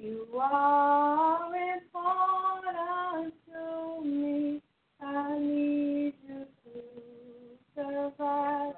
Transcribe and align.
You 0.00 0.26
are 0.40 1.50
important 1.56 3.34
to 3.46 4.04
me. 4.04 4.62
I 5.02 5.38
need 5.40 6.14
you 6.28 6.46
to 6.64 6.80
survive. 7.74 8.74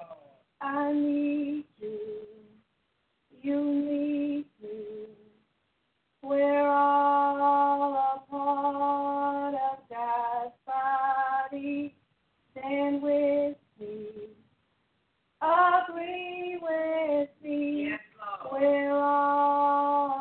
I 0.61 0.91
need 0.93 1.65
you. 1.79 1.99
You 3.43 3.63
need 3.63 4.45
me. 4.63 5.05
We're 6.23 6.67
all 6.67 7.93
a 7.93 8.31
part 8.31 9.53
of 9.53 9.77
God's 9.89 10.53
body. 10.65 11.95
Stand 12.51 13.01
with 13.01 13.57
me. 13.79 14.07
Agree 15.41 16.59
with 16.61 17.29
me. 17.43 17.89
Yes, 17.89 17.99
We're 18.51 18.91
all 18.91 20.20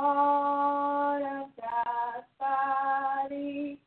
part 0.00 1.22
of 1.22 1.48
God's 1.56 2.26
body. 2.38 3.78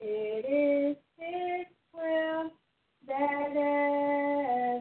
It 0.00 0.44
is 0.46 0.96
His 1.18 1.66
will 1.94 2.50
that 3.06 3.50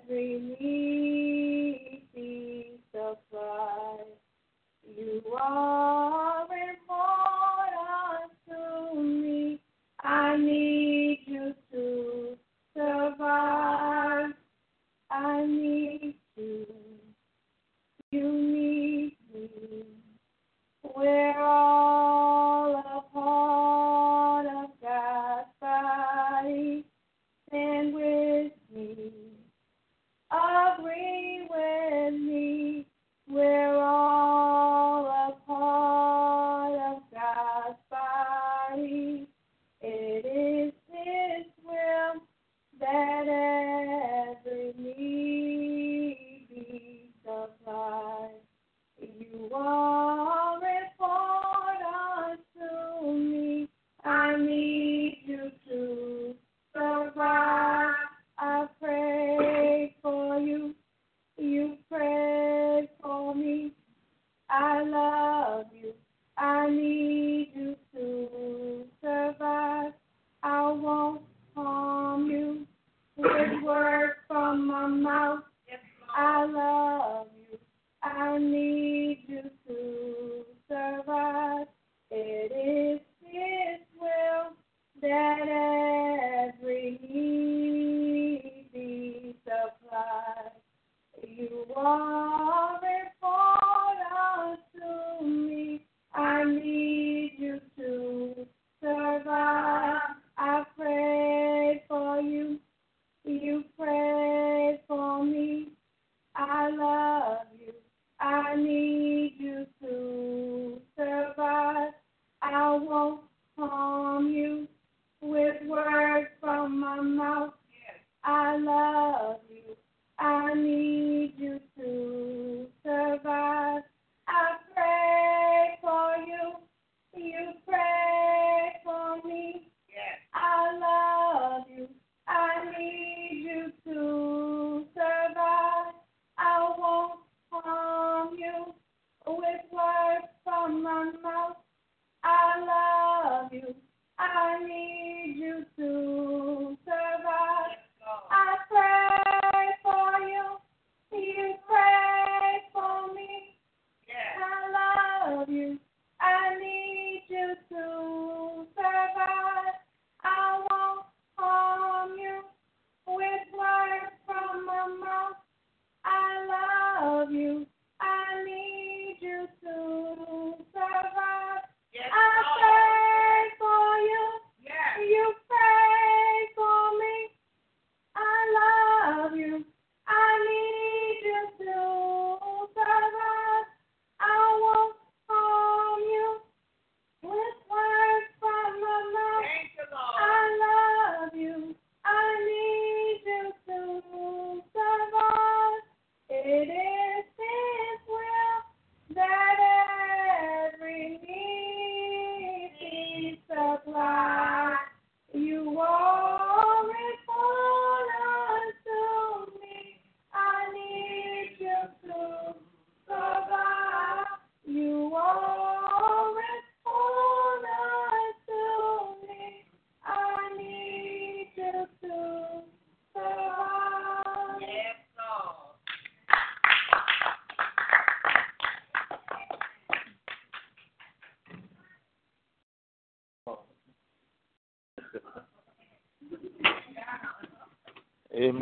every 0.05 0.39
need 0.59 2.01
be 2.15 2.71
supplied. 2.91 4.17
You 4.97 5.21
are 5.39 6.47
important 6.69 8.31
to 8.49 9.01
me. 9.01 9.59
I 9.99 10.37
need 10.37 11.19
you 11.25 11.53
to 11.71 12.37
survive. 12.75 14.31
I 15.11 15.45
need 15.45 16.15
you. 16.35 16.80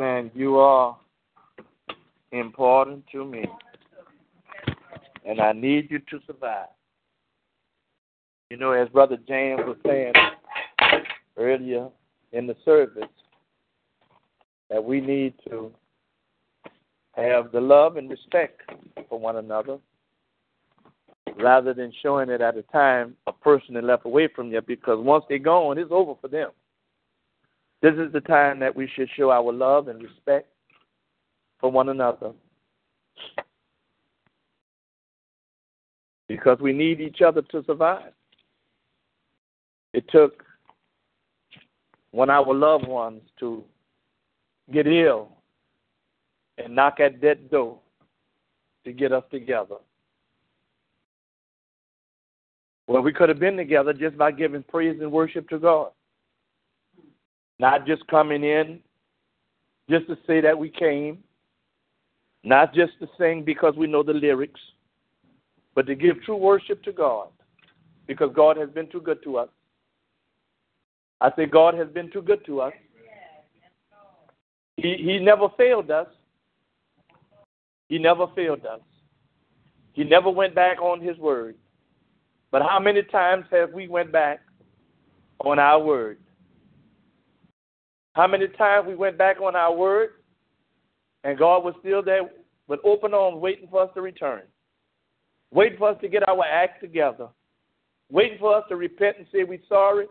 Amen. 0.00 0.30
You 0.34 0.56
are 0.56 0.96
important 2.32 3.04
to 3.12 3.22
me. 3.22 3.44
And 5.26 5.42
I 5.42 5.52
need 5.52 5.90
you 5.90 5.98
to 5.98 6.20
survive. 6.26 6.68
You 8.48 8.56
know, 8.56 8.72
as 8.72 8.88
Brother 8.88 9.18
James 9.28 9.60
was 9.66 9.76
saying 9.84 10.14
earlier 11.36 11.88
in 12.32 12.46
the 12.46 12.56
service, 12.64 13.02
that 14.70 14.82
we 14.82 15.02
need 15.02 15.34
to 15.50 15.70
have 17.12 17.52
the 17.52 17.60
love 17.60 17.98
and 17.98 18.08
respect 18.08 18.62
for 19.10 19.20
one 19.20 19.36
another 19.36 19.76
rather 21.36 21.74
than 21.74 21.92
showing 22.02 22.30
it 22.30 22.40
at 22.40 22.56
a 22.56 22.62
time 22.62 23.16
a 23.26 23.32
person 23.32 23.76
is 23.76 23.84
left 23.84 24.06
away 24.06 24.28
from 24.34 24.50
you 24.50 24.62
because 24.62 25.04
once 25.04 25.24
they're 25.28 25.38
gone, 25.38 25.76
it's 25.76 25.90
over 25.92 26.14
for 26.22 26.28
them. 26.28 26.50
This 27.82 27.94
is 27.94 28.12
the 28.12 28.20
time 28.20 28.58
that 28.60 28.74
we 28.74 28.88
should 28.94 29.08
show 29.16 29.30
our 29.30 29.52
love 29.52 29.88
and 29.88 30.02
respect 30.02 30.48
for 31.58 31.70
one 31.70 31.88
another 31.88 32.32
because 36.28 36.58
we 36.60 36.72
need 36.72 37.00
each 37.00 37.22
other 37.22 37.42
to 37.42 37.64
survive. 37.64 38.12
It 39.92 40.04
took 40.10 40.44
one 42.12 42.30
of 42.30 42.46
our 42.46 42.54
loved 42.54 42.86
ones 42.86 43.22
to 43.40 43.64
get 44.72 44.86
ill 44.86 45.28
and 46.58 46.74
knock 46.74 47.00
at 47.00 47.20
that 47.22 47.50
door 47.50 47.78
to 48.84 48.92
get 48.92 49.12
us 49.12 49.24
together. 49.30 49.76
Well, 52.86 53.02
we 53.02 53.12
could 53.12 53.28
have 53.28 53.38
been 53.38 53.56
together 53.56 53.92
just 53.92 54.18
by 54.18 54.32
giving 54.32 54.62
praise 54.64 55.00
and 55.00 55.12
worship 55.12 55.48
to 55.48 55.58
God. 55.58 55.90
Not 57.60 57.86
just 57.86 58.06
coming 58.06 58.42
in 58.42 58.80
just 59.90 60.06
to 60.06 60.16
say 60.26 60.40
that 60.40 60.58
we 60.58 60.70
came, 60.70 61.18
not 62.42 62.72
just 62.72 62.92
to 63.00 63.08
sing 63.18 63.44
because 63.44 63.74
we 63.76 63.86
know 63.86 64.02
the 64.02 64.14
lyrics, 64.14 64.60
but 65.74 65.86
to 65.86 65.94
give 65.94 66.22
true 66.22 66.38
worship 66.38 66.82
to 66.84 66.92
God 66.92 67.28
because 68.06 68.30
God 68.34 68.56
has 68.56 68.70
been 68.70 68.88
too 68.88 69.02
good 69.02 69.22
to 69.24 69.36
us. 69.36 69.50
I 71.20 71.30
say 71.36 71.44
God 71.44 71.74
has 71.74 71.88
been 71.88 72.10
too 72.10 72.22
good 72.22 72.46
to 72.46 72.62
us. 72.62 72.72
He, 74.78 74.96
he 74.96 75.18
never 75.18 75.48
failed 75.58 75.90
us. 75.90 76.08
He 77.90 77.98
never 77.98 78.26
failed 78.34 78.64
us. 78.64 78.80
He 79.92 80.04
never 80.04 80.30
went 80.30 80.54
back 80.54 80.80
on 80.80 81.02
his 81.02 81.18
word. 81.18 81.56
But 82.50 82.62
how 82.62 82.80
many 82.80 83.02
times 83.02 83.44
have 83.50 83.74
we 83.74 83.86
went 83.86 84.12
back 84.12 84.40
on 85.44 85.58
our 85.58 85.78
word? 85.78 86.16
How 88.14 88.26
many 88.26 88.48
times 88.48 88.86
we 88.88 88.94
went 88.94 89.16
back 89.16 89.40
on 89.40 89.54
our 89.54 89.74
word 89.74 90.10
and 91.24 91.38
God 91.38 91.64
was 91.64 91.74
still 91.80 92.02
there 92.02 92.22
with 92.66 92.80
open 92.84 93.14
arms 93.14 93.38
waiting 93.38 93.68
for 93.70 93.82
us 93.82 93.90
to 93.94 94.00
return, 94.00 94.42
waiting 95.52 95.78
for 95.78 95.90
us 95.90 95.96
to 96.00 96.08
get 96.08 96.28
our 96.28 96.44
act 96.44 96.80
together, 96.80 97.28
waiting 98.10 98.38
for 98.38 98.56
us 98.56 98.64
to 98.68 98.76
repent 98.76 99.18
and 99.18 99.26
say 99.32 99.44
we're 99.44 99.60
sorry 99.68 100.06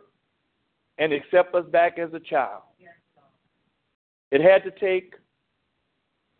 and 0.98 1.13
accept 1.13 1.54
us 1.56 1.66
back 1.72 1.98
as 1.98 2.13
a 2.13 2.19
child. 2.19 2.63
It 4.31 4.42
had 4.42 4.63
to 4.63 4.80
take 4.80 5.16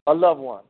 a 0.08 0.14
loved 0.14 0.42
one. 0.42 0.64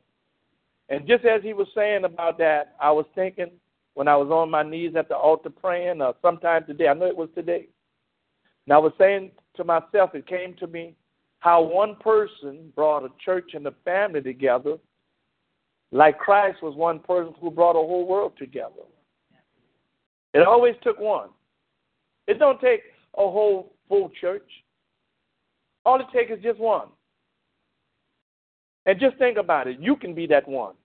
And 0.89 1.07
just 1.07 1.25
as 1.25 1.43
he 1.43 1.53
was 1.53 1.67
saying 1.75 2.03
about 2.03 2.37
that, 2.39 2.75
I 2.79 2.91
was 2.91 3.05
thinking 3.13 3.51
when 3.93 4.07
I 4.07 4.15
was 4.15 4.29
on 4.29 4.49
my 4.49 4.63
knees 4.63 4.95
at 4.95 5.09
the 5.09 5.15
altar 5.15 5.49
praying, 5.49 6.01
or 6.01 6.15
sometime 6.21 6.65
today, 6.65 6.87
I 6.87 6.93
know 6.93 7.05
it 7.05 7.17
was 7.17 7.29
today. 7.35 7.67
And 8.65 8.73
I 8.73 8.77
was 8.77 8.93
saying 8.97 9.31
to 9.55 9.63
myself, 9.63 10.15
it 10.15 10.27
came 10.27 10.55
to 10.55 10.67
me 10.67 10.95
how 11.39 11.61
one 11.61 11.95
person 11.95 12.71
brought 12.75 13.03
a 13.03 13.09
church 13.23 13.51
and 13.53 13.65
a 13.67 13.73
family 13.85 14.21
together, 14.21 14.77
like 15.91 16.19
Christ 16.19 16.61
was 16.61 16.75
one 16.75 16.99
person 16.99 17.33
who 17.39 17.49
brought 17.49 17.71
a 17.71 17.85
whole 17.85 18.05
world 18.05 18.33
together. 18.37 18.83
It 20.33 20.45
always 20.45 20.75
took 20.83 20.99
one. 20.99 21.29
It 22.27 22.37
don't 22.37 22.61
take 22.61 22.81
a 23.15 23.21
whole 23.21 23.73
full 23.87 24.11
church. 24.21 24.47
All 25.85 25.99
it 25.99 26.05
takes 26.13 26.31
is 26.31 26.43
just 26.43 26.59
one. 26.59 26.89
And 28.85 28.99
just 28.99 29.17
think 29.17 29.37
about 29.37 29.67
it. 29.67 29.79
You 29.79 29.95
can 29.95 30.13
be 30.13 30.27
that 30.27 30.47
one. 30.47 30.75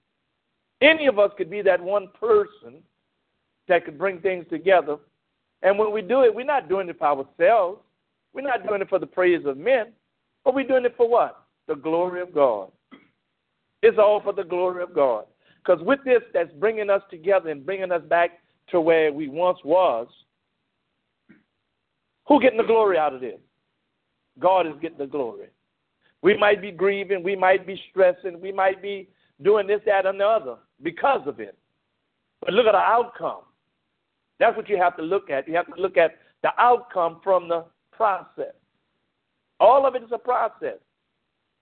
Any 0.81 1.07
of 1.07 1.19
us 1.19 1.31
could 1.37 1.51
be 1.51 1.63
that 1.63 1.81
one 1.81 2.09
person 2.19 2.83
that 3.69 3.85
could 3.85 3.99
bring 3.99 4.21
things 4.21 4.47
together. 4.51 4.97
And 5.63 5.79
when 5.79 5.93
we 5.93 6.03
do 6.03 6.23
it, 6.23 6.35
we're 6.35 6.45
not 6.45 6.69
doing 6.69 6.89
it 6.89 6.99
for 6.99 7.07
ourselves. 7.07 7.81
We're 8.35 8.43
not 8.43 8.67
doing 8.67 8.83
it 8.83 8.89
for 8.89 8.99
the 8.99 9.07
praise 9.07 9.45
of 9.47 9.57
men. 9.57 9.93
But 10.45 10.55
we're 10.55 10.67
doing 10.67 10.85
it 10.85 10.95
for 10.97 11.09
what? 11.09 11.45
The 11.69 11.77
glory 11.77 12.21
of 12.21 12.35
God. 12.35 12.71
It's 13.83 13.99
all 13.99 14.21
for 14.23 14.33
the 14.33 14.45
glory 14.45 14.83
of 14.83 14.95
God. 14.95 15.25
Because 15.65 15.83
with 15.83 16.01
this, 16.05 16.23
that's 16.35 16.53
bringing 16.55 16.91
us 16.91 17.03
together 17.11 17.51
and 17.51 17.65
bringing 17.65 17.93
us 17.93 18.03
back 18.09 18.31
to 18.69 18.81
where 18.81 19.13
we 19.13 19.29
once 19.29 19.59
was. 19.65 20.09
Who 22.29 22.41
getting 22.41 22.59
the 22.59 22.65
glory 22.65 22.99
out 22.99 23.15
of 23.15 23.21
this? 23.21 23.39
God 24.39 24.67
is 24.67 24.75
getting 24.81 24.99
the 24.99 25.07
glory. 25.07 25.49
We 26.23 26.37
might 26.37 26.61
be 26.61 26.71
grieving, 26.71 27.23
we 27.23 27.37
might 27.37 27.67
be 27.67 27.81
stressing, 27.91 28.41
we 28.41 28.51
might 28.51 28.81
be 28.81 29.09
doing 29.43 29.67
this, 29.67 29.81
that, 29.85 30.07
and 30.07 30.19
the 30.19 30.27
other 30.27 30.57
because 30.83 31.21
of 31.27 31.39
it. 31.39 31.57
But 32.41 32.55
look 32.55 32.67
at 32.67 32.73
the 32.73 32.79
outcome. 32.79 33.43
That's 34.41 34.57
what 34.57 34.69
you 34.69 34.79
have 34.79 34.97
to 34.97 35.03
look 35.03 35.31
at. 35.31 35.47
You 35.47 35.55
have 35.57 35.73
to 35.75 35.81
look 35.81 35.97
at 35.97 36.17
the 36.43 36.51
outcome 36.59 37.21
from 37.23 37.49
the 37.49 37.65
process. 37.97 38.55
All 39.61 39.87
of 39.87 39.95
it 39.95 40.03
is 40.03 40.11
a 40.13 40.19
process. 40.19 40.79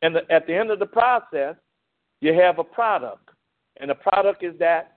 And 0.03 0.17
the, 0.17 0.33
at 0.33 0.47
the 0.47 0.55
end 0.55 0.71
of 0.71 0.79
the 0.79 0.87
process, 0.87 1.57
you 2.21 2.33
have 2.35 2.59
a 2.59 2.65
product. 2.65 3.31
And 3.79 3.91
the 3.91 3.95
product 3.95 4.43
is 4.43 4.59
that 4.59 4.97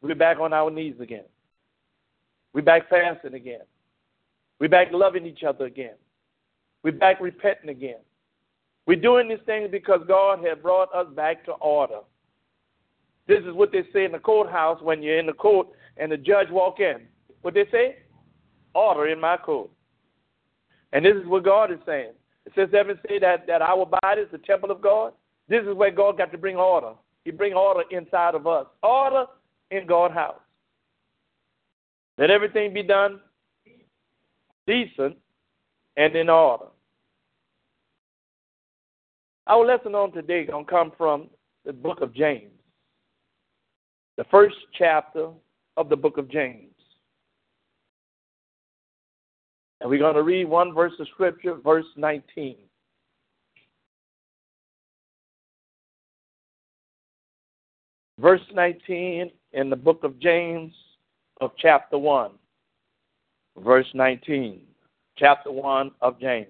we're 0.00 0.14
back 0.14 0.38
on 0.38 0.52
our 0.52 0.70
knees 0.70 0.94
again. 1.00 1.24
We're 2.52 2.62
back 2.62 2.88
fasting 2.88 3.34
again. 3.34 3.60
We're 4.60 4.68
back 4.68 4.88
loving 4.92 5.26
each 5.26 5.42
other 5.42 5.66
again. 5.66 5.94
We're 6.82 6.92
back 6.92 7.20
repenting 7.20 7.70
again. 7.70 7.98
We're 8.86 9.00
doing 9.00 9.28
these 9.28 9.38
things 9.44 9.68
because 9.70 10.00
God 10.08 10.44
has 10.44 10.58
brought 10.62 10.94
us 10.94 11.06
back 11.14 11.44
to 11.44 11.52
order. 11.52 12.00
This 13.26 13.40
is 13.40 13.52
what 13.52 13.70
they 13.70 13.82
say 13.92 14.06
in 14.06 14.12
the 14.12 14.18
courthouse 14.18 14.80
when 14.82 15.02
you're 15.02 15.18
in 15.18 15.26
the 15.26 15.34
court 15.34 15.68
and 15.98 16.10
the 16.10 16.16
judge 16.16 16.48
walk 16.50 16.80
in. 16.80 17.02
What 17.42 17.54
they 17.54 17.66
say? 17.70 17.98
Order 18.74 19.08
in 19.08 19.20
my 19.20 19.36
court. 19.36 19.70
And 20.92 21.04
this 21.04 21.16
is 21.16 21.26
what 21.26 21.44
God 21.44 21.70
is 21.70 21.78
saying. 21.86 22.12
It 22.46 22.52
says 22.54 22.68
seven 22.72 22.98
say 23.08 23.18
that, 23.18 23.46
that 23.46 23.62
our 23.62 23.84
body 23.84 24.22
is 24.22 24.28
the 24.32 24.38
temple 24.38 24.70
of 24.70 24.80
God. 24.80 25.12
This 25.48 25.62
is 25.62 25.74
where 25.74 25.90
God 25.90 26.16
got 26.16 26.32
to 26.32 26.38
bring 26.38 26.56
order. 26.56 26.92
He 27.24 27.30
bring 27.30 27.52
order 27.52 27.82
inside 27.90 28.34
of 28.34 28.46
us. 28.46 28.66
Order 28.82 29.26
in 29.70 29.86
God's 29.86 30.14
house. 30.14 30.40
Let 32.16 32.30
everything 32.30 32.72
be 32.72 32.82
done 32.82 33.20
decent 34.66 35.16
and 35.96 36.14
in 36.14 36.28
order. 36.28 36.66
Our 39.46 39.64
lesson 39.64 39.94
on 39.94 40.12
today 40.12 40.44
to 40.44 40.64
come 40.68 40.92
from 40.96 41.28
the 41.64 41.72
book 41.72 42.00
of 42.02 42.14
James, 42.14 42.52
the 44.16 44.24
first 44.30 44.56
chapter 44.76 45.30
of 45.76 45.88
the 45.88 45.96
book 45.96 46.18
of 46.18 46.30
James. 46.30 46.72
And 49.80 49.88
we're 49.88 49.98
going 49.98 50.16
to 50.16 50.22
read 50.22 50.46
one 50.46 50.74
verse 50.74 50.92
of 50.98 51.06
Scripture, 51.08 51.54
verse 51.54 51.86
19. 51.96 52.56
Verse 58.18 58.40
19 58.52 59.30
in 59.52 59.70
the 59.70 59.76
book 59.76 60.02
of 60.02 60.18
James 60.18 60.72
of 61.40 61.52
chapter 61.58 61.96
1. 61.96 62.32
Verse 63.58 63.86
19. 63.94 64.60
Chapter 65.16 65.52
1 65.52 65.92
of 66.00 66.18
James. 66.20 66.48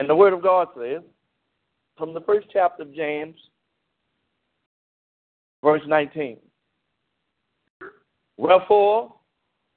And 0.00 0.08
the 0.08 0.14
Word 0.14 0.32
of 0.32 0.42
God 0.42 0.68
says, 0.76 1.02
from 1.98 2.14
the 2.14 2.20
first 2.20 2.46
chapter 2.52 2.82
of 2.84 2.94
James, 2.94 3.36
verse 5.62 5.82
19. 5.86 6.38
Wherefore, 8.36 9.14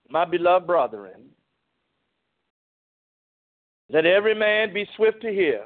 my 0.09 0.23
beloved 0.23 0.67
brethren, 0.67 1.29
let 3.89 4.05
every 4.05 4.35
man 4.35 4.73
be 4.73 4.87
swift 4.95 5.21
to 5.21 5.29
hear, 5.29 5.65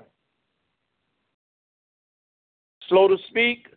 slow 2.88 3.08
to 3.08 3.18
speak, 3.30 3.68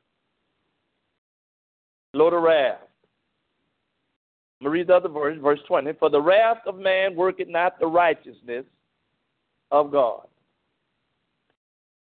slow 2.14 2.30
to 2.30 2.38
wrath. 2.38 2.78
I'm 4.60 4.68
read 4.68 4.88
the 4.88 4.96
other 4.96 5.08
verse, 5.08 5.38
verse 5.40 5.60
20. 5.68 5.92
For 6.00 6.10
the 6.10 6.20
wrath 6.20 6.58
of 6.66 6.78
man 6.78 7.14
worketh 7.14 7.48
not 7.48 7.78
the 7.78 7.86
righteousness 7.86 8.64
of 9.70 9.92
God. 9.92 10.26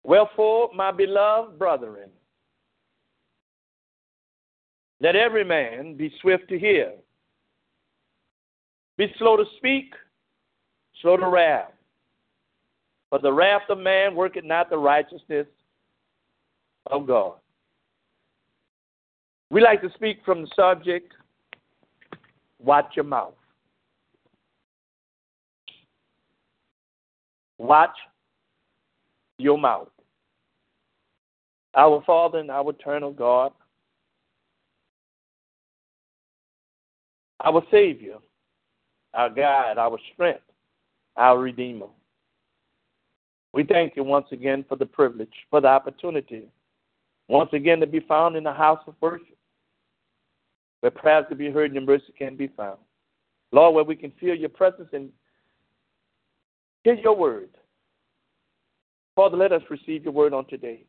Wherefore, 0.07 0.71
my 0.73 0.93
beloved 0.93 1.59
brethren, 1.59 2.11
Let 5.01 5.17
every 5.17 5.45
man 5.45 5.97
be 5.97 6.13
swift 6.21 6.49
to 6.49 6.59
hear, 6.59 6.93
be 8.97 9.13
slow 9.19 9.37
to 9.37 9.45
speak, 9.57 9.93
slow 11.03 11.17
to 11.17 11.29
wrath. 11.29 11.73
For 13.11 13.19
the 13.19 13.33
wrath 13.33 13.69
of 13.69 13.79
man 13.79 14.15
worketh 14.15 14.45
not 14.45 14.71
the 14.71 14.79
righteousness 14.79 15.49
of 16.87 17.07
God. 17.07 17.35
We 19.51 19.61
like 19.61 19.83
to 19.83 19.91
speak 19.97 20.19
from 20.25 20.43
the 20.43 20.49
subject 20.57 21.13
watch 22.59 22.93
your 22.95 23.05
mouth. 23.05 23.35
Watch 27.59 27.97
your 29.39 29.59
mouth. 29.59 29.89
Our 31.77 32.03
Father 32.07 32.39
and 32.39 32.51
our 32.51 32.71
eternal 32.71 33.13
God, 33.13 33.53
our 37.45 37.63
Savior, 37.71 38.17
our 39.13 39.29
God, 39.29 39.77
our 39.77 39.99
strength, 40.15 40.41
our 41.17 41.39
Redeemer. 41.39 41.87
We 43.53 43.65
thank 43.65 43.95
you 43.97 44.05
once 44.05 44.27
again 44.33 44.65
for 44.69 44.77
the 44.77 44.87
privilege, 44.87 45.33
for 45.51 45.61
the 45.61 45.69
opportunity, 45.69 46.49
once 47.29 47.51
again 47.53 47.81
to 47.81 47.87
be 47.87 48.01
found 48.01 48.37
in 48.37 48.45
the 48.45 48.53
house 48.53 48.81
of 48.87 48.95
worship, 49.01 49.37
where 50.81 50.91
prayers 50.91 51.27
to 51.31 51.35
be 51.35 51.51
heard 51.51 51.75
and 51.75 51.87
mercy 51.87 52.13
can 52.19 52.37
be 52.37 52.49
found. 52.49 52.79
Lord, 53.53 53.75
where 53.75 53.85
we 53.85 53.97
can 53.97 54.13
feel 54.21 54.35
your 54.35 54.49
presence 54.49 54.89
and 54.93 55.11
hear 56.85 56.95
your 56.95 57.17
word. 57.17 57.51
Father, 59.15 59.37
let 59.37 59.53
us 59.53 59.63
receive 59.71 60.05
your 60.05 60.13
word 60.13 60.33
on 60.35 60.47
today. 60.47 60.85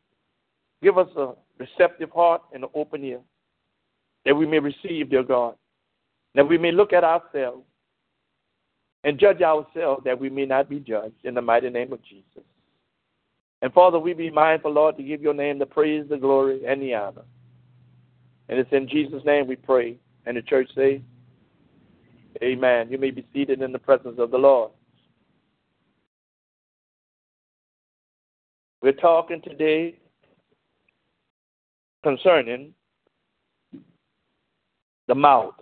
Give 0.82 0.98
us 0.98 1.08
a 1.16 1.32
receptive 1.58 2.10
heart 2.10 2.42
and 2.52 2.64
an 2.64 2.70
open 2.74 3.04
ear 3.04 3.20
that 4.24 4.34
we 4.34 4.46
may 4.46 4.58
receive, 4.58 5.10
dear 5.10 5.22
God, 5.22 5.54
that 6.34 6.48
we 6.48 6.58
may 6.58 6.72
look 6.72 6.92
at 6.92 7.04
ourselves 7.04 7.64
and 9.04 9.18
judge 9.18 9.40
ourselves 9.42 10.02
that 10.04 10.18
we 10.18 10.28
may 10.28 10.44
not 10.44 10.68
be 10.68 10.80
judged 10.80 11.24
in 11.24 11.34
the 11.34 11.42
mighty 11.42 11.70
name 11.70 11.92
of 11.92 12.02
Jesus. 12.02 12.42
And 13.62 13.72
Father, 13.72 13.98
we 13.98 14.12
be 14.12 14.30
mindful, 14.30 14.72
Lord, 14.72 14.96
to 14.96 15.02
give 15.02 15.20
your 15.20 15.34
name 15.34 15.58
the 15.58 15.66
praise, 15.66 16.06
the 16.08 16.16
glory, 16.16 16.62
and 16.66 16.80
the 16.80 16.94
honor. 16.94 17.24
And 18.48 18.58
it's 18.58 18.72
in 18.72 18.88
Jesus' 18.88 19.24
name 19.24 19.46
we 19.46 19.56
pray. 19.56 19.96
And 20.26 20.36
the 20.36 20.42
church 20.42 20.68
say, 20.74 21.02
Amen. 22.42 22.88
You 22.90 22.98
may 22.98 23.10
be 23.10 23.26
seated 23.32 23.62
in 23.62 23.72
the 23.72 23.78
presence 23.78 24.18
of 24.18 24.30
the 24.30 24.38
Lord. 24.38 24.70
We're 28.80 28.92
talking 28.92 29.42
today 29.42 29.98
concerning 32.02 32.74
the 35.06 35.14
mouth. 35.14 35.54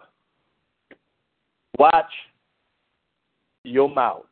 Watch 1.79 2.13
your 3.65 3.89
mouth. 3.89 4.25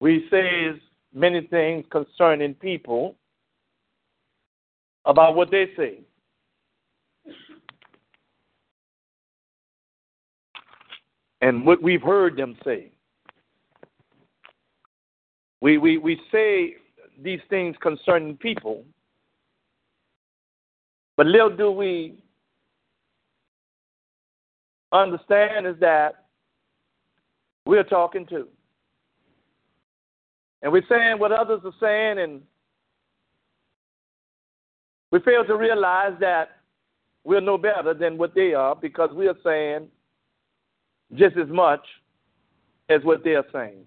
We 0.00 0.26
say 0.30 0.70
many 1.14 1.46
things 1.46 1.84
concerning 1.90 2.54
people 2.54 3.16
about 5.04 5.34
what 5.34 5.50
they 5.50 5.66
say. 5.76 6.00
And 11.40 11.64
what 11.64 11.82
we've 11.82 12.02
heard 12.02 12.36
them 12.36 12.56
say. 12.64 12.90
We, 15.60 15.78
we, 15.78 15.98
we 15.98 16.20
say 16.32 16.76
these 17.22 17.40
things 17.48 17.76
concerning 17.80 18.36
people, 18.36 18.84
but 21.16 21.26
little 21.26 21.54
do 21.54 21.70
we 21.70 22.22
understand 24.92 25.66
is 25.66 25.76
that 25.80 26.26
we're 27.64 27.84
talking 27.84 28.26
to. 28.26 28.46
And 30.62 30.72
we're 30.72 30.86
saying 30.88 31.18
what 31.18 31.32
others 31.32 31.60
are 31.64 31.72
saying, 31.80 32.18
and 32.18 32.42
we 35.10 35.20
fail 35.20 35.44
to 35.44 35.56
realize 35.56 36.14
that 36.20 36.50
we're 37.24 37.40
no 37.40 37.58
better 37.58 37.94
than 37.94 38.16
what 38.18 38.34
they 38.34 38.54
are 38.54 38.74
because 38.74 39.10
we 39.12 39.26
are 39.28 39.36
saying 39.44 39.88
just 41.14 41.36
as 41.36 41.48
much 41.48 41.80
as 42.88 43.02
what 43.02 43.24
they 43.24 43.34
are 43.34 43.46
saying. 43.52 43.84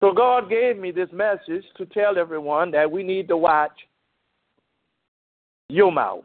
So 0.00 0.12
God 0.12 0.48
gave 0.48 0.78
me 0.78 0.90
this 0.90 1.10
message 1.12 1.64
to 1.76 1.84
tell 1.86 2.18
everyone 2.18 2.70
that 2.70 2.90
we 2.90 3.02
need 3.02 3.28
to 3.28 3.36
watch 3.36 3.72
your 5.68 5.92
mouth. 5.92 6.24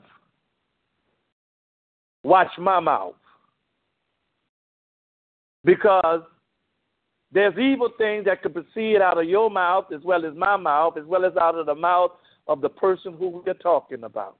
Watch 2.23 2.47
my 2.57 2.79
mouth. 2.79 3.15
Because 5.63 6.21
there's 7.31 7.57
evil 7.57 7.89
things 7.97 8.25
that 8.25 8.41
could 8.41 8.53
proceed 8.53 9.01
out 9.01 9.17
of 9.17 9.25
your 9.25 9.49
mouth 9.49 9.85
as 9.93 10.01
well 10.03 10.25
as 10.25 10.33
my 10.35 10.55
mouth, 10.55 10.97
as 10.97 11.05
well 11.05 11.25
as 11.25 11.35
out 11.35 11.55
of 11.55 11.65
the 11.65 11.75
mouth 11.75 12.11
of 12.47 12.61
the 12.61 12.69
person 12.69 13.13
who 13.17 13.43
we're 13.45 13.53
talking 13.55 14.03
about. 14.03 14.37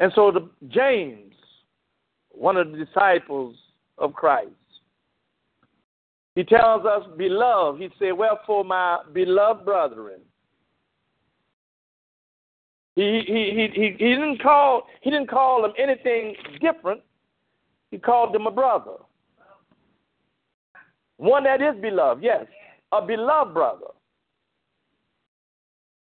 And 0.00 0.12
so 0.14 0.30
the, 0.30 0.50
James, 0.68 1.32
one 2.30 2.58
of 2.58 2.70
the 2.70 2.84
disciples 2.84 3.56
of 3.96 4.12
Christ, 4.12 4.50
he 6.36 6.44
tells 6.44 6.84
us, 6.84 7.02
beloved, 7.16 7.80
he 7.80 7.88
said, 7.98 8.12
Wherefore, 8.12 8.62
my 8.62 8.98
beloved 9.12 9.64
brethren. 9.64 10.20
He, 12.94 13.22
he, 13.26 13.70
he, 13.74 13.96
he, 13.98 14.10
didn't 14.14 14.42
call, 14.42 14.86
he 15.00 15.10
didn't 15.10 15.28
call 15.28 15.62
them 15.62 15.72
anything 15.78 16.34
different. 16.60 17.00
He 17.90 17.98
called 17.98 18.34
them 18.34 18.46
a 18.46 18.50
brother. 18.50 18.96
One 21.16 21.44
that 21.44 21.62
is 21.62 21.80
beloved, 21.80 22.22
yes. 22.22 22.44
A 22.92 23.04
beloved 23.04 23.54
brother. 23.54 23.86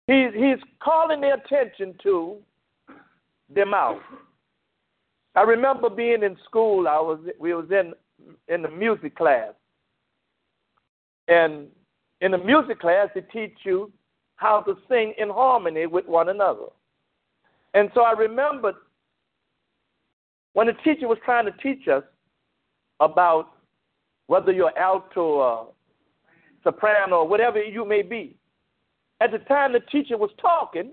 He's, 0.07 0.33
he's 0.35 0.59
calling 0.81 1.21
their 1.21 1.35
attention 1.35 1.95
to 2.03 2.37
them 3.53 3.73
out. 3.75 3.99
I 5.35 5.41
remember 5.41 5.89
being 5.89 6.23
in 6.23 6.35
school. 6.45 6.87
I 6.87 6.99
was 6.99 7.19
we 7.39 7.53
was 7.53 7.65
in 7.69 7.93
in 8.47 8.61
the 8.61 8.69
music 8.69 9.15
class, 9.15 9.53
and 11.27 11.67
in 12.21 12.31
the 12.31 12.37
music 12.37 12.79
class, 12.79 13.09
they 13.13 13.21
teach 13.21 13.57
you 13.63 13.91
how 14.37 14.61
to 14.61 14.75
sing 14.89 15.13
in 15.17 15.29
harmony 15.29 15.85
with 15.85 16.05
one 16.05 16.29
another. 16.29 16.67
And 17.73 17.89
so 17.93 18.01
I 18.01 18.11
remembered 18.11 18.75
when 20.53 20.67
the 20.67 20.73
teacher 20.83 21.07
was 21.07 21.17
trying 21.25 21.45
to 21.45 21.51
teach 21.61 21.87
us 21.87 22.03
about 22.99 23.49
whether 24.27 24.51
you're 24.51 24.77
alto 24.77 25.21
or 25.21 25.67
soprano 26.63 27.17
or 27.17 27.27
whatever 27.27 27.61
you 27.61 27.85
may 27.85 28.01
be. 28.01 28.37
At 29.21 29.31
the 29.31 29.39
time 29.39 29.73
the 29.73 29.79
teacher 29.79 30.17
was 30.17 30.31
talking, 30.41 30.91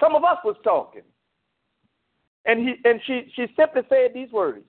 some 0.00 0.14
of 0.14 0.24
us 0.24 0.38
was 0.44 0.56
talking. 0.62 1.02
And 2.44 2.60
he 2.60 2.74
and 2.84 3.00
she 3.06 3.32
she 3.34 3.46
simply 3.56 3.82
said 3.88 4.12
these 4.14 4.30
words. 4.30 4.64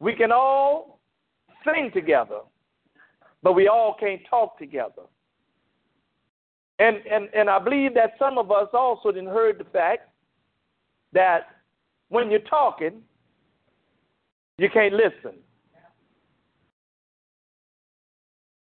We 0.00 0.14
can 0.14 0.32
all 0.32 1.00
sing 1.64 1.90
together, 1.92 2.40
but 3.42 3.52
we 3.52 3.68
all 3.68 3.94
can't 3.98 4.20
talk 4.28 4.58
together. 4.58 5.02
And 6.78 6.98
and 7.10 7.28
and 7.34 7.48
I 7.48 7.58
believe 7.58 7.94
that 7.94 8.12
some 8.18 8.38
of 8.38 8.50
us 8.50 8.68
also 8.74 9.10
didn't 9.10 9.30
heard 9.30 9.58
the 9.58 9.64
fact 9.64 10.08
that 11.12 11.46
when 12.08 12.30
you're 12.30 12.40
talking, 12.40 13.02
you 14.58 14.68
can't 14.68 14.94
listen. 14.94 15.38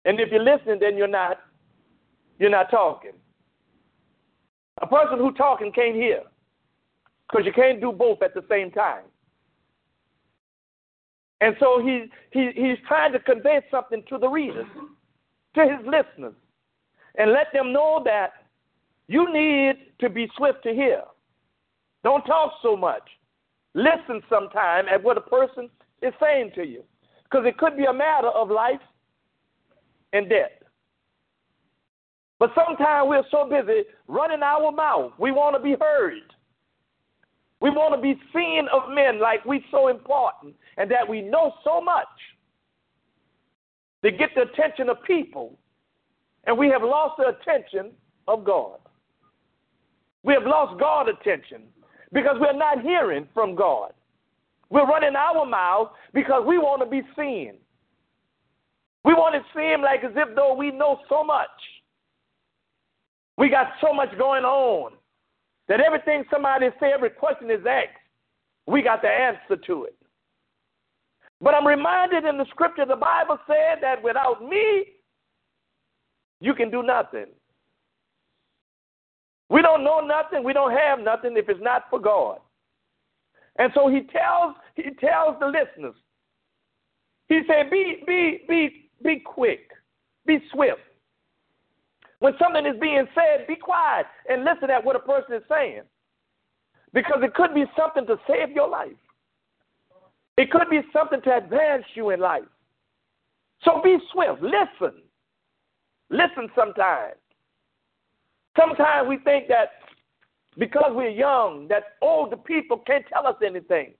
And 0.05 0.19
if 0.19 0.31
you're 0.31 0.43
listening, 0.43 0.77
then 0.79 0.97
you're 0.97 1.07
not 1.07 1.39
you're 2.37 2.51
not 2.51 2.69
talking. 2.69 3.13
A 4.81 4.87
person 4.87 5.17
who 5.17 5.31
talking 5.33 5.71
can't 5.71 5.95
hear. 5.95 6.21
Because 7.29 7.45
you 7.45 7.53
can't 7.53 7.81
do 7.81 7.91
both 7.91 8.21
at 8.21 8.33
the 8.33 8.43
same 8.49 8.71
time. 8.71 9.03
And 11.41 11.55
so 11.59 11.81
he, 11.83 12.05
he, 12.31 12.51
he's 12.55 12.77
trying 12.87 13.11
to 13.13 13.19
convey 13.19 13.61
something 13.69 14.03
to 14.09 14.17
the 14.17 14.27
readers, 14.27 14.67
to 15.55 15.61
his 15.61 15.85
listeners, 15.85 16.35
and 17.17 17.31
let 17.31 17.47
them 17.53 17.73
know 17.73 18.01
that 18.05 18.33
you 19.07 19.31
need 19.31 19.75
to 19.99 20.09
be 20.09 20.29
swift 20.37 20.63
to 20.63 20.73
hear. 20.73 21.03
Don't 22.03 22.23
talk 22.23 22.53
so 22.61 22.75
much. 22.75 23.03
Listen 23.73 24.21
sometime 24.29 24.85
at 24.91 25.03
what 25.03 25.17
a 25.17 25.21
person 25.21 25.69
is 26.01 26.13
saying 26.21 26.51
to 26.55 26.65
you. 26.65 26.83
Because 27.23 27.45
it 27.45 27.57
could 27.57 27.75
be 27.75 27.85
a 27.85 27.93
matter 27.93 28.29
of 28.29 28.49
life 28.49 28.79
and 30.13 30.29
death. 30.29 30.51
But 32.39 32.51
sometimes 32.55 33.09
we're 33.09 33.23
so 33.31 33.49
busy 33.49 33.83
running 34.07 34.43
our 34.43 34.71
mouth. 34.71 35.13
We 35.17 35.31
want 35.31 35.55
to 35.55 35.61
be 35.61 35.75
heard. 35.79 36.13
We 37.61 37.69
want 37.69 37.95
to 37.95 38.01
be 38.01 38.19
seen 38.33 38.67
of 38.73 38.89
men 38.93 39.19
like 39.19 39.45
we're 39.45 39.61
so 39.71 39.87
important 39.87 40.55
and 40.77 40.89
that 40.91 41.07
we 41.07 41.21
know 41.21 41.53
so 41.63 41.79
much 41.81 42.07
to 44.03 44.11
get 44.11 44.29
the 44.35 44.41
attention 44.43 44.89
of 44.89 45.01
people. 45.03 45.57
And 46.45 46.57
we 46.57 46.67
have 46.69 46.83
lost 46.83 47.15
the 47.17 47.29
attention 47.29 47.91
of 48.27 48.43
God. 48.43 48.77
We 50.23 50.33
have 50.33 50.43
lost 50.43 50.79
God 50.79 51.07
attention 51.07 51.63
because 52.11 52.37
we're 52.39 52.57
not 52.57 52.81
hearing 52.81 53.27
from 53.33 53.55
God. 53.55 53.93
We're 54.69 54.85
running 54.85 55.15
our 55.15 55.45
mouth 55.45 55.91
because 56.13 56.43
we 56.45 56.57
want 56.57 56.81
to 56.81 56.89
be 56.89 57.01
seen. 57.15 57.53
We 59.03 59.13
want 59.13 59.35
to 59.35 59.41
seem 59.57 59.81
like 59.81 60.03
as 60.03 60.11
if 60.15 60.35
though 60.35 60.55
we 60.55 60.71
know 60.71 60.99
so 61.07 61.23
much. 61.23 61.47
We 63.37 63.49
got 63.49 63.67
so 63.81 63.93
much 63.93 64.09
going 64.17 64.43
on 64.43 64.93
that 65.67 65.81
everything 65.81 66.23
somebody 66.31 66.69
say, 66.79 66.91
every 66.93 67.09
question 67.09 67.49
is 67.49 67.65
asked, 67.67 67.89
we 68.67 68.81
got 68.81 69.01
the 69.01 69.09
answer 69.09 69.57
to 69.65 69.85
it. 69.85 69.95
But 71.41 71.53
I'm 71.53 71.67
reminded 71.67 72.25
in 72.25 72.37
the 72.37 72.45
scripture, 72.49 72.85
the 72.85 72.95
Bible 72.95 73.37
said 73.47 73.79
that 73.81 74.01
without 74.03 74.43
me, 74.43 74.85
you 76.39 76.53
can 76.53 76.69
do 76.71 76.83
nothing. 76.83 77.27
We 79.49 79.61
don't 79.61 79.83
know 79.83 79.99
nothing, 79.99 80.43
we 80.43 80.53
don't 80.53 80.71
have 80.71 80.99
nothing 80.99 81.35
if 81.37 81.49
it's 81.49 81.61
not 81.61 81.83
for 81.89 81.99
God. 81.99 82.39
And 83.57 83.71
so 83.73 83.87
he 83.87 84.01
tells 84.01 84.55
he 84.75 84.91
tells 84.99 85.39
the 85.39 85.47
listeners. 85.47 85.95
He 87.29 87.41
said, 87.47 87.69
"Be 87.69 88.03
be 88.05 88.43
be 88.47 88.89
be 89.03 89.19
quick, 89.19 89.71
be 90.25 90.39
swift. 90.51 90.81
When 92.25 92.33
something 92.41 92.65
is 92.65 92.73
being 92.81 93.05
said, 93.13 93.45
be 93.45 93.55
quiet 93.55 94.07
and 94.27 94.43
listen 94.43 94.71
at 94.71 94.83
what 94.83 94.95
a 94.95 94.99
person 94.99 95.35
is 95.35 95.43
saying, 95.47 95.83
because 96.91 97.19
it 97.21 97.35
could 97.35 97.53
be 97.53 97.65
something 97.77 98.07
to 98.07 98.17
save 98.27 98.49
your 98.49 98.67
life. 98.67 98.97
It 100.35 100.49
could 100.49 100.67
be 100.71 100.81
something 100.91 101.21
to 101.21 101.37
advance 101.37 101.83
you 101.93 102.09
in 102.09 102.19
life. 102.19 102.49
So 103.61 103.79
be 103.83 103.99
swift. 104.11 104.41
Listen. 104.41 105.03
Listen 106.09 106.49
sometimes. 106.55 107.13
Sometimes 108.59 109.07
we 109.07 109.19
think 109.19 109.47
that 109.49 109.73
because 110.57 110.93
we're 110.95 111.09
young, 111.09 111.67
that 111.67 111.83
older 112.01 112.37
people 112.37 112.79
can't 112.87 113.05
tell 113.13 113.27
us 113.27 113.35
anything. 113.45 113.93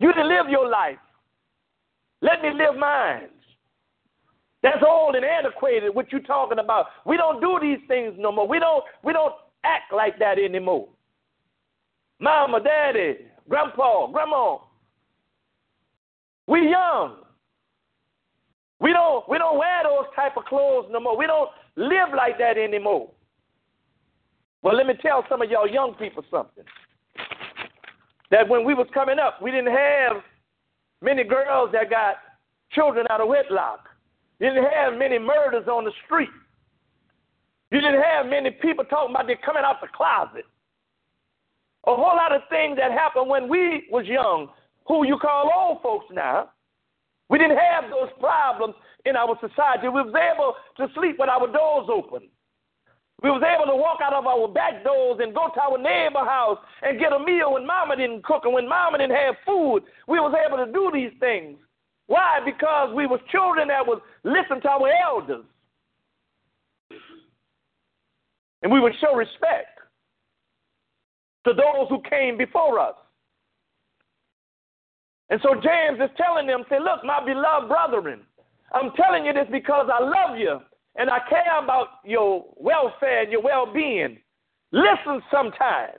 You 0.00 0.12
to 0.12 0.24
live 0.24 0.48
your 0.48 0.68
life. 0.68 0.98
Let 2.22 2.42
me 2.42 2.48
live 2.52 2.76
mine. 2.76 3.28
That's 4.64 4.82
old 4.82 5.14
and 5.14 5.26
antiquated, 5.26 5.94
what 5.94 6.10
you're 6.10 6.22
talking 6.22 6.58
about. 6.58 6.86
We 7.04 7.18
don't 7.18 7.38
do 7.38 7.58
these 7.60 7.86
things 7.86 8.14
no 8.16 8.32
more. 8.32 8.48
We 8.48 8.58
don't 8.58 8.82
we 9.04 9.12
don't 9.12 9.34
act 9.62 9.92
like 9.92 10.18
that 10.20 10.38
anymore. 10.38 10.88
Mama, 12.18 12.60
daddy, 12.60 13.16
grandpa, 13.46 14.06
grandma. 14.06 14.56
We 16.46 16.70
young. 16.70 17.16
We 18.80 18.94
don't 18.94 19.28
we 19.28 19.36
don't 19.36 19.58
wear 19.58 19.82
those 19.84 20.06
type 20.16 20.38
of 20.38 20.46
clothes 20.46 20.86
no 20.90 20.98
more. 20.98 21.18
We 21.18 21.26
don't 21.26 21.50
live 21.76 22.14
like 22.16 22.38
that 22.38 22.56
anymore. 22.56 23.10
Well, 24.62 24.74
let 24.74 24.86
me 24.86 24.94
tell 25.02 25.26
some 25.28 25.42
of 25.42 25.50
y'all 25.50 25.68
young 25.68 25.92
people 25.98 26.24
something. 26.30 26.64
That 28.30 28.48
when 28.48 28.64
we 28.64 28.72
was 28.72 28.86
coming 28.94 29.18
up, 29.18 29.42
we 29.42 29.50
didn't 29.50 29.74
have 29.76 30.22
many 31.02 31.22
girls 31.22 31.68
that 31.72 31.90
got 31.90 32.14
children 32.72 33.04
out 33.10 33.20
of 33.20 33.28
wedlock. 33.28 33.90
You 34.40 34.50
didn't 34.50 34.70
have 34.72 34.98
many 34.98 35.18
murders 35.18 35.68
on 35.68 35.84
the 35.84 35.92
street. 36.04 36.30
You 37.70 37.80
didn't 37.80 38.02
have 38.02 38.26
many 38.26 38.50
people 38.50 38.84
talking 38.84 39.14
about 39.14 39.26
they 39.26 39.36
coming 39.44 39.62
out 39.64 39.80
the 39.80 39.88
closet. 39.94 40.44
A 41.86 41.94
whole 41.94 42.16
lot 42.16 42.34
of 42.34 42.42
things 42.48 42.76
that 42.78 42.92
happened 42.92 43.28
when 43.28 43.48
we 43.48 43.84
was 43.90 44.06
young, 44.06 44.48
who 44.86 45.06
you 45.06 45.18
call 45.18 45.50
old 45.54 45.82
folks 45.82 46.06
now. 46.12 46.50
We 47.28 47.38
didn't 47.38 47.58
have 47.58 47.90
those 47.90 48.10
problems 48.20 48.74
in 49.04 49.16
our 49.16 49.36
society. 49.40 49.88
We 49.88 50.02
was 50.02 50.14
able 50.14 50.54
to 50.78 50.92
sleep 50.94 51.16
with 51.18 51.28
our 51.28 51.46
doors 51.46 51.88
open. 51.90 52.28
We 53.22 53.30
was 53.30 53.42
able 53.42 53.66
to 53.72 53.76
walk 53.76 54.00
out 54.02 54.12
of 54.12 54.26
our 54.26 54.48
back 54.48 54.84
doors 54.84 55.20
and 55.22 55.34
go 55.34 55.48
to 55.48 55.60
our 55.60 55.78
neighbor 55.78 56.24
house 56.24 56.58
and 56.82 56.98
get 57.00 57.12
a 57.12 57.18
meal 57.18 57.54
when 57.54 57.66
mama 57.66 57.96
didn't 57.96 58.24
cook 58.24 58.42
and 58.44 58.52
when 58.52 58.68
mama 58.68 58.98
didn't 58.98 59.16
have 59.16 59.36
food. 59.46 59.80
We 60.08 60.20
was 60.20 60.34
able 60.36 60.58
to 60.64 60.70
do 60.70 60.90
these 60.92 61.12
things. 61.20 61.56
Why? 62.06 62.40
Because 62.44 62.94
we 62.94 63.06
was 63.06 63.20
children 63.30 63.68
that 63.68 63.86
would 63.86 64.00
listen 64.24 64.60
to 64.62 64.68
our 64.68 64.90
elders. 65.06 65.44
And 68.62 68.72
we 68.72 68.80
would 68.80 68.92
show 69.00 69.14
respect 69.14 69.78
to 71.46 71.52
those 71.52 71.88
who 71.88 72.00
came 72.08 72.36
before 72.38 72.78
us. 72.78 72.94
And 75.30 75.40
so 75.42 75.54
James 75.54 75.98
is 76.00 76.10
telling 76.16 76.46
them, 76.46 76.64
say, 76.68 76.78
look, 76.78 77.04
my 77.04 77.24
beloved 77.24 77.68
brethren, 77.68 78.20
I'm 78.72 78.90
telling 78.96 79.24
you 79.24 79.32
this 79.32 79.46
because 79.50 79.88
I 79.92 80.02
love 80.02 80.38
you 80.38 80.60
and 80.96 81.10
I 81.10 81.18
care 81.28 81.62
about 81.62 81.88
your 82.04 82.44
welfare 82.56 83.22
and 83.22 83.32
your 83.32 83.42
well 83.42 83.72
being, 83.72 84.18
listen 84.72 85.22
sometime 85.30 85.98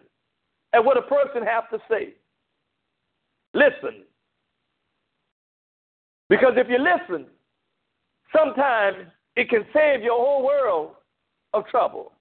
at 0.73 0.83
what 0.83 0.97
a 0.97 1.01
person 1.01 1.43
has 1.43 1.63
to 1.71 1.79
say. 1.89 2.13
Listen. 3.53 4.03
Because 6.29 6.53
if 6.55 6.67
you 6.69 6.77
listen, 6.79 7.27
sometimes 8.35 9.07
it 9.35 9.49
can 9.49 9.65
save 9.73 10.01
your 10.01 10.17
whole 10.17 10.45
world 10.45 10.91
of 11.53 11.65
trouble. 11.67 12.11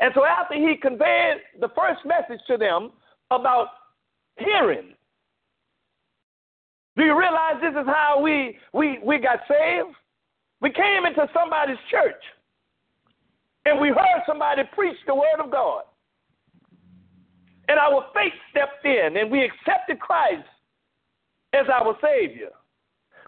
And 0.00 0.12
so 0.14 0.24
after 0.24 0.54
he 0.54 0.76
conveyed 0.76 1.38
the 1.60 1.68
first 1.68 2.00
message 2.04 2.40
to 2.48 2.56
them 2.56 2.90
about 3.30 3.68
hearing, 4.38 4.94
do 6.96 7.04
you 7.04 7.18
realize 7.18 7.54
this 7.60 7.72
is 7.80 7.86
how 7.86 8.20
we, 8.22 8.58
we, 8.72 8.98
we 9.04 9.18
got 9.18 9.40
saved? 9.48 9.94
We 10.60 10.70
came 10.70 11.06
into 11.06 11.26
somebody's 11.32 11.78
church 11.90 12.22
and 13.64 13.80
we 13.80 13.88
heard 13.88 14.22
somebody 14.26 14.62
preach 14.72 14.96
the 15.06 15.14
word 15.14 15.40
of 15.42 15.50
God. 15.50 15.84
And 17.68 17.78
our 17.78 18.06
faith 18.14 18.32
stepped 18.50 18.84
in 18.84 19.16
and 19.16 19.30
we 19.30 19.42
accepted 19.42 19.98
Christ 19.98 20.44
as 21.54 21.66
our 21.68 21.96
Savior. 22.02 22.50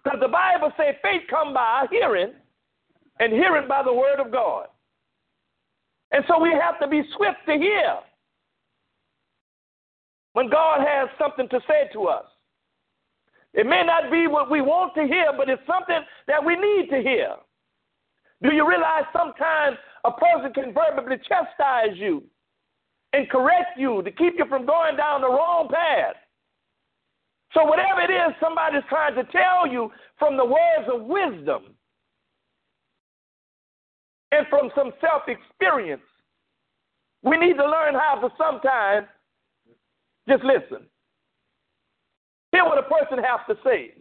Because 0.02 0.18
the 0.20 0.28
Bible 0.28 0.72
says 0.76 0.94
faith 1.02 1.22
come 1.30 1.54
by 1.54 1.86
hearing 1.90 2.32
and 3.18 3.32
hearing 3.32 3.68
by 3.68 3.82
the 3.82 3.92
word 3.92 4.20
of 4.20 4.32
God. 4.32 4.66
And 6.12 6.24
so 6.28 6.40
we 6.40 6.50
have 6.50 6.78
to 6.80 6.88
be 6.88 7.02
swift 7.16 7.38
to 7.46 7.54
hear 7.54 7.96
when 10.32 10.50
God 10.50 10.80
has 10.80 11.08
something 11.18 11.48
to 11.48 11.60
say 11.68 11.88
to 11.92 12.04
us. 12.04 12.24
It 13.54 13.66
may 13.66 13.82
not 13.84 14.10
be 14.10 14.26
what 14.26 14.50
we 14.50 14.60
want 14.60 14.94
to 14.94 15.06
hear, 15.06 15.32
but 15.36 15.48
it's 15.48 15.62
something 15.66 16.00
that 16.28 16.44
we 16.44 16.56
need 16.56 16.88
to 16.90 17.00
hear. 17.00 17.30
Do 18.42 18.52
you 18.52 18.68
realize 18.68 19.04
sometimes 19.12 19.78
a 20.04 20.12
person 20.12 20.52
can 20.52 20.74
verbally 20.74 21.16
chastise 21.26 21.96
you 21.96 22.22
and 23.14 23.28
correct 23.30 23.78
you 23.78 24.02
to 24.02 24.10
keep 24.10 24.34
you 24.36 24.44
from 24.46 24.66
going 24.66 24.96
down 24.96 25.22
the 25.22 25.28
wrong 25.28 25.68
path? 25.72 26.16
So, 27.56 27.64
whatever 27.64 28.02
it 28.02 28.10
is 28.10 28.34
somebody's 28.38 28.82
trying 28.90 29.14
to 29.14 29.24
tell 29.32 29.66
you 29.66 29.90
from 30.18 30.36
the 30.36 30.44
words 30.44 30.90
of 30.92 31.04
wisdom 31.04 31.74
and 34.30 34.46
from 34.50 34.68
some 34.76 34.92
self 35.00 35.22
experience, 35.26 36.02
we 37.22 37.38
need 37.38 37.54
to 37.54 37.64
learn 37.64 37.94
how 37.94 38.20
to 38.20 38.28
sometimes 38.36 39.06
just 40.28 40.44
listen. 40.44 40.84
Hear 42.52 42.64
what 42.64 42.76
a 42.76 42.82
person 42.82 43.24
has 43.24 43.40
to 43.48 43.56
say. 43.64 43.94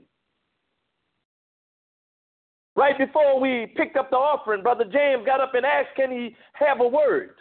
Right 2.75 2.97
before 2.97 3.39
we 3.39 3.67
picked 3.77 3.95
up 3.95 4.09
the 4.09 4.17
offering, 4.17 4.63
Brother 4.63 4.83
James 4.83 5.25
got 5.25 5.39
up 5.39 5.53
and 5.53 5.65
asked, 5.65 5.95
Can 5.95 6.11
he 6.11 6.35
have 6.53 6.81
a 6.81 6.87
word? 6.87 7.35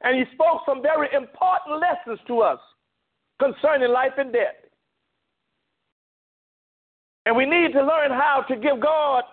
And 0.00 0.16
he 0.16 0.24
spoke 0.32 0.62
some 0.64 0.80
very 0.80 1.08
important 1.14 1.82
lessons 1.82 2.18
to 2.28 2.40
us 2.40 2.58
concerning 3.38 3.92
life 3.92 4.12
and 4.16 4.32
death. 4.32 4.61
And 7.26 7.36
we 7.36 7.46
need 7.46 7.72
to 7.72 7.80
learn 7.80 8.10
how 8.10 8.44
to 8.48 8.56
give 8.56 8.80
God 8.80 9.24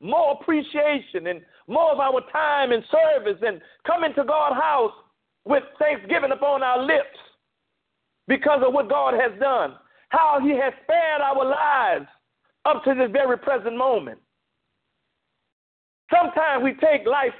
more 0.00 0.38
appreciation 0.40 1.26
and 1.26 1.42
more 1.68 1.92
of 1.92 2.00
our 2.00 2.20
time 2.32 2.72
and 2.72 2.82
service 2.90 3.40
and 3.46 3.60
come 3.86 4.04
into 4.04 4.24
God's 4.24 4.60
house 4.60 4.92
with 5.44 5.62
thanksgiving 5.78 6.32
upon 6.32 6.62
our 6.62 6.82
lips 6.82 7.18
because 8.26 8.62
of 8.66 8.72
what 8.72 8.88
God 8.88 9.14
has 9.14 9.38
done 9.38 9.74
how 10.10 10.38
he 10.42 10.50
has 10.50 10.72
spared 10.82 11.20
our 11.22 11.44
lives 11.44 12.06
up 12.66 12.84
to 12.84 12.94
this 12.94 13.10
very 13.10 13.38
present 13.38 13.76
moment. 13.76 14.18
Sometimes 16.12 16.62
we 16.62 16.74
take 16.74 17.06
life 17.06 17.32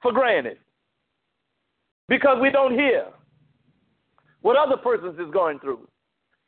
for 0.00 0.12
granted 0.12 0.56
because 2.08 2.38
we 2.40 2.50
don't 2.50 2.72
hear 2.72 3.06
what 4.40 4.56
other 4.56 4.76
persons 4.76 5.18
is 5.18 5.30
going 5.32 5.58
through. 5.58 5.86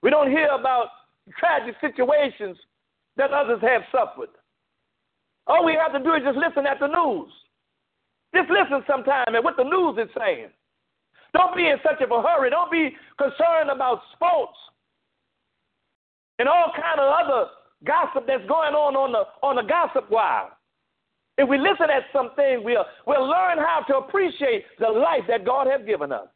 We 0.02 0.10
don't 0.10 0.30
hear 0.30 0.48
about 0.48 0.86
tragic 1.38 1.74
situations 1.80 2.56
that 3.16 3.30
others 3.30 3.60
have 3.62 3.82
suffered. 3.92 4.30
All 5.46 5.64
we 5.64 5.74
have 5.74 5.92
to 5.92 6.02
do 6.02 6.14
is 6.14 6.22
just 6.24 6.38
listen 6.38 6.66
at 6.66 6.78
the 6.80 6.86
news. 6.86 7.30
Just 8.34 8.50
listen 8.50 8.82
sometime 8.86 9.34
at 9.34 9.44
what 9.44 9.56
the 9.56 9.64
news 9.64 9.98
is 9.98 10.10
saying. 10.16 10.48
Don't 11.34 11.56
be 11.56 11.68
in 11.68 11.76
such 11.82 12.00
of 12.00 12.10
a 12.10 12.22
hurry. 12.22 12.50
Don't 12.50 12.70
be 12.70 12.96
concerned 13.18 13.70
about 13.70 14.00
sports 14.14 14.56
and 16.38 16.48
all 16.48 16.72
kind 16.74 17.00
of 17.00 17.12
other 17.12 17.50
gossip 17.84 18.26
that's 18.26 18.46
going 18.46 18.74
on 18.74 18.96
on 18.96 19.12
the 19.12 19.24
on 19.46 19.56
the 19.56 19.62
gossip 19.62 20.10
wire. 20.10 20.48
If 21.38 21.48
we 21.48 21.58
listen 21.58 21.88
at 21.90 22.04
something, 22.12 22.62
we'll, 22.62 22.84
we'll 23.06 23.26
learn 23.26 23.58
how 23.58 23.84
to 23.88 23.96
appreciate 23.96 24.64
the 24.78 24.88
life 24.88 25.22
that 25.28 25.46
God 25.46 25.66
has 25.66 25.80
given 25.86 26.12
us. 26.12 26.28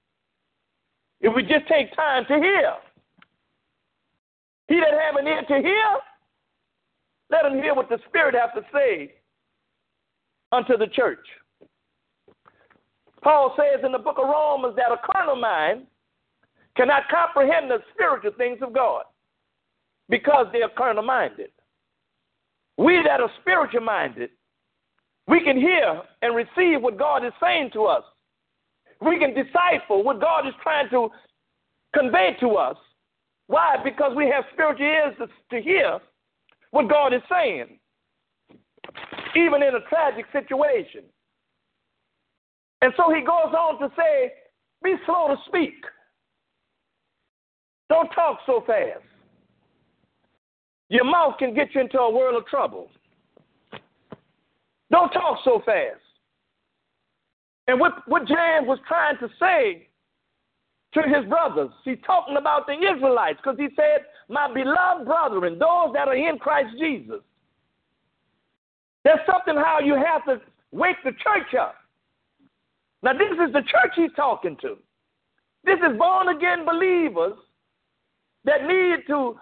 If 1.21 1.35
we 1.35 1.43
just 1.43 1.69
take 1.69 1.95
time 1.95 2.25
to 2.29 2.35
hear. 2.37 2.73
Have 5.07 5.17
an 5.17 5.29
ear 5.29 5.43
to 5.43 5.63
hear, 5.63 5.99
let 7.31 7.45
him 7.45 7.63
hear 7.63 7.75
what 7.75 7.89
the 7.89 7.99
Spirit 8.09 8.35
has 8.35 8.51
to 8.57 8.69
say 8.73 9.15
unto 10.51 10.77
the 10.77 10.89
church. 10.89 11.25
Paul 13.23 13.55
says 13.57 13.85
in 13.85 13.93
the 13.93 13.99
book 13.99 14.17
of 14.19 14.29
Romans 14.29 14.75
that 14.75 14.91
a 14.91 14.99
carnal 15.13 15.37
mind 15.37 15.87
cannot 16.77 17.05
comprehend 17.09 17.71
the 17.71 17.79
spiritual 17.95 18.33
things 18.37 18.59
of 18.63 18.73
God 18.73 19.05
because 20.09 20.47
they 20.53 20.63
are 20.63 20.71
carnal 20.77 21.05
minded. 21.05 21.51
We 22.77 23.01
that 23.07 23.21
are 23.21 23.31
spiritual 23.41 23.83
minded, 23.83 24.31
we 25.29 25.43
can 25.45 25.57
hear 25.57 26.03
and 26.23 26.35
receive 26.35 26.83
what 26.83 26.99
God 26.99 27.25
is 27.25 27.33
saying 27.41 27.71
to 27.75 27.85
us. 27.85 28.03
We 29.01 29.21
can 29.21 29.35
decipher 29.35 30.03
what 30.03 30.21
God 30.21 30.49
is 30.49 30.55
trying 30.65 30.91
to 30.91 31.11
convey 31.95 32.37
to 32.41 32.57
us. 32.57 32.77
Why? 33.49 33.77
Because 33.83 34.13
we 34.17 34.27
have 34.27 34.45
spiritual 34.53 34.87
ears 34.87 35.15
to, 35.19 35.27
to 35.57 35.63
hear 35.63 35.99
what 36.71 36.89
God 36.89 37.15
is 37.15 37.23
saying, 37.31 37.79
even 39.37 39.63
in 39.63 39.75
a 39.75 39.81
tragic 39.89 40.27
situation. 40.33 41.03
And 42.83 42.93
so 42.97 43.13
he 43.13 43.21
goes 43.21 43.55
on 43.55 43.79
to 43.81 43.89
say, 43.97 44.33
be 44.83 44.95
slow 45.07 45.29
to 45.29 45.37
speak. 45.47 45.75
Don't 47.89 48.09
talk 48.11 48.39
so 48.47 48.63
fast. 48.67 49.05
Your 50.89 51.05
mouth 51.05 51.35
can 51.39 51.55
get 51.55 51.75
you 51.75 51.81
into 51.81 51.99
a 51.99 52.11
world 52.11 52.37
of 52.37 52.47
trouble. 52.47 52.91
Don't 54.91 55.11
talk 55.11 55.39
so 55.45 55.63
fast. 55.65 56.01
And 57.69 57.81
what, 57.81 58.07
what 58.07 58.27
James 58.27 58.67
was 58.67 58.79
trying 58.87 59.19
to 59.19 59.29
say 59.41 59.89
to 60.97 61.03
his 61.03 61.29
brothers, 61.29 61.71
he's 61.85 61.99
talking 62.07 62.37
about 62.37 62.67
the 62.67 62.73
Israelites 62.73 63.39
because 63.43 63.59
he 63.59 63.69
said, 63.77 64.07
My 64.29 64.53
beloved 64.53 65.07
brethren, 65.07 65.59
those 65.59 65.93
that 65.93 66.09
are 66.09 66.15
in 66.15 66.39
Christ 66.39 66.75
Jesus. 66.79 67.21
There's 69.05 69.21
something 69.31 69.55
how 69.55 69.79
you 69.81 69.95
have 69.95 70.25
to 70.25 70.41
wake 70.73 70.97
the 71.05 71.13
church 71.13 71.55
up. 71.61 71.77
Now, 73.03 73.13
this 73.13 73.31
is 73.31 73.53
the 73.53 73.63
church 73.63 73.93
he's 73.95 74.11
talking 74.17 74.57
to. 74.63 74.79
This 75.65 75.79
is 75.79 75.99
born 75.99 76.29
again 76.29 76.65
believers 76.65 77.35
that 78.45 78.65
need 78.65 79.07
to 79.09 79.37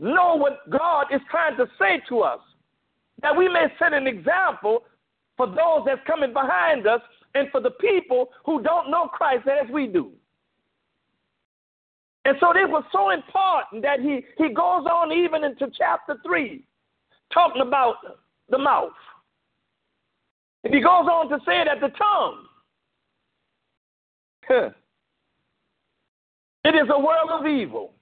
know 0.00 0.34
what 0.34 0.68
God 0.68 1.06
is 1.12 1.20
trying 1.30 1.56
to 1.58 1.66
say 1.78 2.02
to 2.08 2.20
us, 2.20 2.40
that 3.22 3.36
we 3.36 3.48
may 3.48 3.66
set 3.78 3.92
an 3.92 4.06
example 4.06 4.82
for 5.36 5.46
those 5.46 5.84
that's 5.86 6.00
coming 6.06 6.32
behind 6.32 6.86
us 6.86 7.00
and 7.34 7.48
for 7.50 7.60
the 7.60 7.70
people 7.70 8.30
who 8.44 8.62
don't 8.62 8.90
know 8.90 9.06
Christ 9.06 9.46
as 9.46 9.70
we 9.70 9.86
do. 9.86 10.12
And 12.28 12.36
so 12.40 12.52
this 12.52 12.68
was 12.68 12.84
so 12.92 13.08
important 13.08 13.82
that 13.84 14.00
he, 14.00 14.22
he 14.36 14.52
goes 14.52 14.84
on 14.84 15.10
even 15.10 15.44
into 15.44 15.66
chapter 15.74 16.18
3, 16.26 16.62
talking 17.32 17.62
about 17.62 17.94
the 18.50 18.58
mouth. 18.58 18.92
And 20.62 20.74
he 20.74 20.80
goes 20.80 21.08
on 21.10 21.30
to 21.30 21.38
say 21.46 21.64
that 21.64 21.80
the 21.80 21.88
tongue, 21.96 22.44
it 26.64 26.74
is 26.74 26.90
a 26.90 26.98
world 27.00 27.30
of 27.30 27.46
evil. 27.46 27.94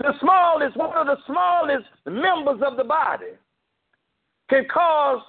The 0.00 0.12
smallest, 0.18 0.76
one 0.76 0.96
of 0.96 1.06
the 1.06 1.18
smallest 1.28 1.86
members 2.06 2.60
of 2.66 2.76
the 2.76 2.82
body 2.82 3.36
can 4.48 4.66
cause 4.68 5.22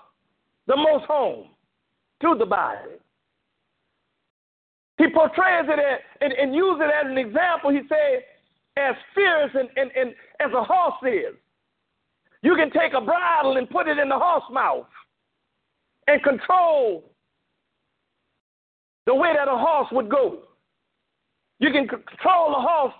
the 0.65 0.78
most 0.78 1.06
harm 1.06 1.45
to 2.24 2.36
the 2.39 2.45
body. 2.47 2.97
He 5.01 5.09
portrays 5.09 5.65
it 5.65 5.79
as, 5.79 5.99
and, 6.21 6.31
and 6.33 6.53
uses 6.53 6.79
it 6.79 6.93
as 6.93 7.09
an 7.09 7.17
example. 7.17 7.71
He 7.71 7.81
says, 7.89 8.21
as 8.77 8.93
fierce 9.15 9.49
and, 9.55 9.67
and, 9.75 9.89
and 9.95 10.13
as 10.39 10.53
a 10.53 10.63
horse 10.63 11.01
is. 11.03 11.35
You 12.43 12.55
can 12.55 12.69
take 12.69 12.93
a 12.93 13.01
bridle 13.01 13.57
and 13.57 13.67
put 13.67 13.87
it 13.87 13.97
in 13.97 14.09
the 14.09 14.17
horse 14.17 14.43
mouth 14.51 14.85
and 16.07 16.21
control 16.21 17.11
the 19.07 19.15
way 19.15 19.33
that 19.35 19.47
a 19.47 19.57
horse 19.57 19.87
would 19.91 20.07
go. 20.07 20.43
You 21.59 21.71
can 21.71 21.87
control 21.87 22.55
a 22.55 22.61
horse 22.61 22.93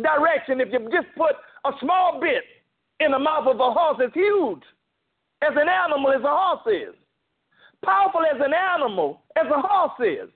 direction 0.00 0.60
if 0.60 0.68
you 0.72 0.78
just 0.92 1.08
put 1.16 1.34
a 1.64 1.72
small 1.80 2.20
bit 2.20 2.44
in 3.00 3.10
the 3.10 3.18
mouth 3.18 3.48
of 3.48 3.56
a 3.56 3.72
horse 3.72 4.00
as 4.04 4.12
huge 4.14 4.62
as 5.42 5.52
an 5.56 5.68
animal 5.68 6.12
as 6.12 6.22
a 6.22 6.28
horse 6.28 6.66
is. 6.66 6.94
Powerful 7.84 8.22
as 8.22 8.40
an 8.40 8.52
animal 8.54 9.22
as 9.36 9.46
a 9.46 9.60
horse 9.60 9.98
is. 9.98 10.30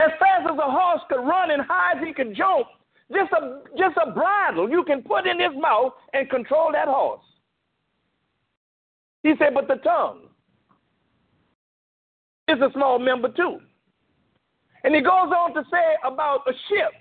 As 0.00 0.10
fast 0.18 0.50
as 0.50 0.58
a 0.58 0.70
horse 0.70 1.00
could 1.08 1.26
run 1.26 1.50
and 1.50 1.62
high 1.62 1.92
as 1.96 2.06
he 2.06 2.12
could 2.12 2.34
jump, 2.36 2.66
just 3.12 3.32
a 3.32 3.62
just 3.78 3.96
a 4.04 4.10
bridle 4.10 4.68
you 4.68 4.84
can 4.84 5.02
put 5.02 5.26
in 5.26 5.40
his 5.40 5.52
mouth 5.58 5.92
and 6.12 6.28
control 6.28 6.72
that 6.72 6.88
horse. 6.88 7.22
He 9.22 9.32
said, 9.38 9.54
but 9.54 9.68
the 9.68 9.76
tongue 9.76 10.28
is 12.48 12.58
a 12.60 12.70
small 12.74 12.98
member 12.98 13.28
too. 13.28 13.58
And 14.84 14.94
he 14.94 15.00
goes 15.00 15.32
on 15.34 15.54
to 15.54 15.64
say 15.70 15.96
about 16.04 16.46
a 16.46 16.52
ship 16.68 16.92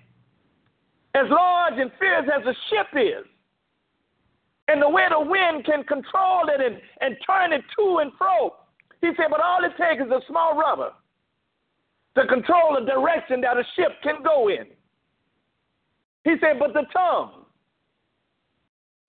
as 1.13 1.29
large 1.29 1.73
and 1.77 1.91
fierce 1.99 2.27
as 2.33 2.45
a 2.45 2.55
ship 2.69 2.87
is, 2.93 3.25
and 4.67 4.81
the 4.81 4.89
way 4.89 5.05
the 5.09 5.19
wind 5.19 5.65
can 5.65 5.83
control 5.83 6.49
it 6.49 6.61
and, 6.61 6.81
and 7.01 7.15
turn 7.25 7.53
it 7.53 7.63
to 7.77 7.97
and 7.99 8.11
fro. 8.17 8.55
He 9.01 9.11
said, 9.15 9.27
but 9.29 9.39
all 9.39 9.63
it 9.63 9.73
takes 9.77 10.03
is 10.03 10.11
a 10.11 10.21
small 10.27 10.57
rudder 10.57 10.91
to 12.17 12.27
control 12.27 12.77
the 12.79 12.85
direction 12.85 13.41
that 13.41 13.57
a 13.57 13.63
ship 13.75 13.91
can 14.03 14.23
go 14.23 14.49
in. 14.49 14.65
He 16.23 16.35
said, 16.41 16.59
but 16.59 16.73
the 16.73 16.83
tongue 16.93 17.45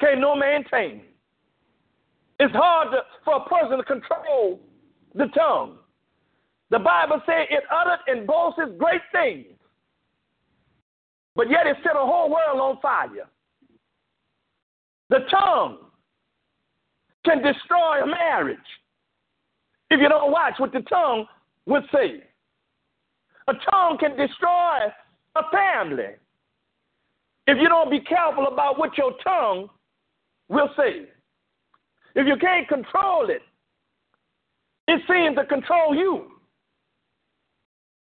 can 0.01 0.21
no 0.21 0.37
man 0.37 0.64
tame. 0.71 1.03
It's 2.38 2.55
hard 2.55 2.88
to, 2.92 2.99
for 3.25 3.37
a 3.37 3.49
person 3.49 3.79
to 3.79 3.85
control 3.85 4.61
the 5.14 5.27
tongue. 5.35 5.79
The 6.71 6.79
Bible 6.79 7.23
says 7.25 7.47
it 7.49 7.64
uttered 7.71 8.01
and 8.09 8.27
boasted 8.27 8.77
great 8.79 9.01
things 9.12 9.57
but 11.37 11.51
yet 11.51 11.66
it 11.66 11.77
set 11.85 11.95
a 11.95 11.99
whole 11.99 12.31
world 12.31 12.59
on 12.59 12.81
fire. 12.81 13.29
The 15.11 15.19
tongue 15.31 15.79
can 17.25 17.42
destroy 17.42 18.03
a 18.03 18.07
marriage 18.07 18.59
if 19.90 20.01
you 20.01 20.09
don't 20.09 20.33
watch 20.33 20.55
what 20.57 20.73
the 20.73 20.81
tongue 20.81 21.27
will 21.66 21.83
say. 21.92 22.25
A 23.49 23.53
tongue 23.71 23.99
can 23.99 24.17
destroy 24.17 24.79
a 25.37 25.43
family 25.53 26.15
if 27.47 27.59
you 27.61 27.69
don't 27.69 27.91
be 27.91 28.01
careful 28.01 28.49
about 28.49 28.79
what 28.79 28.97
your 28.99 29.13
tongue 29.23 29.69
will 30.49 30.69
say. 30.77 31.07
If 32.15 32.27
you 32.27 32.37
can't 32.37 32.67
control 32.67 33.29
it, 33.31 33.43
it 34.89 35.01
seems 35.09 35.37
to 35.37 35.45
control 35.45 35.95
you. 35.95 36.33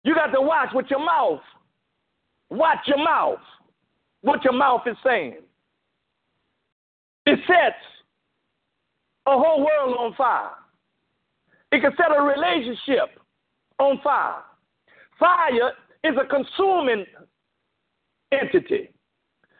You 0.04 0.14
got 0.14 0.28
to 0.28 0.40
watch 0.40 0.70
with 0.72 0.86
your 0.88 1.04
mouth 1.04 1.40
Watch 2.50 2.78
your 2.86 2.98
mouth, 2.98 3.40
what 4.22 4.44
your 4.44 4.52
mouth 4.52 4.82
is 4.86 4.96
saying. 5.04 5.36
It 7.26 7.38
sets 7.46 7.82
a 9.26 9.32
whole 9.32 9.58
world 9.58 9.96
on 9.98 10.14
fire. 10.14 10.50
It 11.72 11.80
can 11.80 11.90
set 11.96 12.16
a 12.16 12.22
relationship 12.22 13.18
on 13.80 14.00
fire. 14.02 14.42
Fire 15.18 15.72
is 16.04 16.14
a 16.20 16.26
consuming 16.26 17.04
entity. 18.32 18.90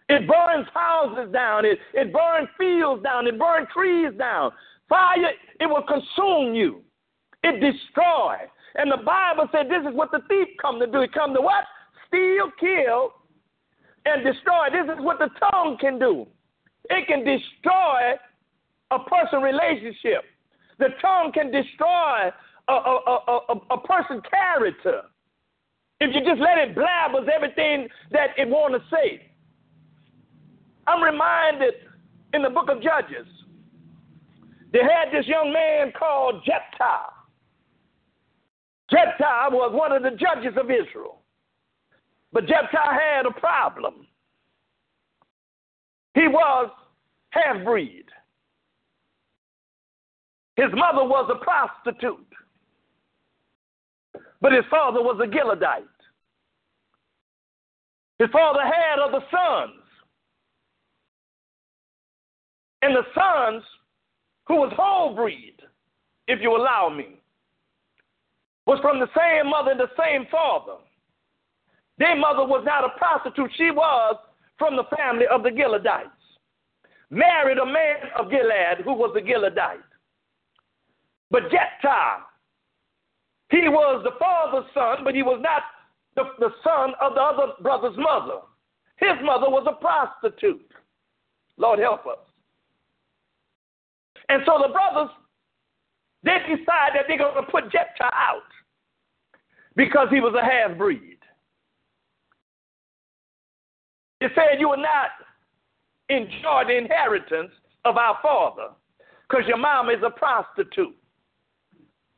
It 0.09 0.29
burns 0.29 0.69
houses 0.73 1.33
down, 1.33 1.65
it, 1.65 1.79
it 1.95 2.13
burns 2.13 2.49
fields 2.57 3.03
down, 3.03 3.27
it 3.27 3.39
burns 3.39 3.67
trees 3.75 4.13
down. 4.17 4.53
Fire, 4.89 5.33
it 5.59 5.67
will 5.67 5.83
consume 5.83 6.55
you. 6.55 6.83
It 7.43 7.61
destroys. 7.61 8.49
And 8.77 8.93
the 8.93 9.03
Bible 9.05 9.49
said 9.51 9.67
this 9.69 9.89
is 9.89 9.97
what 9.97 10.13
the 10.13 10.21
thief 10.29 10.49
come 10.61 10.79
to 10.79 10.87
do. 10.87 11.01
He 11.01 11.09
come 11.09 11.35
to 11.35 11.41
what? 11.41 11.65
steal, 12.09 12.51
kill, 12.59 13.15
and 14.05 14.25
destroy. 14.25 14.69
This 14.71 14.97
is 14.97 15.05
what 15.05 15.19
the 15.19 15.29
tongue 15.51 15.77
can 15.81 15.99
do. 15.99 16.27
It 16.91 17.07
can 17.07 17.25
destroy 17.25 18.15
a 18.91 18.99
person 19.01 19.43
relationship. 19.43 20.23
The 20.79 20.89
tongue 21.01 21.33
can 21.33 21.51
destroy 21.51 22.31
a, 22.69 22.73
a, 22.73 23.19
a, 23.27 23.55
a, 23.71 23.81
person's 23.81 24.23
character. 24.31 25.03
If 26.01 26.15
you 26.15 26.21
just 26.21 26.41
let 26.41 26.59
it 26.59 26.77
blabbers 26.77 27.29
everything 27.29 27.89
that 28.11 28.31
it 28.37 28.49
want 28.49 28.75
to 28.75 28.81
say. 28.95 29.31
I'm 30.87 31.03
reminded 31.03 31.75
in 32.35 32.43
the 32.43 32.51
book 32.51 32.69
of 32.69 32.83
Judges, 32.83 33.27
they 34.73 34.81
had 34.81 35.13
this 35.13 35.27
young 35.27 35.53
man 35.53 35.93
called 35.99 36.45
Jephthah. 36.45 37.13
Jephthah 38.91 39.49
was 39.51 39.73
one 39.75 39.93
of 39.93 40.03
the 40.03 40.11
judges 40.11 40.57
of 40.57 40.71
Israel. 40.71 41.23
But 42.33 42.47
Jephthah 42.47 42.93
had 42.93 43.27
a 43.27 43.31
problem. 43.41 44.07
He 46.15 46.29
was 46.29 46.71
half 47.31 47.65
breed. 47.65 48.05
His 50.57 50.71
mother 50.73 51.05
was 51.05 51.31
a 51.31 51.45
prostitute, 51.45 52.27
but 54.47 54.53
his 54.53 54.65
father 54.71 55.03
was 55.03 55.19
a 55.21 55.27
Gileadite. 55.27 55.83
His 58.21 58.29
father 58.31 58.61
had 58.63 59.01
other 59.03 59.19
sons. 59.29 59.83
And 62.81 62.95
the 62.95 63.03
sons, 63.13 63.65
who 64.47 64.55
was 64.59 64.73
whole 64.77 65.17
breed, 65.17 65.57
if 66.29 66.39
you 66.41 66.57
allow 66.57 66.89
me, 66.89 67.19
was 68.67 68.79
from 68.83 69.01
the 69.01 69.09
same 69.19 69.51
mother 69.51 69.73
and 69.73 69.81
the 69.81 69.91
same 69.99 70.29
father. 70.31 70.77
Their 71.99 72.15
mother 72.15 72.47
was 72.47 72.63
not 72.65 72.85
a 72.85 72.97
prostitute. 72.97 73.51
She 73.57 73.73
was 73.73 74.15
from 74.61 74.77
the 74.77 74.85
family 74.97 75.27
of 75.27 75.43
the 75.43 75.51
Gileadites. 75.51 76.23
Married 77.11 77.59
a 77.59 77.67
man 77.67 77.97
of 78.17 78.31
Gilead 78.31 78.85
who 78.85 78.93
was 78.93 79.13
a 79.17 79.21
Gileadite. 79.21 79.83
But 81.33 81.51
Jephthah, 81.51 82.27
he 83.51 83.69
was 83.69 84.03
the 84.05 84.19
father's 84.19 84.69
son, 84.75 85.05
but 85.05 85.15
he 85.15 85.23
was 85.23 85.41
not 85.43 85.63
the, 86.17 86.25
the 86.39 86.51
son 86.65 86.93
of 87.01 87.15
the 87.15 87.21
other 87.21 87.53
brother's 87.63 87.97
mother. 87.97 88.41
His 88.97 89.15
mother 89.23 89.49
was 89.49 89.67
a 89.69 89.81
prostitute. 89.81 90.71
Lord 91.59 91.79
help 91.79 92.07
us. 92.07 92.19
And 94.29 94.43
so 94.45 94.59
the 94.61 94.73
brothers, 94.73 95.11
they 96.25 96.39
decide 96.49 96.91
that 96.95 97.05
they're 97.07 97.19
going 97.19 97.37
to 97.37 97.51
put 97.51 97.71
Jephthah 97.71 98.13
out 98.13 98.43
because 99.77 100.09
he 100.11 100.21
was 100.21 100.35
a 100.35 100.45
half 100.45 100.77
breed. 100.77 101.19
They 104.21 104.29
said, 104.35 104.59
You 104.59 104.71
will 104.71 104.79
not 104.79 105.11
enjoy 106.09 106.65
the 106.67 106.77
inheritance 106.77 107.53
of 107.85 107.97
our 107.97 108.19
father 108.23 108.71
because 109.29 109.47
your 109.47 109.59
mom 109.59 109.91
is 109.91 110.03
a 110.05 110.11
prostitute. 110.11 110.97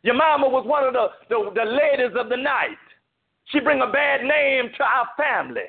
Your 0.03 0.15
mama 0.15 0.49
was 0.49 0.65
one 0.67 0.85
of 0.85 0.93
the, 0.93 1.09
the, 1.29 1.51
the 1.55 1.71
ladies 1.71 2.17
of 2.17 2.29
the 2.29 2.37
night. 2.37 2.79
She 3.47 3.61
bring 3.61 3.81
a 3.81 3.91
bad 3.91 4.23
name 4.23 4.71
to 4.77 4.85
our 4.85 5.09
family. 5.17 5.69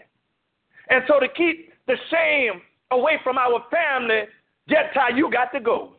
And 0.89 1.03
so 1.07 1.19
to 1.19 1.27
keep 1.29 1.73
the 1.87 1.95
shame 2.11 2.61
away 2.91 3.19
from 3.23 3.37
our 3.37 3.63
family, 3.71 4.23
Jephthah, 4.67 5.15
you 5.15 5.31
got 5.31 5.51
to 5.53 5.59
go. 5.59 5.93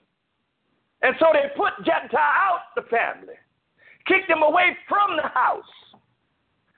And 1.03 1.15
so 1.19 1.27
they 1.33 1.49
put 1.57 1.73
Jephthah 1.85 2.17
out 2.17 2.75
the 2.77 2.83
family, 2.83 3.35
kicked 4.07 4.29
him 4.29 4.43
away 4.43 4.77
from 4.89 5.17
the 5.17 5.29
house. 5.29 5.65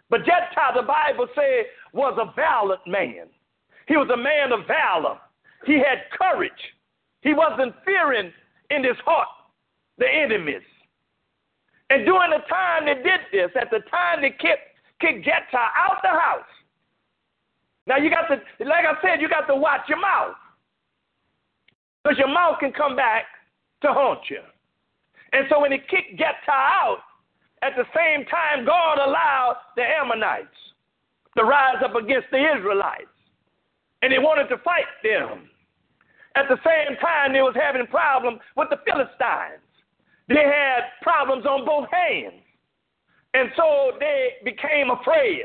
But 0.09 0.21
Jephthah, 0.21 0.77
the 0.77 0.87
Bible 0.87 1.27
says, 1.35 1.67
was 1.93 2.17
a 2.21 2.33
valiant 2.37 2.87
man. 2.87 3.27
He 3.89 3.97
was 3.97 4.09
a 4.13 4.17
man 4.17 4.53
of 4.53 4.67
valor. 4.67 5.19
He 5.67 5.75
had 5.75 6.09
courage. 6.17 6.53
He 7.23 7.35
wasn't 7.35 7.75
fearing 7.85 8.33
in 8.71 8.85
his 8.85 8.97
heart 9.05 9.29
the 9.99 10.07
enemies. 10.07 10.63
And 11.93 12.07
during 12.07 12.31
the 12.31 12.41
time 12.49 12.87
they 12.87 12.95
did 12.95 13.21
this, 13.33 13.51
at 13.61 13.69
the 13.69 13.81
time 13.91 14.23
they 14.23 14.31
kicked, 14.31 14.81
kicked 14.99 15.27
Jephthah 15.27 15.77
out 15.77 16.01
the 16.01 16.09
house. 16.09 16.49
Now 17.87 17.99
you 17.99 18.09
got 18.09 18.33
to, 18.33 18.41
like 18.65 18.87
I 18.89 18.97
said, 19.03 19.21
you 19.21 19.29
got 19.29 19.45
to 19.49 19.57
watch 19.57 19.83
your 19.89 20.01
mouth. 20.01 20.33
Because 22.03 22.17
your 22.17 22.33
mouth 22.33 22.57
can 22.61 22.73
come 22.73 22.97
back 22.97 23.25
to 23.83 23.89
haunt 23.93 24.21
you. 24.31 24.41
And 25.35 25.45
so 25.51 25.61
when 25.61 25.71
he 25.71 25.79
kicked 25.79 26.17
Jephthah 26.17 26.49
out, 26.49 27.05
at 27.61 27.77
the 27.77 27.85
same 27.95 28.25
time, 28.25 28.65
God 28.65 28.99
allowed 28.99 29.59
the 29.77 29.83
Ammonites 29.83 30.49
to 31.37 31.45
rise 31.45 31.77
up 31.85 31.95
against 31.95 32.29
the 32.33 32.41
Israelites. 32.57 33.13
And 34.01 34.11
they 34.13 34.19
wanted 34.19 34.49
to 34.49 34.57
fight 34.65 34.89
them. 35.05 35.51
At 36.37 36.49
the 36.49 36.57
same 36.65 36.97
time, 36.97 37.35
they 37.35 37.43
was 37.43 37.55
having 37.55 37.87
problems 37.87 38.41
with 38.57 38.71
the 38.71 38.81
Philistines. 38.87 39.62
They 40.33 40.45
had 40.45 40.83
problems 41.03 41.45
on 41.47 41.67
both 41.67 41.89
hands. 41.91 42.43
And 43.35 43.51
so 43.57 43.93
they 43.99 44.35
became 44.45 44.91
afraid. 44.91 45.45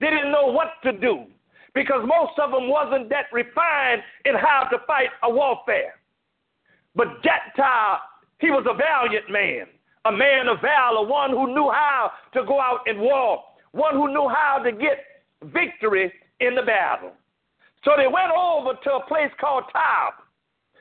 They 0.00 0.10
didn't 0.10 0.32
know 0.32 0.46
what 0.46 0.74
to 0.84 0.92
do 0.92 1.26
because 1.74 2.02
most 2.04 2.38
of 2.38 2.50
them 2.50 2.68
wasn't 2.68 3.08
that 3.10 3.26
refined 3.32 4.02
in 4.24 4.34
how 4.34 4.66
to 4.70 4.78
fight 4.86 5.10
a 5.22 5.30
warfare. 5.30 5.94
But 6.94 7.22
Jephthah, 7.22 7.98
he 8.38 8.50
was 8.50 8.66
a 8.68 8.74
valiant 8.74 9.30
man, 9.30 9.66
a 10.04 10.12
man 10.12 10.48
of 10.48 10.60
valor, 10.60 11.06
one 11.06 11.30
who 11.30 11.54
knew 11.54 11.70
how 11.70 12.10
to 12.34 12.44
go 12.44 12.60
out 12.60 12.80
and 12.86 12.98
war, 13.00 13.42
one 13.72 13.94
who 13.94 14.08
knew 14.08 14.28
how 14.28 14.62
to 14.62 14.72
get 14.72 15.04
victory 15.52 16.12
in 16.40 16.54
the 16.54 16.62
battle. 16.62 17.12
So 17.84 17.92
they 17.96 18.08
went 18.08 18.32
over 18.36 18.74
to 18.82 18.90
a 18.94 19.06
place 19.06 19.30
called 19.40 19.64
Tob, 19.72 20.14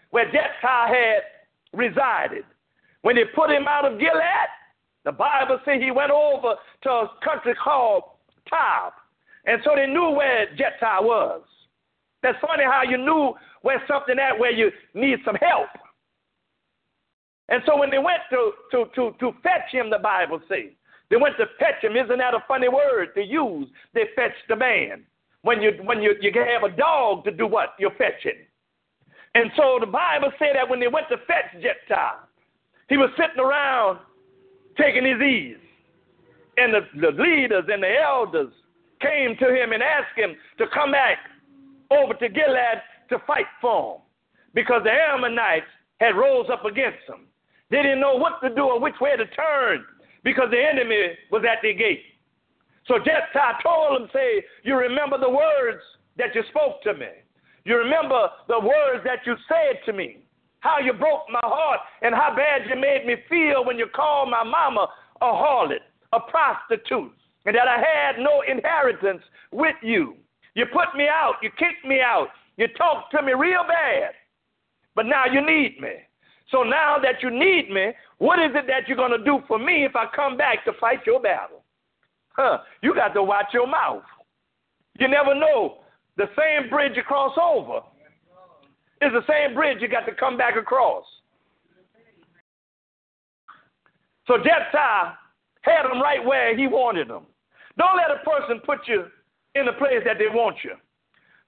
where 0.10 0.26
Jephthah 0.26 0.88
had 0.88 1.22
resided. 1.74 2.46
When 3.02 3.16
they 3.16 3.24
put 3.36 3.50
him 3.50 3.68
out 3.68 3.86
of 3.86 4.00
Gilead, 4.00 4.50
the 5.06 5.12
Bible 5.12 5.60
says 5.66 5.82
he 5.82 5.92
went 5.92 6.12
over 6.12 6.56
to 6.84 6.90
a 6.90 7.10
country 7.24 7.56
called 7.56 8.04
Tob. 8.50 8.94
And 9.46 9.62
so 9.64 9.72
they 9.76 9.88
knew 9.88 10.10
where 10.10 10.48
Jephthah 10.58 11.00
was. 11.02 11.42
That's 12.22 12.38
funny 12.46 12.64
how 12.66 12.84
you 12.84 12.98
knew 12.98 13.34
where 13.62 13.82
something 13.88 14.20
at 14.20 14.38
where 14.38 14.52
you 14.52 14.72
need 14.94 15.20
some 15.24 15.36
help. 15.36 15.70
And 17.48 17.64
so 17.66 17.80
when 17.80 17.90
they 17.90 17.98
went 17.98 18.22
to, 18.32 18.52
to, 18.72 18.86
to, 18.96 19.16
to 19.20 19.32
fetch 19.42 19.72
him, 19.72 19.90
the 19.90 19.98
Bible 19.98 20.42
says, 20.48 20.72
they 21.10 21.18
went 21.18 21.38
to 21.38 21.46
fetch 21.58 21.84
him. 21.84 21.96
Isn't 21.96 22.20
that 22.20 22.36
a 22.36 22.44
funny 22.48 22.70
word 22.70 23.16
to 23.16 23.24
use? 23.24 23.68
They 23.94 24.06
fetched 24.16 24.48
the 24.48 24.56
man. 24.56 25.04
When 25.42 25.62
you 25.62 25.72
when 25.84 26.02
you, 26.02 26.16
you 26.22 26.32
have 26.36 26.64
a 26.70 26.76
dog 26.76 27.24
to 27.24 27.32
do 27.32 27.48
what? 27.48 27.70
You're 27.80 27.96
fetching. 27.98 28.46
And 29.36 29.50
so 29.56 29.78
the 29.80 29.88
Bible 29.88 30.32
said 30.38 30.56
that 30.56 30.70
when 30.70 30.80
they 30.80 30.88
went 30.88 31.08
to 31.10 31.18
fetch 31.26 31.54
Jephthah, 31.54 32.28
he 32.90 32.98
was 32.98 33.10
sitting 33.18 33.40
around 33.40 34.00
taking 34.78 35.06
his 35.06 35.22
ease. 35.22 35.58
And 36.58 36.74
the, 36.74 36.82
the 37.00 37.22
leaders 37.22 37.66
and 37.72 37.82
the 37.82 37.94
elders 38.04 38.52
came 39.02 39.38
to 39.38 39.48
him 39.56 39.72
and 39.72 39.82
asked 39.82 40.18
him 40.18 40.36
to 40.58 40.66
come 40.74 40.92
back 40.92 41.20
over 41.92 42.14
to 42.14 42.30
Gilead 42.30 42.82
to 43.10 43.20
fight 43.26 43.48
for 43.62 43.96
him 43.96 44.02
because 44.54 44.82
the 44.84 44.92
Ammonites 44.92 45.70
had 46.00 46.18
rose 46.18 46.48
up 46.52 46.66
against 46.66 47.08
him. 47.08 47.28
They 47.70 47.84
didn't 47.84 48.02
know 48.02 48.16
what 48.16 48.42
to 48.42 48.54
do 48.54 48.64
or 48.64 48.80
which 48.80 49.00
way 49.00 49.16
to 49.16 49.26
turn 49.28 49.86
because 50.24 50.50
the 50.52 50.62
enemy 50.62 51.14
was 51.32 51.44
at 51.50 51.60
their 51.62 51.74
gate. 51.74 52.04
So 52.88 52.98
Jephthah 52.98 53.62
told 53.64 54.02
them, 54.02 54.10
say, 54.12 54.44
you 54.64 54.76
remember 54.76 55.18
the 55.20 55.30
words 55.30 55.82
that 56.18 56.34
you 56.34 56.42
spoke 56.50 56.82
to 56.84 56.94
me. 56.94 57.10
You 57.64 57.78
remember 57.78 58.30
the 58.48 58.60
words 58.60 59.04
that 59.06 59.20
you 59.26 59.36
said 59.48 59.80
to 59.86 59.94
me. 59.94 60.26
How 60.62 60.80
you 60.80 60.94
broke 60.94 61.24
my 61.32 61.40
heart 61.44 61.80
and 62.02 62.14
how 62.14 62.36
bad 62.36 62.70
you 62.70 62.76
made 62.80 63.06
me 63.06 63.16
feel 63.30 63.64
when 63.66 63.78
you 63.78 63.88
called 63.96 64.30
my 64.30 64.44
mama 64.44 64.88
a 65.22 65.26
harlot, 65.26 65.84
a 66.14 66.20
prostitute, 66.20 67.14
and 67.46 67.56
that 67.56 67.68
I 67.68 67.78
had 67.78 68.22
no 68.22 68.42
inheritance 68.48 69.22
with 69.52 69.76
you. 69.82 70.16
You 70.56 70.66
put 70.66 70.98
me 70.98 71.08
out. 71.08 71.36
You 71.42 71.50
kicked 71.52 71.86
me 71.86 72.02
out. 72.02 72.28
You 72.58 72.68
talked 72.78 73.12
to 73.12 73.22
me 73.22 73.34
real 73.34 73.64
bad. 73.68 74.12
But 74.96 75.06
now 75.06 75.26
you 75.26 75.46
need 75.46 75.80
me. 75.80 75.94
So 76.52 76.64
now 76.64 76.98
that 77.02 77.22
you 77.22 77.30
need 77.30 77.70
me, 77.70 77.92
what 78.18 78.40
is 78.40 78.52
it 78.56 78.66
that 78.68 78.88
you're 78.88 78.98
going 78.98 79.18
to 79.18 79.24
do 79.24 79.40
for 79.48 79.60
me 79.60 79.86
if 79.86 79.96
I 79.96 80.06
come 80.14 80.36
back 80.36 80.66
to 80.66 80.74
fight 80.80 81.00
your 81.06 81.22
battle? 81.22 81.64
Huh, 82.36 82.60
you 82.82 82.94
got 82.96 83.14
to 83.14 83.24
watch 83.24 83.48
your 83.54 83.68
mouth. 83.68 84.04
You 85.00 85.08
never 85.08 85.36
know. 85.36 85.80
The 86.18 86.26
same 86.38 86.70
bridge 86.70 86.94
you 86.96 87.04
cross 87.04 87.38
over 87.42 87.82
is 89.02 89.12
the 89.14 89.24
same 89.28 89.56
bridge 89.56 89.78
you 89.82 89.88
got 89.88 90.06
to 90.06 90.14
come 90.14 90.38
back 90.38 90.56
across. 90.58 91.06
So 94.28 94.38
Jephthah 94.38 95.18
had 95.62 95.84
them 95.84 96.02
right 96.02 96.24
where 96.24 96.56
he 96.56 96.68
wanted 96.68 97.08
them. 97.10 97.26
Don't 97.78 97.98
let 97.98 98.12
a 98.12 98.24
person 98.24 98.62
put 98.66 98.80
you 98.88 99.06
in 99.56 99.66
the 99.66 99.74
place 99.74 100.02
that 100.06 100.18
they 100.20 100.28
want 100.28 100.58
you. 100.64 100.72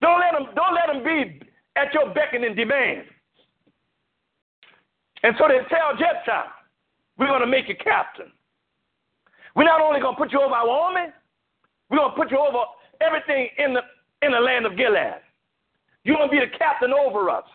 Don't 0.01 0.19
let 0.19 0.31
them, 0.31 0.53
don't 0.55 0.73
let 0.73 0.87
them 0.87 1.03
be 1.03 1.41
at 1.75 1.93
your 1.93 2.13
beck 2.13 2.33
and 2.33 2.55
demand. 2.55 3.03
And 5.23 5.35
so 5.37 5.47
they 5.47 5.59
tell 5.69 5.93
Jephthah, 5.93 6.49
we're 7.17 7.27
going 7.27 7.41
to 7.41 7.47
make 7.47 7.67
you 7.67 7.75
captain. 7.75 8.31
We're 9.55 9.65
not 9.65 9.81
only 9.81 9.99
going 9.99 10.15
to 10.15 10.17
put 10.17 10.31
you 10.31 10.41
over 10.41 10.55
our 10.55 10.67
army, 10.67 11.11
we're 11.89 11.97
going 11.97 12.11
to 12.11 12.15
put 12.15 12.31
you 12.31 12.39
over 12.39 12.63
everything 13.01 13.49
in 13.57 13.73
the, 13.73 13.81
in 14.25 14.31
the 14.31 14.39
land 14.39 14.65
of 14.65 14.75
Gilead. 14.77 15.21
You're 16.03 16.17
going 16.17 16.29
to 16.29 16.31
be 16.31 16.39
the 16.39 16.57
captain 16.57 16.91
over 16.93 17.29
us. 17.29 17.45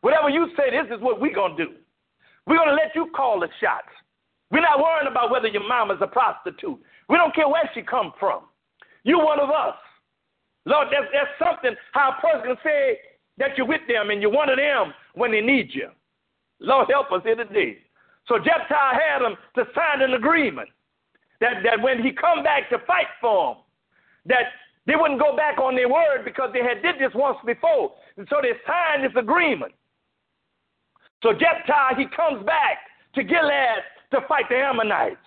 Whatever 0.00 0.28
you 0.28 0.48
say, 0.56 0.70
this 0.70 0.94
is 0.94 1.02
what 1.02 1.20
we're 1.20 1.34
going 1.34 1.56
to 1.56 1.64
do. 1.66 1.70
We're 2.46 2.56
going 2.56 2.68
to 2.68 2.74
let 2.74 2.94
you 2.94 3.10
call 3.14 3.40
the 3.40 3.48
shots. 3.60 3.92
We're 4.50 4.62
not 4.62 4.80
worrying 4.80 5.10
about 5.10 5.30
whether 5.30 5.46
your 5.46 5.66
mama's 5.66 5.98
a 6.00 6.06
prostitute. 6.06 6.80
We 7.08 7.16
don't 7.16 7.34
care 7.34 7.48
where 7.48 7.70
she 7.74 7.82
come 7.82 8.12
from. 8.18 8.42
You're 9.04 9.24
one 9.24 9.38
of 9.38 9.50
us. 9.50 9.76
Lord, 10.66 10.88
that's, 10.90 11.06
that's 11.12 11.30
something 11.38 11.76
how 11.92 12.16
a 12.16 12.20
person 12.20 12.48
can 12.48 12.56
say 12.64 12.98
that 13.38 13.56
you're 13.56 13.66
with 13.66 13.82
them 13.88 14.10
and 14.10 14.20
you're 14.20 14.32
one 14.32 14.50
of 14.50 14.56
them 14.56 14.92
when 15.14 15.30
they 15.30 15.40
need 15.40 15.70
you. 15.72 15.88
Lord 16.60 16.88
help 16.90 17.10
us 17.12 17.22
here 17.24 17.36
today. 17.36 17.78
So 18.26 18.38
Jephthah 18.38 18.92
had 18.92 19.22
them 19.22 19.36
to 19.56 19.64
sign 19.74 20.02
an 20.02 20.14
agreement 20.14 20.68
that, 21.40 21.62
that 21.64 21.80
when 21.80 22.02
he 22.02 22.12
come 22.12 22.42
back 22.42 22.68
to 22.70 22.78
fight 22.86 23.06
for 23.20 23.54
them, 23.54 23.64
that 24.26 24.52
they 24.90 24.96
wouldn't 24.96 25.20
go 25.20 25.36
back 25.36 25.58
on 25.58 25.76
their 25.76 25.88
word 25.88 26.24
because 26.24 26.50
they 26.52 26.66
had 26.66 26.82
did 26.82 26.98
this 26.98 27.14
once 27.14 27.38
before. 27.46 27.92
And 28.16 28.26
so 28.28 28.42
they 28.42 28.58
signed 28.66 29.04
this 29.04 29.14
agreement. 29.16 29.70
So 31.22 31.30
Jephthah, 31.30 31.94
he 31.96 32.06
comes 32.10 32.44
back 32.44 32.78
to 33.14 33.22
Gilead 33.22 33.86
to 34.10 34.18
fight 34.26 34.46
the 34.50 34.56
Ammonites. 34.56 35.22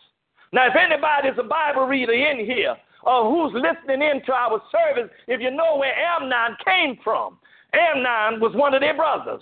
Now, 0.52 0.68
if 0.68 0.76
anybody's 0.76 1.40
a 1.40 1.48
Bible 1.48 1.86
reader 1.88 2.12
in 2.12 2.46
here, 2.46 2.76
or 3.04 3.32
who's 3.32 3.54
listening 3.56 4.02
in 4.02 4.22
to 4.26 4.34
our 4.34 4.62
service, 4.70 5.10
if 5.30 5.40
you 5.40 5.50
know 5.50 5.78
where 5.78 5.96
Amnon 5.96 6.58
came 6.66 6.98
from, 7.02 7.38
Amnon 7.72 8.42
was 8.42 8.52
one 8.56 8.74
of 8.74 8.82
their 8.82 8.96
brothers. 8.96 9.42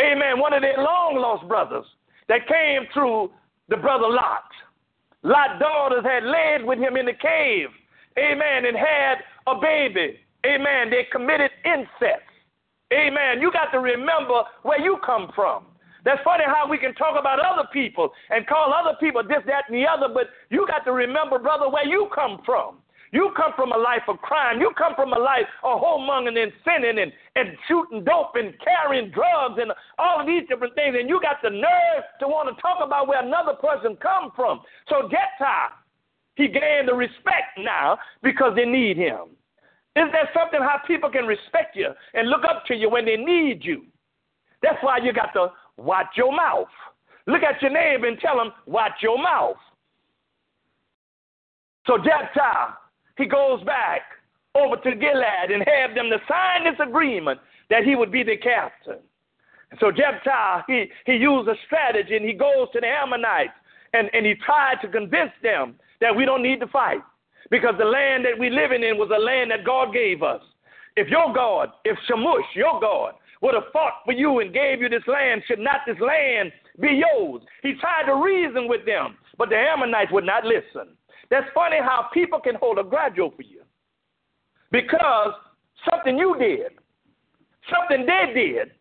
Amen. 0.00 0.40
One 0.40 0.52
of 0.52 0.62
their 0.62 0.78
long 0.78 1.14
lost 1.14 1.46
brothers 1.46 1.86
that 2.26 2.48
came 2.48 2.88
through 2.92 3.30
the 3.68 3.76
brother 3.76 4.08
Lot. 4.08 4.50
Lot's 5.22 5.60
daughters 5.60 6.04
had 6.04 6.24
laid 6.24 6.66
with 6.66 6.80
him 6.80 6.96
in 6.96 7.06
the 7.06 7.14
cave. 7.14 7.68
Amen. 8.18 8.66
And 8.66 8.76
had 8.76 9.18
a 9.46 9.54
baby. 9.60 10.18
Amen. 10.46 10.90
They 10.90 11.06
committed 11.10 11.50
incest. 11.64 12.28
Amen. 12.92 13.40
You 13.40 13.50
got 13.50 13.72
to 13.72 13.80
remember 13.80 14.42
where 14.62 14.80
you 14.80 14.98
come 15.04 15.30
from. 15.34 15.64
That's 16.04 16.20
funny 16.22 16.44
how 16.46 16.68
we 16.68 16.76
can 16.76 16.94
talk 16.94 17.18
about 17.18 17.40
other 17.40 17.66
people 17.72 18.12
and 18.28 18.46
call 18.46 18.74
other 18.74 18.96
people 19.00 19.22
this, 19.22 19.40
that, 19.46 19.64
and 19.68 19.76
the 19.76 19.86
other, 19.88 20.12
but 20.12 20.28
you 20.50 20.66
got 20.68 20.84
to 20.84 20.92
remember, 20.92 21.38
brother, 21.38 21.68
where 21.70 21.86
you 21.86 22.08
come 22.14 22.40
from. 22.44 22.76
You 23.10 23.30
come 23.36 23.52
from 23.54 23.70
a 23.70 23.78
life 23.78 24.02
of 24.08 24.18
crime. 24.18 24.60
You 24.60 24.72
come 24.76 24.92
from 24.96 25.12
a 25.12 25.18
life 25.18 25.46
of 25.62 25.80
whoremongering 25.80 26.36
and 26.36 26.52
sinning 26.66 26.98
and, 26.98 27.12
and 27.36 27.56
shooting 27.68 28.02
dope 28.02 28.34
and 28.34 28.52
carrying 28.58 29.12
drugs 29.12 29.54
and 29.62 29.70
all 29.98 30.20
of 30.20 30.26
these 30.26 30.42
different 30.48 30.74
things. 30.74 30.96
And 30.98 31.08
you 31.08 31.20
got 31.22 31.36
the 31.40 31.50
nerve 31.50 32.02
to 32.20 32.26
want 32.26 32.50
to 32.50 32.60
talk 32.60 32.82
about 32.82 33.06
where 33.06 33.22
another 33.22 33.54
person 33.54 33.96
come 34.02 34.32
from. 34.34 34.60
So 34.88 35.02
Jephthah, 35.02 35.78
he 36.34 36.48
gained 36.48 36.88
the 36.88 36.94
respect 36.94 37.58
now 37.58 37.98
because 38.22 38.54
they 38.56 38.64
need 38.64 38.96
him. 38.96 39.36
Is 39.96 40.10
there 40.10 40.28
something 40.34 40.60
how 40.60 40.80
people 40.86 41.10
can 41.10 41.26
respect 41.26 41.76
you 41.76 41.88
and 42.14 42.28
look 42.28 42.42
up 42.44 42.64
to 42.66 42.74
you 42.74 42.90
when 42.90 43.04
they 43.04 43.16
need 43.16 43.64
you? 43.64 43.84
That's 44.62 44.82
why 44.82 44.98
you 44.98 45.12
got 45.12 45.32
to 45.34 45.52
watch 45.76 46.08
your 46.16 46.34
mouth. 46.34 46.68
Look 47.26 47.42
at 47.42 47.62
your 47.62 47.70
neighbor 47.70 48.08
and 48.08 48.18
tell 48.18 48.40
him, 48.40 48.52
watch 48.66 49.02
your 49.02 49.22
mouth. 49.22 49.56
So 51.86 51.98
Jephthah, 51.98 52.76
he 53.16 53.26
goes 53.26 53.62
back 53.64 54.02
over 54.54 54.76
to 54.76 54.90
Gilead 54.94 55.50
and 55.50 55.64
have 55.66 55.94
them 55.94 56.10
to 56.10 56.18
sign 56.28 56.64
this 56.64 56.80
agreement 56.80 57.40
that 57.70 57.84
he 57.84 57.94
would 57.94 58.10
be 58.10 58.22
the 58.22 58.36
captain. 58.36 58.98
So 59.80 59.90
Jephthah, 59.90 60.64
he, 60.66 60.86
he 61.06 61.14
used 61.14 61.48
a 61.48 61.54
strategy 61.66 62.16
and 62.16 62.24
he 62.24 62.32
goes 62.32 62.68
to 62.72 62.80
the 62.80 62.86
Ammonites 62.86 63.54
and, 63.92 64.08
and 64.12 64.26
he 64.26 64.34
tried 64.34 64.76
to 64.82 64.88
convince 64.88 65.32
them 65.42 65.76
that 66.00 66.14
we 66.14 66.24
don't 66.24 66.42
need 66.42 66.60
to 66.60 66.66
fight 66.68 67.00
because 67.50 67.74
the 67.78 67.84
land 67.84 68.24
that 68.24 68.38
we're 68.38 68.50
living 68.50 68.82
in 68.82 68.96
was 68.96 69.10
a 69.14 69.20
land 69.20 69.50
that 69.50 69.64
God 69.64 69.92
gave 69.92 70.22
us. 70.22 70.42
If 70.96 71.08
your 71.08 71.32
God, 71.32 71.70
if 71.84 71.98
Shamush, 72.08 72.54
your 72.54 72.80
God, 72.80 73.14
would 73.42 73.54
have 73.54 73.72
fought 73.72 74.00
for 74.04 74.12
you 74.12 74.40
and 74.40 74.54
gave 74.54 74.80
you 74.80 74.88
this 74.88 75.06
land, 75.06 75.42
should 75.46 75.58
not 75.58 75.80
this 75.86 75.98
land 76.00 76.52
be 76.80 77.02
yours? 77.02 77.42
He 77.62 77.74
tried 77.74 78.06
to 78.06 78.14
reason 78.14 78.68
with 78.68 78.86
them, 78.86 79.16
but 79.36 79.50
the 79.50 79.56
Ammonites 79.56 80.12
would 80.12 80.24
not 80.24 80.44
listen. 80.44 80.96
That's 81.30 81.46
funny 81.54 81.78
how 81.78 82.08
people 82.12 82.40
can 82.40 82.54
hold 82.54 82.78
a 82.78 82.84
grudge 82.84 83.18
over 83.18 83.42
you 83.42 83.62
because 84.70 85.32
something 85.88 86.16
you 86.16 86.36
did, 86.38 86.72
something 87.70 88.06
they 88.06 88.32
did, 88.34 88.72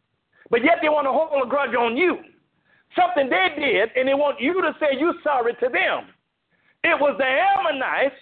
but 0.49 0.63
yet 0.63 0.77
they 0.81 0.89
want 0.89 1.05
to 1.05 1.11
hold 1.11 1.45
a 1.45 1.49
grudge 1.49 1.75
on 1.75 1.97
you. 1.97 2.17
Something 2.95 3.27
they 3.27 3.47
did, 3.57 3.89
and 3.95 4.07
they 4.07 4.13
want 4.13 4.39
you 4.39 4.61
to 4.61 4.71
say 4.79 4.97
you're 4.99 5.15
sorry 5.23 5.53
to 5.55 5.69
them. 5.69 6.12
It 6.83 6.99
was 6.99 7.15
the 7.17 7.25
Ammonites 7.25 8.15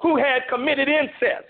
who 0.00 0.16
had 0.16 0.48
committed 0.48 0.88
incest. 0.88 1.48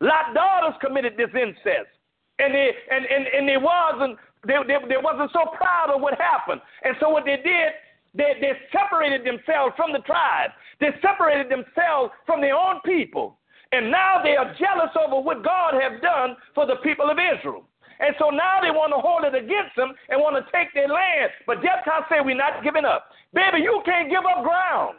Lot 0.00 0.34
daughters 0.34 0.74
committed 0.80 1.14
this 1.16 1.30
incest. 1.34 1.90
And 2.38 2.54
they 2.54 2.70
and, 2.90 3.04
and, 3.06 3.26
and 3.26 3.48
they 3.48 3.58
wasn't 3.58 4.18
they, 4.46 4.58
they, 4.66 4.78
they 4.88 5.00
wasn't 5.00 5.30
so 5.32 5.50
proud 5.54 5.90
of 5.90 6.00
what 6.00 6.18
happened. 6.18 6.60
And 6.82 6.94
so 7.00 7.08
what 7.08 7.24
they 7.24 7.36
did, 7.36 7.72
they, 8.14 8.36
they 8.40 8.52
separated 8.70 9.24
themselves 9.24 9.74
from 9.76 9.92
the 9.92 10.04
tribe. 10.04 10.50
They 10.80 10.92
separated 11.00 11.48
themselves 11.48 12.12
from 12.26 12.40
their 12.40 12.54
own 12.54 12.80
people. 12.84 13.38
And 13.72 13.90
now 13.90 14.20
they 14.22 14.36
are 14.36 14.54
jealous 14.58 14.92
over 14.94 15.18
what 15.18 15.42
God 15.42 15.74
has 15.74 16.00
done 16.02 16.36
for 16.54 16.66
the 16.66 16.76
people 16.84 17.10
of 17.10 17.18
Israel. 17.18 17.64
And 17.98 18.14
so 18.18 18.28
now 18.30 18.58
they 18.60 18.70
want 18.70 18.92
to 18.92 19.00
hold 19.00 19.24
it 19.24 19.34
against 19.34 19.74
them 19.76 19.94
and 20.10 20.20
want 20.20 20.36
to 20.36 20.44
take 20.52 20.74
their 20.74 20.90
land. 20.90 21.30
But 21.46 21.62
Jephthah 21.62 22.06
said, 22.10 22.26
We're 22.26 22.36
not 22.36 22.62
giving 22.62 22.84
up. 22.84 23.10
Baby, 23.32 23.62
you 23.62 23.82
can't 23.86 24.10
give 24.10 24.26
up 24.26 24.44
ground 24.44 24.98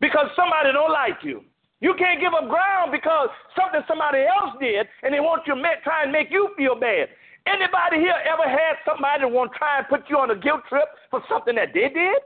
because 0.00 0.26
somebody 0.36 0.72
don't 0.72 0.92
like 0.92 1.22
you. 1.22 1.44
You 1.80 1.94
can't 1.98 2.20
give 2.20 2.32
up 2.32 2.48
ground 2.48 2.92
because 2.92 3.28
something 3.58 3.82
somebody 3.86 4.24
else 4.24 4.56
did 4.60 4.86
and 5.02 5.12
they 5.12 5.20
want 5.20 5.46
you 5.46 5.54
to 5.54 5.62
try 5.82 6.02
and 6.02 6.12
make 6.12 6.30
you 6.30 6.50
feel 6.56 6.74
bad. 6.78 7.08
Anybody 7.46 8.00
here 8.00 8.16
ever 8.24 8.48
had 8.48 8.80
somebody 8.88 9.28
want 9.28 9.52
to 9.52 9.58
try 9.58 9.78
and 9.78 9.88
put 9.88 10.08
you 10.08 10.16
on 10.16 10.30
a 10.30 10.38
guilt 10.38 10.64
trip 10.68 10.88
for 11.10 11.20
something 11.28 11.54
that 11.56 11.76
they 11.76 11.92
did? 11.92 12.24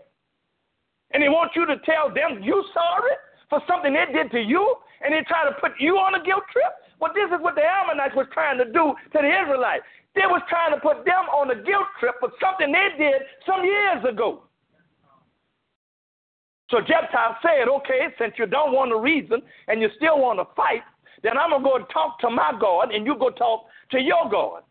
And 1.10 1.22
they 1.22 1.28
want 1.28 1.52
you 1.56 1.66
to 1.66 1.76
tell 1.82 2.12
them 2.12 2.42
you 2.42 2.62
sorry 2.72 3.18
for 3.48 3.60
something 3.66 3.92
they 3.92 4.06
did 4.12 4.30
to 4.30 4.40
you, 4.40 4.62
and 5.00 5.12
they 5.12 5.24
try 5.26 5.48
to 5.48 5.56
put 5.58 5.72
you 5.80 5.96
on 5.96 6.14
a 6.14 6.22
guilt 6.22 6.44
trip? 6.52 6.70
Well, 7.00 7.12
this 7.14 7.30
is 7.32 7.40
what 7.40 7.54
the 7.54 7.64
Ammonites 7.64 8.14
was 8.14 8.26
trying 8.32 8.58
to 8.58 8.66
do 8.66 8.92
to 8.92 9.18
the 9.18 9.30
Israelites. 9.42 9.84
They 10.14 10.26
was 10.26 10.42
trying 10.48 10.74
to 10.74 10.80
put 10.80 11.04
them 11.04 11.30
on 11.32 11.50
a 11.50 11.58
guilt 11.62 11.88
trip 11.98 12.16
for 12.20 12.30
something 12.42 12.70
they 12.70 12.90
did 12.98 13.22
some 13.46 13.64
years 13.64 14.04
ago. 14.04 14.47
So 16.70 16.80
Jephthah 16.80 17.38
said, 17.42 17.68
okay, 17.68 18.08
since 18.18 18.34
you 18.38 18.46
don't 18.46 18.72
want 18.72 18.90
to 18.90 19.00
reason 19.00 19.40
and 19.68 19.80
you 19.80 19.88
still 19.96 20.20
want 20.20 20.38
to 20.38 20.44
fight, 20.54 20.82
then 21.22 21.38
I'm 21.38 21.50
going 21.50 21.62
to 21.62 21.68
go 21.68 21.76
and 21.76 21.86
talk 21.92 22.20
to 22.20 22.30
my 22.30 22.52
God 22.60 22.92
and 22.92 23.06
you 23.06 23.16
go 23.18 23.30
talk 23.30 23.64
to 23.90 24.00
your 24.00 24.28
God. 24.30 24.62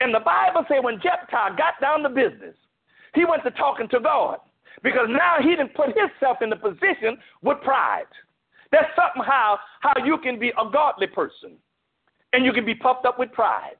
And 0.00 0.14
the 0.14 0.20
Bible 0.20 0.64
says 0.68 0.78
when 0.82 0.96
Jephthah 0.96 1.56
got 1.56 1.80
down 1.80 2.02
to 2.02 2.08
business, 2.08 2.56
he 3.14 3.24
went 3.24 3.44
to 3.44 3.50
talking 3.52 3.88
to 3.90 4.00
God 4.00 4.38
because 4.82 5.06
now 5.08 5.36
he 5.40 5.50
didn't 5.50 5.74
put 5.74 5.88
himself 5.96 6.38
in 6.40 6.50
the 6.50 6.56
position 6.56 7.18
with 7.42 7.60
pride. 7.62 8.10
That's 8.72 8.88
something 8.96 9.22
how, 9.22 9.58
how 9.80 9.92
you 10.04 10.16
can 10.18 10.38
be 10.38 10.48
a 10.48 10.70
godly 10.72 11.06
person 11.06 11.56
and 12.32 12.44
you 12.44 12.52
can 12.52 12.64
be 12.64 12.74
puffed 12.74 13.04
up 13.04 13.18
with 13.18 13.30
pride. 13.32 13.76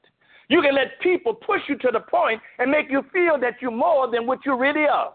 You 0.49 0.61
can 0.61 0.75
let 0.75 0.99
people 1.01 1.33
push 1.33 1.61
you 1.67 1.77
to 1.79 1.89
the 1.91 2.01
point 2.01 2.39
and 2.59 2.69
make 2.69 2.91
you 2.91 3.01
feel 3.11 3.39
that 3.39 3.55
you're 3.59 3.71
more 3.71 4.09
than 4.11 4.27
what 4.27 4.45
you 4.45 4.55
really 4.55 4.85
are. 4.85 5.13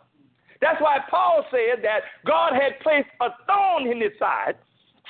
That's 0.60 0.80
why 0.80 0.98
Paul 1.10 1.44
said 1.50 1.82
that 1.84 2.00
God 2.26 2.52
had 2.52 2.80
placed 2.80 3.08
a 3.20 3.28
thorn 3.46 3.90
in 3.90 4.00
his 4.00 4.12
side 4.18 4.56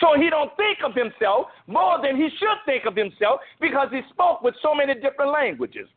so 0.00 0.14
he 0.16 0.30
don't 0.30 0.54
think 0.56 0.78
of 0.84 0.94
himself 0.94 1.46
more 1.66 2.00
than 2.02 2.16
he 2.16 2.28
should 2.38 2.58
think 2.64 2.84
of 2.86 2.94
himself 2.94 3.40
because 3.60 3.88
he 3.90 4.00
spoke 4.10 4.42
with 4.42 4.54
so 4.62 4.74
many 4.74 4.94
different 4.94 5.32
languages. 5.32 5.88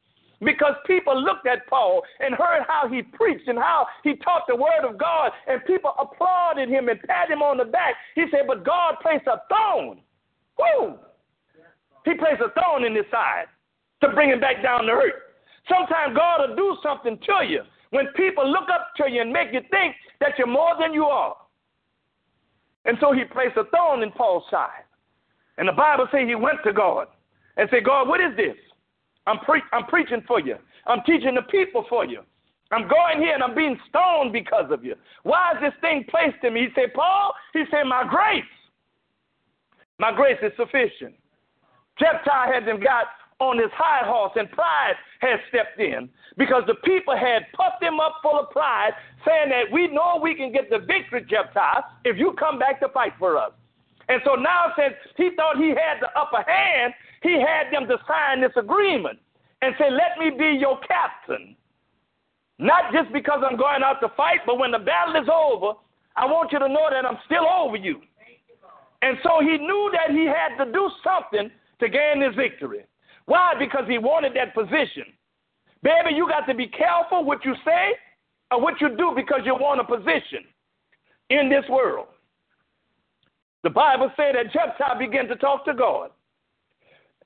Because 0.43 0.73
people 0.87 1.13
looked 1.21 1.45
at 1.45 1.67
Paul 1.67 2.01
and 2.19 2.33
heard 2.33 2.65
how 2.67 2.89
he 2.89 3.03
preached 3.03 3.47
and 3.47 3.59
how 3.59 3.85
he 4.03 4.15
taught 4.15 4.47
the 4.47 4.55
word 4.55 4.81
of 4.83 4.97
God, 4.97 5.31
and 5.47 5.63
people 5.65 5.93
applauded 5.99 6.67
him 6.67 6.89
and 6.89 6.99
pat 7.01 7.29
him 7.29 7.43
on 7.43 7.57
the 7.57 7.65
back. 7.65 7.93
He 8.15 8.25
said, 8.31 8.47
But 8.47 8.65
God 8.65 8.95
placed 9.03 9.27
a 9.27 9.43
thorn. 9.47 9.99
Woo! 10.57 10.97
He 12.05 12.15
placed 12.15 12.41
a 12.41 12.49
thorn 12.59 12.85
in 12.85 12.95
his 12.95 13.05
side 13.11 13.45
to 14.01 14.09
bring 14.09 14.31
him 14.31 14.39
back 14.39 14.63
down 14.63 14.85
to 14.85 14.91
earth. 14.93 15.13
Sometimes 15.69 16.17
God 16.17 16.49
will 16.49 16.55
do 16.55 16.75
something 16.81 17.19
to 17.19 17.45
you 17.45 17.61
when 17.91 18.07
people 18.15 18.49
look 18.49 18.69
up 18.73 18.93
to 18.97 19.09
you 19.09 19.21
and 19.21 19.31
make 19.31 19.53
you 19.53 19.61
think 19.69 19.95
that 20.19 20.33
you're 20.37 20.47
more 20.47 20.75
than 20.79 20.93
you 20.93 21.05
are. 21.05 21.35
And 22.85 22.97
so 22.99 23.13
he 23.13 23.23
placed 23.25 23.57
a 23.57 23.65
thorn 23.65 24.01
in 24.01 24.11
Paul's 24.11 24.43
side. 24.49 24.83
And 25.57 25.67
the 25.67 25.73
Bible 25.73 26.07
says 26.11 26.21
he 26.27 26.35
went 26.35 26.57
to 26.65 26.73
God 26.73 27.07
and 27.57 27.69
said, 27.69 27.85
God, 27.85 28.07
what 28.07 28.19
is 28.19 28.35
this? 28.35 28.55
I'm, 29.27 29.39
pre- 29.39 29.61
I'm 29.71 29.85
preaching 29.85 30.23
for 30.27 30.39
you. 30.39 30.55
I'm 30.87 31.01
teaching 31.05 31.35
the 31.35 31.43
people 31.43 31.85
for 31.87 32.05
you. 32.05 32.21
I'm 32.71 32.87
going 32.87 33.19
here 33.19 33.33
and 33.33 33.43
I'm 33.43 33.53
being 33.53 33.77
stoned 33.89 34.31
because 34.31 34.71
of 34.71 34.83
you. 34.83 34.95
Why 35.23 35.51
is 35.51 35.57
this 35.61 35.73
thing 35.81 36.05
placed 36.09 36.43
in 36.43 36.53
me? 36.53 36.61
He 36.61 36.67
said, 36.73 36.93
Paul, 36.93 37.33
he 37.53 37.63
said, 37.69 37.83
my 37.83 38.05
grace. 38.09 38.43
My 39.99 40.11
grace 40.15 40.39
is 40.41 40.53
sufficient. 40.57 41.13
Jephthah 41.99 42.65
them 42.65 42.79
got 42.79 43.05
on 43.41 43.57
his 43.57 43.73
high 43.73 44.05
horse 44.05 44.31
and 44.35 44.49
pride 44.51 44.93
had 45.19 45.41
stepped 45.49 45.81
in 45.81 46.07
because 46.37 46.61
the 46.67 46.77
people 46.85 47.17
had 47.17 47.49
puffed 47.57 47.81
him 47.81 47.99
up 47.99 48.21
full 48.21 48.39
of 48.39 48.51
pride, 48.51 48.93
saying 49.25 49.49
that 49.49 49.65
we 49.73 49.87
know 49.87 50.21
we 50.21 50.35
can 50.35 50.53
get 50.53 50.69
the 50.69 50.77
victory, 50.77 51.25
Jephthah, 51.25 52.05
if 52.05 52.17
you 52.17 52.33
come 52.37 52.59
back 52.59 52.79
to 52.79 52.89
fight 52.89 53.13
for 53.17 53.37
us. 53.37 53.51
And 54.09 54.21
so 54.23 54.35
now, 54.35 54.73
since 54.77 54.93
he 55.17 55.31
thought 55.35 55.57
he 55.57 55.69
had 55.69 55.97
the 56.01 56.09
upper 56.13 56.45
hand, 56.45 56.93
he 57.23 57.41
had 57.41 57.73
them 57.73 57.89
to 57.89 57.97
sign 58.07 58.41
this 58.41 58.53
agreement 58.55 59.17
and 59.61 59.73
say, 59.79 59.89
Let 59.89 60.21
me 60.21 60.29
be 60.37 60.57
your 60.59 60.79
captain. 60.85 61.55
Not 62.59 62.93
just 62.93 63.11
because 63.11 63.41
I'm 63.41 63.57
going 63.57 63.81
out 63.81 64.01
to 64.01 64.09
fight, 64.15 64.45
but 64.45 64.59
when 64.59 64.69
the 64.69 64.79
battle 64.79 65.15
is 65.17 65.29
over, 65.29 65.79
I 66.15 66.25
want 66.25 66.51
you 66.51 66.59
to 66.59 66.67
know 66.69 66.89
that 66.91 67.05
I'm 67.05 67.17
still 67.25 67.47
over 67.49 67.75
you. 67.75 68.01
And 69.01 69.17
so 69.23 69.41
he 69.41 69.57
knew 69.57 69.91
that 69.93 70.13
he 70.13 70.29
had 70.29 70.63
to 70.63 70.71
do 70.71 70.89
something 71.03 71.49
to 71.79 71.89
gain 71.89 72.19
this 72.21 72.35
victory. 72.35 72.85
Why? 73.25 73.53
Because 73.57 73.83
he 73.87 73.97
wanted 73.97 74.33
that 74.35 74.53
position. 74.53 75.05
Baby, 75.83 76.15
you 76.15 76.27
got 76.27 76.45
to 76.47 76.53
be 76.53 76.67
careful 76.67 77.23
what 77.23 77.43
you 77.43 77.55
say 77.65 77.93
or 78.51 78.61
what 78.61 78.79
you 78.81 78.95
do 78.95 79.13
because 79.15 79.41
you 79.45 79.55
want 79.55 79.79
a 79.79 79.83
position 79.83 80.45
in 81.29 81.49
this 81.49 81.63
world. 81.69 82.07
The 83.63 83.69
Bible 83.69 84.11
said 84.15 84.35
that 84.35 84.51
Jephthah 84.51 84.97
began 84.99 85.27
to 85.27 85.35
talk 85.35 85.65
to 85.65 85.73
God. 85.73 86.09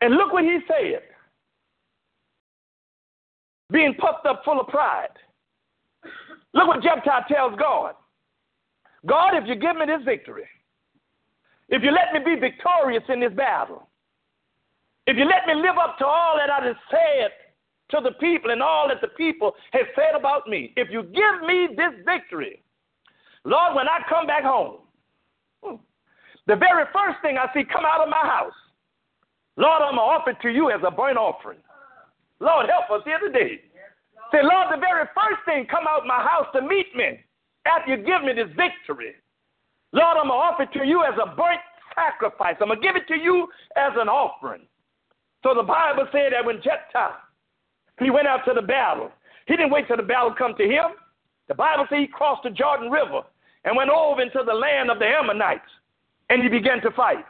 And 0.01 0.15
look 0.15 0.33
what 0.33 0.43
he 0.43 0.59
said. 0.67 1.01
Being 3.71 3.95
puffed 3.95 4.25
up 4.25 4.43
full 4.43 4.59
of 4.59 4.67
pride. 4.67 5.07
Look 6.53 6.67
what 6.67 6.83
Jephthah 6.83 7.25
tells 7.27 7.57
God. 7.57 7.95
God, 9.05 9.35
if 9.35 9.47
you 9.47 9.55
give 9.55 9.75
me 9.75 9.85
this 9.85 10.03
victory, 10.03 10.45
if 11.69 11.83
you 11.83 11.91
let 11.91 12.13
me 12.13 12.35
be 12.35 12.39
victorious 12.39 13.03
in 13.09 13.19
this 13.19 13.33
battle, 13.33 13.87
if 15.07 15.17
you 15.17 15.25
let 15.25 15.45
me 15.47 15.55
live 15.61 15.77
up 15.77 15.97
to 15.99 16.05
all 16.05 16.37
that 16.37 16.49
I 16.49 16.65
have 16.65 16.75
said 16.89 17.31
to 17.91 18.01
the 18.03 18.15
people 18.17 18.51
and 18.51 18.61
all 18.61 18.87
that 18.87 19.01
the 19.01 19.13
people 19.15 19.53
have 19.71 19.85
said 19.95 20.17
about 20.17 20.47
me, 20.47 20.73
if 20.75 20.89
you 20.91 21.03
give 21.03 21.47
me 21.47 21.67
this 21.75 21.93
victory, 22.05 22.63
Lord, 23.43 23.75
when 23.75 23.87
I 23.87 23.99
come 24.09 24.25
back 24.25 24.43
home, 24.43 24.77
hmm, 25.63 25.75
the 26.47 26.55
very 26.55 26.85
first 26.91 27.21
thing 27.21 27.37
I 27.37 27.45
see 27.53 27.63
come 27.63 27.85
out 27.85 28.01
of 28.01 28.09
my 28.09 28.25
house, 28.25 28.57
Lord, 29.57 29.81
I'm 29.81 29.95
going 29.95 30.03
to 30.03 30.13
offer 30.19 30.29
it 30.31 30.41
to 30.41 30.49
you 30.49 30.71
as 30.71 30.81
a 30.85 30.91
burnt 30.91 31.17
offering. 31.17 31.59
Lord, 32.39 32.67
help 32.67 32.89
us 32.91 33.05
here 33.05 33.19
today. 33.19 33.61
Say, 34.31 34.41
Lord, 34.41 34.67
the 34.73 34.81
very 34.81 35.05
first 35.13 35.45
thing 35.45 35.65
come 35.69 35.85
out 35.87 36.05
my 36.05 36.19
house 36.19 36.47
to 36.53 36.61
meet 36.61 36.93
me 36.95 37.21
after 37.65 37.95
you 37.95 37.97
give 38.03 38.25
me 38.25 38.33
this 38.33 38.49
victory. 38.57 39.13
Lord, 39.93 40.17
I'm 40.17 40.27
going 40.27 40.39
to 40.39 40.43
offer 40.43 40.63
it 40.63 40.73
to 40.73 40.85
you 40.85 41.05
as 41.05 41.13
a 41.21 41.35
burnt 41.35 41.61
sacrifice. 41.93 42.55
I'm 42.59 42.67
going 42.67 42.81
to 42.81 42.85
give 42.85 42.97
it 42.97 43.07
to 43.07 43.15
you 43.15 43.47
as 43.77 43.93
an 43.95 44.09
offering. 44.09 44.67
So 45.45 45.53
the 45.53 45.61
Bible 45.61 46.09
said 46.11 46.33
that 46.33 46.43
when 46.43 46.57
Jephthah, 46.57 47.21
he 48.01 48.09
went 48.09 48.25
out 48.25 48.41
to 48.49 48.53
the 48.57 48.65
battle, 48.65 49.11
he 49.45 49.55
didn't 49.55 49.69
wait 49.69 49.85
till 49.85 49.97
the 49.97 50.01
battle 50.01 50.33
come 50.35 50.55
to 50.57 50.65
him. 50.65 50.97
The 51.47 51.53
Bible 51.53 51.85
says 51.87 51.99
he 52.01 52.07
crossed 52.07 52.41
the 52.41 52.49
Jordan 52.49 52.89
River 52.89 53.21
and 53.63 53.77
went 53.77 53.91
over 53.91 54.23
into 54.23 54.41
the 54.41 54.57
land 54.57 54.89
of 54.89 54.97
the 54.97 55.05
Ammonites, 55.05 55.69
and 56.31 56.41
he 56.41 56.49
began 56.49 56.81
to 56.81 56.89
fight. 56.97 57.23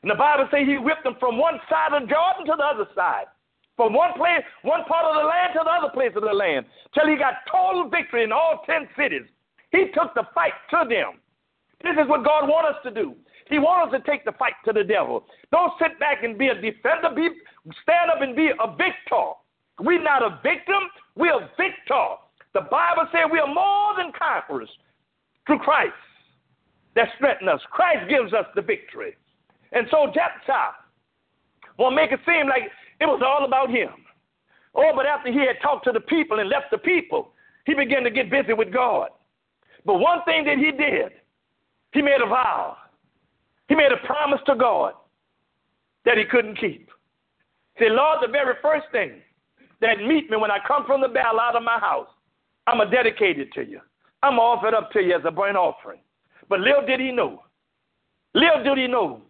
And 0.00 0.10
the 0.10 0.16
Bible 0.16 0.48
says 0.50 0.64
he 0.64 0.78
whipped 0.78 1.04
them 1.04 1.20
from 1.20 1.36
one 1.36 1.60
side 1.68 1.92
of 1.92 2.08
Jordan 2.08 2.48
to 2.48 2.56
the 2.56 2.64
other 2.64 2.88
side, 2.94 3.28
from 3.76 3.92
one 3.92 4.16
place, 4.16 4.40
one 4.62 4.88
part 4.88 5.04
of 5.04 5.20
the 5.20 5.28
land 5.28 5.52
to 5.52 5.60
the 5.62 5.70
other 5.70 5.92
place 5.92 6.16
of 6.16 6.24
the 6.24 6.32
land, 6.32 6.64
till 6.94 7.06
he 7.06 7.16
got 7.16 7.44
total 7.44 7.90
victory 7.90 8.24
in 8.24 8.32
all 8.32 8.64
ten 8.64 8.88
cities. 8.96 9.28
He 9.68 9.92
took 9.92 10.14
the 10.14 10.24
fight 10.34 10.56
to 10.70 10.88
them. 10.88 11.20
This 11.84 11.92
is 12.00 12.08
what 12.08 12.24
God 12.24 12.48
wants 12.48 12.80
us 12.80 12.82
to 12.88 12.90
do. 12.90 13.14
He 13.48 13.58
wants 13.58 13.94
to 13.94 14.00
take 14.10 14.24
the 14.24 14.32
fight 14.32 14.54
to 14.64 14.72
the 14.72 14.84
devil. 14.84 15.24
Don't 15.52 15.72
sit 15.80 15.98
back 16.00 16.24
and 16.24 16.38
be 16.38 16.48
a 16.48 16.54
defender. 16.54 17.10
Be, 17.14 17.28
stand 17.82 18.10
up 18.10 18.22
and 18.22 18.34
be 18.34 18.48
a 18.48 18.68
victor. 18.76 19.36
We're 19.80 20.02
not 20.02 20.22
a 20.22 20.40
victim, 20.42 20.88
we're 21.16 21.34
a 21.34 21.50
victor. 21.56 22.04
The 22.54 22.62
Bible 22.70 23.08
says 23.10 23.26
we 23.32 23.40
are 23.40 23.52
more 23.52 23.96
than 23.96 24.12
conquerors 24.16 24.70
through 25.46 25.58
Christ 25.58 25.92
that 26.94 27.08
strengthens 27.16 27.50
us. 27.50 27.60
Christ 27.70 28.08
gives 28.08 28.32
us 28.32 28.46
the 28.54 28.62
victory. 28.62 29.16
And 29.72 29.86
so 29.90 30.06
Jephthah 30.06 30.74
will 31.78 31.90
make 31.90 32.12
it 32.12 32.20
seem 32.24 32.46
like 32.48 32.70
it 33.00 33.06
was 33.06 33.20
all 33.24 33.44
about 33.44 33.70
him. 33.70 33.90
Oh, 34.76 34.92
but 34.94 35.06
after 35.06 35.32
he 35.32 35.40
had 35.40 35.60
talked 35.60 35.84
to 35.86 35.92
the 35.92 36.00
people 36.00 36.38
and 36.38 36.48
left 36.48 36.70
the 36.70 36.78
people, 36.78 37.32
he 37.66 37.74
began 37.74 38.04
to 38.04 38.10
get 38.10 38.30
busy 38.30 38.52
with 38.52 38.72
God. 38.72 39.08
But 39.84 39.98
one 39.98 40.22
thing 40.24 40.44
that 40.44 40.58
he 40.58 40.70
did, 40.70 41.12
he 41.92 42.02
made 42.02 42.20
a 42.24 42.28
vow. 42.28 42.76
He 43.68 43.74
made 43.74 43.92
a 43.92 44.06
promise 44.06 44.40
to 44.46 44.54
God 44.54 44.94
that 46.04 46.18
he 46.18 46.24
couldn't 46.24 46.58
keep. 46.58 46.90
Say, 47.78 47.88
Lord, 47.88 48.18
the 48.22 48.30
very 48.30 48.54
first 48.62 48.86
thing 48.92 49.20
that 49.80 49.98
meet 49.98 50.30
me 50.30 50.36
when 50.36 50.50
I 50.50 50.58
come 50.66 50.84
from 50.86 51.00
the 51.00 51.08
battle 51.08 51.40
out 51.40 51.56
of 51.56 51.62
my 51.62 51.78
house, 51.78 52.08
I'm 52.66 52.80
a 52.80 52.84
to 52.84 52.90
dedicate 52.90 53.38
it 53.38 53.52
to 53.54 53.64
you. 53.64 53.80
I'm 54.22 54.36
going 54.36 54.40
to 54.40 54.42
offer 54.42 54.68
it 54.68 54.74
up 54.74 54.90
to 54.92 55.00
you 55.00 55.14
as 55.14 55.22
a 55.26 55.30
burnt 55.30 55.56
offering. 55.56 56.00
But 56.48 56.60
little 56.60 56.84
did 56.86 57.00
he 57.00 57.10
know, 57.10 57.42
little 58.34 58.62
did 58.62 58.78
he 58.78 58.86
know, 58.86 59.22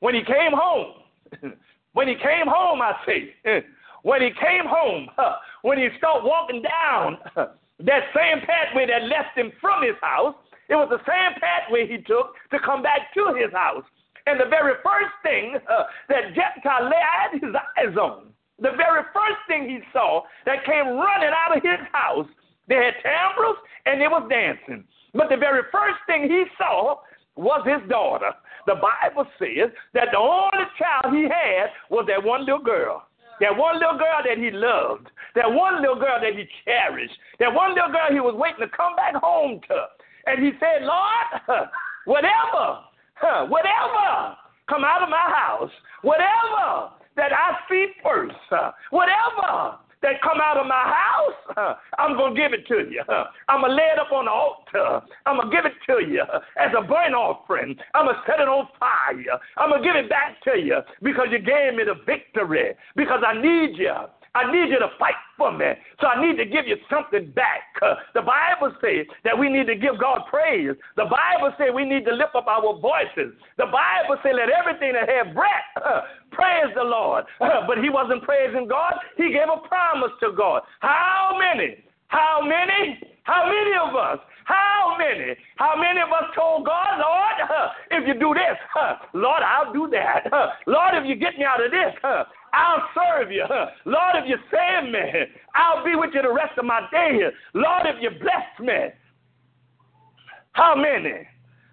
when 0.00 0.14
he 0.14 0.22
came 0.22 0.52
home, 0.52 0.94
when 1.92 2.08
he 2.08 2.14
came 2.14 2.46
home, 2.46 2.80
I 2.80 2.94
say, 3.06 3.34
when 4.02 4.22
he 4.22 4.30
came 4.30 4.64
home, 4.66 5.08
when 5.62 5.78
he 5.78 5.88
started 5.98 6.26
walking 6.26 6.62
down 6.62 7.18
that 7.34 8.02
same 8.14 8.40
pathway 8.46 8.86
that 8.86 9.04
left 9.08 9.36
him 9.36 9.52
from 9.60 9.82
his 9.82 9.96
house, 10.00 10.34
it 10.70 10.78
was 10.78 10.88
the 10.88 11.02
same 11.02 11.34
pathway 11.42 11.86
he 11.86 11.98
took 11.98 12.38
to 12.54 12.58
come 12.62 12.80
back 12.80 13.12
to 13.14 13.34
his 13.34 13.52
house. 13.52 13.84
And 14.26 14.38
the 14.38 14.46
very 14.46 14.74
first 14.86 15.10
thing 15.22 15.58
uh, 15.58 15.84
that 16.08 16.30
Jephthah 16.30 16.86
laid 16.86 17.42
his 17.42 17.50
eyes 17.50 17.96
on, 17.98 18.30
the 18.60 18.70
very 18.78 19.02
first 19.12 19.40
thing 19.48 19.68
he 19.68 19.80
saw 19.92 20.22
that 20.46 20.64
came 20.64 20.94
running 20.94 21.34
out 21.34 21.56
of 21.56 21.62
his 21.62 21.80
house, 21.90 22.28
they 22.68 22.76
had 22.76 22.94
timbrels 23.02 23.58
and 23.86 24.00
they 24.00 24.06
was 24.06 24.30
dancing. 24.30 24.84
But 25.12 25.28
the 25.28 25.36
very 25.36 25.62
first 25.72 25.98
thing 26.06 26.30
he 26.30 26.44
saw 26.56 27.02
was 27.34 27.66
his 27.66 27.82
daughter. 27.90 28.30
The 28.66 28.76
Bible 28.78 29.26
says 29.40 29.74
that 29.94 30.12
the 30.12 30.18
only 30.18 30.70
child 30.78 31.10
he 31.16 31.24
had 31.24 31.74
was 31.90 32.04
that 32.06 32.22
one 32.22 32.46
little 32.46 32.62
girl. 32.62 33.02
That 33.40 33.56
one 33.56 33.80
little 33.80 33.96
girl 33.96 34.20
that 34.22 34.36
he 34.36 34.50
loved. 34.52 35.08
That 35.34 35.50
one 35.50 35.80
little 35.80 35.98
girl 35.98 36.20
that 36.20 36.36
he 36.36 36.44
cherished. 36.64 37.16
That 37.40 37.52
one 37.52 37.74
little 37.74 37.90
girl 37.90 38.12
he 38.12 38.20
was 38.20 38.36
waiting 38.36 38.60
to 38.60 38.68
come 38.68 38.94
back 38.94 39.14
home 39.16 39.60
to. 39.68 39.88
And 40.26 40.44
he 40.44 40.52
said, 40.60 40.82
Lord, 40.82 41.68
whatever, 42.04 42.84
whatever 43.48 44.36
come 44.68 44.84
out 44.84 45.02
of 45.02 45.08
my 45.08 45.32
house, 45.34 45.70
whatever 46.02 46.90
that 47.16 47.32
I 47.32 47.56
see 47.68 47.86
first, 48.02 48.34
whatever 48.90 49.78
that 50.02 50.22
come 50.22 50.40
out 50.40 50.56
of 50.56 50.66
my 50.66 50.94
house, 50.96 51.76
I'm 51.98 52.16
going 52.16 52.34
to 52.34 52.40
give 52.40 52.54
it 52.54 52.66
to 52.68 52.88
you. 52.90 53.02
I'm 53.48 53.60
going 53.60 53.72
to 53.72 53.76
lay 53.76 53.90
it 53.92 53.98
up 53.98 54.12
on 54.12 54.24
the 54.24 54.30
altar. 54.30 55.06
I'm 55.26 55.36
going 55.36 55.50
to 55.50 55.56
give 55.56 55.66
it 55.66 55.76
to 55.88 56.10
you 56.10 56.22
as 56.56 56.70
a 56.72 56.80
burnt 56.80 57.14
offering. 57.14 57.76
I'm 57.92 58.06
going 58.06 58.16
to 58.16 58.22
set 58.24 58.40
it 58.40 58.48
on 58.48 58.66
fire. 58.78 59.36
I'm 59.58 59.68
going 59.68 59.82
to 59.82 59.86
give 59.86 59.96
it 59.96 60.08
back 60.08 60.40
to 60.44 60.58
you 60.58 60.78
because 61.02 61.26
you 61.30 61.38
gave 61.38 61.76
me 61.76 61.84
the 61.84 62.00
victory, 62.06 62.72
because 62.96 63.20
I 63.26 63.34
need 63.34 63.76
you. 63.76 63.92
I 64.34 64.50
need 64.50 64.70
you 64.70 64.78
to 64.78 64.90
fight 64.98 65.18
for 65.36 65.50
me. 65.50 65.74
So 66.00 66.06
I 66.06 66.20
need 66.22 66.36
to 66.38 66.44
give 66.44 66.66
you 66.66 66.76
something 66.88 67.30
back. 67.32 67.66
Uh, 67.82 67.94
the 68.14 68.22
Bible 68.22 68.74
says 68.80 69.06
that 69.24 69.36
we 69.36 69.48
need 69.48 69.66
to 69.66 69.74
give 69.74 69.98
God 69.98 70.22
praise. 70.30 70.76
The 70.96 71.10
Bible 71.10 71.50
says 71.58 71.74
we 71.74 71.84
need 71.84 72.04
to 72.06 72.14
lift 72.14 72.34
up 72.36 72.46
our 72.46 72.78
voices. 72.78 73.34
The 73.58 73.66
Bible 73.66 74.16
says 74.22 74.32
let 74.38 74.50
everything 74.50 74.94
that 74.94 75.08
have 75.10 75.34
breath 75.34 75.66
uh, 75.84 76.02
praise 76.30 76.70
the 76.74 76.84
Lord. 76.84 77.24
Uh, 77.50 77.66
but 77.66 77.78
he 77.82 77.90
wasn't 77.90 78.22
praising 78.22 78.68
God. 78.68 78.94
He 79.16 79.32
gave 79.32 79.50
a 79.50 79.66
promise 79.66 80.12
to 80.20 80.30
God. 80.36 80.62
How 80.78 81.36
many? 81.36 81.82
How 82.06 82.40
many? 82.42 83.00
How 83.24 83.42
many 83.46 83.74
of 83.74 83.96
us? 83.96 84.18
How 84.44 84.96
many? 84.98 85.34
How 85.56 85.74
many 85.76 86.00
of 86.00 86.08
us 86.10 86.30
told 86.34 86.66
God, 86.66 86.98
Lord, 86.98 87.36
uh, 87.50 87.68
if 87.90 88.06
you 88.06 88.14
do 88.14 88.34
this, 88.34 88.58
uh, 88.78 88.94
Lord, 89.14 89.42
I'll 89.42 89.72
do 89.72 89.88
that. 89.90 90.32
Uh, 90.32 90.50
Lord, 90.66 90.94
if 90.94 91.06
you 91.06 91.16
get 91.16 91.38
me 91.38 91.44
out 91.44 91.64
of 91.64 91.70
this, 91.70 91.94
I'll 92.52 92.82
serve 92.94 93.30
you. 93.30 93.44
Lord, 93.84 94.14
if 94.16 94.28
you 94.28 94.36
save 94.50 94.92
me, 94.92 94.98
I'll 95.54 95.84
be 95.84 95.94
with 95.94 96.10
you 96.14 96.22
the 96.22 96.32
rest 96.32 96.58
of 96.58 96.64
my 96.64 96.80
days. 96.92 97.32
Lord, 97.54 97.82
if 97.86 97.96
you 98.00 98.10
bless 98.10 98.58
me. 98.60 98.90
How 100.52 100.74
many? 100.74 101.26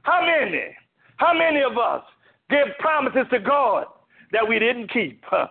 How 0.04 0.22
many? 0.22 0.76
How 1.18 1.34
many 1.34 1.62
of 1.62 1.78
us 1.78 2.04
give 2.50 2.68
promises 2.80 3.26
to 3.32 3.40
God 3.40 3.86
that 4.32 4.48
we 4.48 4.60
didn't 4.60 4.92
keep? 4.92 5.22
Uh, 5.32 5.48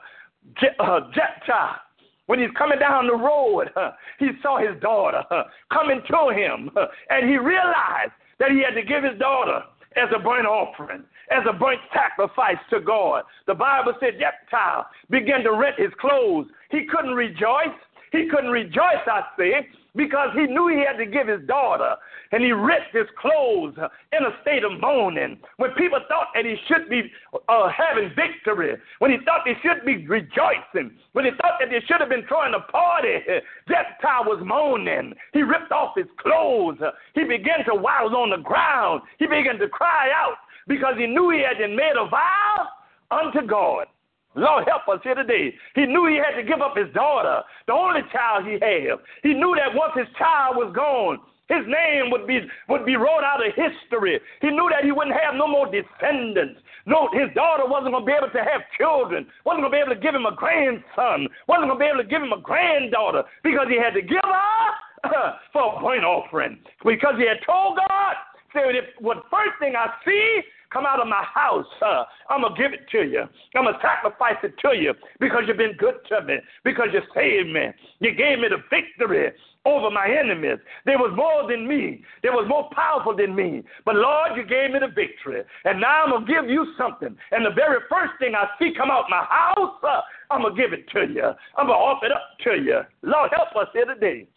Jephthah, 0.60 1.80
when 2.26 2.38
he's 2.38 2.50
coming 2.56 2.78
down 2.78 3.06
the 3.06 3.16
road, 3.16 3.70
uh, 3.76 3.92
he 4.18 4.30
saw 4.42 4.58
his 4.58 4.80
daughter 4.80 5.22
uh, 5.30 5.44
coming 5.72 6.00
to 6.08 6.30
him, 6.30 6.70
uh, 6.76 6.86
and 7.10 7.28
he 7.28 7.36
realized 7.36 8.12
that 8.38 8.50
he 8.50 8.62
had 8.62 8.74
to 8.74 8.82
give 8.82 9.02
his 9.02 9.18
daughter 9.18 9.62
as 9.96 10.08
a 10.14 10.18
burnt 10.18 10.46
offering 10.46 11.04
as 11.30 11.44
a 11.48 11.52
burnt 11.52 11.80
sacrifice 11.92 12.58
to 12.70 12.80
God. 12.80 13.24
The 13.46 13.54
Bible 13.54 13.94
said 14.00 14.20
Jephthah 14.20 14.86
began 15.10 15.42
to 15.44 15.52
rent 15.52 15.78
his 15.78 15.92
clothes. 16.00 16.46
He 16.70 16.86
couldn't 16.86 17.14
rejoice. 17.14 17.74
He 18.12 18.28
couldn't 18.28 18.50
rejoice, 18.50 19.02
I 19.06 19.22
say, 19.36 19.68
because 19.94 20.28
he 20.34 20.46
knew 20.46 20.68
he 20.68 20.84
had 20.86 20.96
to 20.98 21.06
give 21.06 21.26
his 21.26 21.46
daughter. 21.46 21.96
And 22.32 22.42
he 22.42 22.52
ripped 22.52 22.92
his 22.92 23.06
clothes 23.20 23.74
in 23.76 24.24
a 24.24 24.30
state 24.42 24.64
of 24.64 24.80
mourning. 24.80 25.38
When 25.58 25.70
people 25.72 26.00
thought 26.08 26.28
that 26.34 26.44
he 26.44 26.56
should 26.66 26.88
be 26.88 27.02
uh, 27.48 27.68
having 27.68 28.10
victory, 28.16 28.76
when 28.98 29.10
he 29.10 29.18
thought 29.24 29.42
they 29.44 29.56
should 29.62 29.84
be 29.84 30.06
rejoicing, 30.06 30.96
when 31.12 31.24
he 31.24 31.30
thought 31.40 31.58
that 31.60 31.70
they 31.70 31.80
should 31.86 32.00
have 32.00 32.08
been 32.08 32.26
throwing 32.26 32.54
a 32.54 32.60
party, 32.70 33.18
Jephthah 33.68 34.26
was 34.26 34.42
mourning. 34.44 35.14
He 35.32 35.42
ripped 35.42 35.72
off 35.72 35.94
his 35.96 36.10
clothes. 36.18 36.78
He 37.14 37.24
began 37.24 37.64
to 37.66 37.74
wail 37.74 38.14
on 38.16 38.30
the 38.30 38.42
ground. 38.42 39.02
He 39.18 39.26
began 39.26 39.58
to 39.58 39.68
cry 39.68 40.10
out 40.14 40.36
because 40.66 40.94
he 40.98 41.06
knew 41.06 41.30
he 41.30 41.42
had 41.42 41.58
made 41.70 41.94
a 41.98 42.08
vow 42.08 42.68
unto 43.10 43.46
God. 43.46 43.86
Lord, 44.34 44.68
help 44.68 44.86
us 44.92 45.00
here 45.02 45.14
today. 45.14 45.54
He 45.74 45.86
knew 45.86 46.06
he 46.06 46.16
had 46.16 46.36
to 46.36 46.44
give 46.46 46.60
up 46.60 46.76
his 46.76 46.92
daughter, 46.92 47.40
the 47.66 47.72
only 47.72 48.02
child 48.12 48.44
he 48.44 48.60
had. 48.60 49.00
He 49.22 49.32
knew 49.32 49.56
that 49.56 49.74
once 49.74 49.92
his 49.96 50.08
child 50.18 50.56
was 50.56 50.72
gone, 50.76 51.18
his 51.48 51.64
name 51.64 52.10
would 52.10 52.26
be 52.26 52.40
would 52.68 52.84
be 52.84 52.96
wrote 52.96 53.22
out 53.22 53.40
of 53.40 53.54
history. 53.54 54.20
He 54.42 54.50
knew 54.50 54.68
that 54.68 54.84
he 54.84 54.92
wouldn't 54.92 55.16
have 55.16 55.36
no 55.36 55.46
more 55.46 55.70
descendants. 55.70 56.60
No, 56.84 57.08
his 57.12 57.32
daughter 57.34 57.64
wasn't 57.66 57.94
to 57.94 58.04
be 58.04 58.12
able 58.12 58.30
to 58.30 58.42
have 58.42 58.62
children. 58.76 59.26
wasn't 59.44 59.64
to 59.64 59.70
be 59.70 59.78
able 59.78 59.94
to 59.94 60.00
give 60.00 60.14
him 60.14 60.26
a 60.26 60.34
grandson. 60.34 61.28
wasn't 61.48 61.70
to 61.70 61.78
be 61.78 61.86
able 61.86 62.02
to 62.02 62.08
give 62.08 62.22
him 62.22 62.32
a 62.32 62.42
granddaughter 62.42 63.24
because 63.42 63.66
he 63.70 63.78
had 63.78 63.94
to 63.94 64.02
give 64.02 64.26
up 64.26 64.74
for 65.52 65.74
a 65.74 65.80
point 65.80 66.04
offering 66.04 66.58
because 66.84 67.14
he 67.16 67.26
had 67.26 67.38
told 67.46 67.78
God, 67.78 68.14
said, 68.52 68.74
if 68.74 68.84
what 68.98 69.26
first 69.30 69.58
thing 69.58 69.74
I 69.76 69.90
see 70.04 70.42
come 70.72 70.86
out 70.86 71.00
of 71.00 71.08
my 71.08 71.22
house, 71.22 71.66
uh, 71.82 72.04
I'm 72.28 72.42
going 72.42 72.54
to 72.54 72.62
give 72.62 72.72
it 72.72 72.88
to 72.92 73.08
you. 73.08 73.22
I'm 73.54 73.64
going 73.64 73.74
to 73.74 73.80
sacrifice 73.80 74.38
it 74.42 74.54
to 74.62 74.76
you 74.76 74.94
because 75.20 75.42
you've 75.46 75.56
been 75.56 75.76
good 75.78 75.96
to 76.08 76.22
me, 76.24 76.36
because 76.64 76.88
you 76.92 77.00
saved 77.14 77.48
me. 77.48 77.68
You 78.00 78.14
gave 78.14 78.38
me 78.38 78.48
the 78.48 78.62
victory 78.70 79.32
over 79.66 79.90
my 79.90 80.06
enemies. 80.06 80.58
There 80.84 80.98
was 80.98 81.12
more 81.16 81.50
than 81.50 81.66
me. 81.66 82.02
There 82.22 82.32
was 82.32 82.46
more 82.48 82.70
powerful 82.72 83.16
than 83.16 83.34
me. 83.34 83.62
But 83.84 83.96
Lord, 83.96 84.36
you 84.36 84.46
gave 84.46 84.70
me 84.70 84.78
the 84.78 84.88
victory. 84.94 85.42
And 85.64 85.80
now 85.80 86.04
I'm 86.04 86.10
going 86.10 86.26
to 86.26 86.32
give 86.32 86.48
you 86.48 86.72
something. 86.78 87.16
And 87.32 87.44
the 87.44 87.50
very 87.50 87.78
first 87.90 88.12
thing 88.18 88.34
I 88.34 88.46
see 88.58 88.72
come 88.76 88.90
out 88.90 89.10
my 89.10 89.26
house, 89.28 89.74
uh, 89.82 90.00
I'm 90.30 90.42
going 90.42 90.54
to 90.54 90.62
give 90.62 90.72
it 90.72 90.88
to 90.94 91.12
you. 91.12 91.34
I'm 91.58 91.66
going 91.66 91.78
to 91.78 91.84
offer 91.84 92.06
it 92.06 92.12
up 92.12 92.38
to 92.44 92.62
you. 92.62 92.80
Lord, 93.02 93.30
help 93.34 93.54
us 93.56 93.68
here 93.72 93.86
today. 93.86 94.28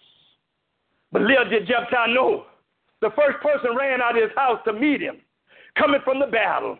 But 1.12 1.22
little 1.22 1.50
did 1.50 1.68
Jephthah 1.68 2.14
know, 2.14 2.46
the 3.02 3.10
first 3.16 3.42
person 3.42 3.78
ran 3.78 4.02
out 4.02 4.18
of 4.18 4.22
his 4.22 4.36
house 4.36 4.60
to 4.66 4.74
meet 4.74 5.02
him, 5.02 5.22
coming 5.78 6.01
from 6.03 6.20
the 6.20 6.28
battle, 6.28 6.78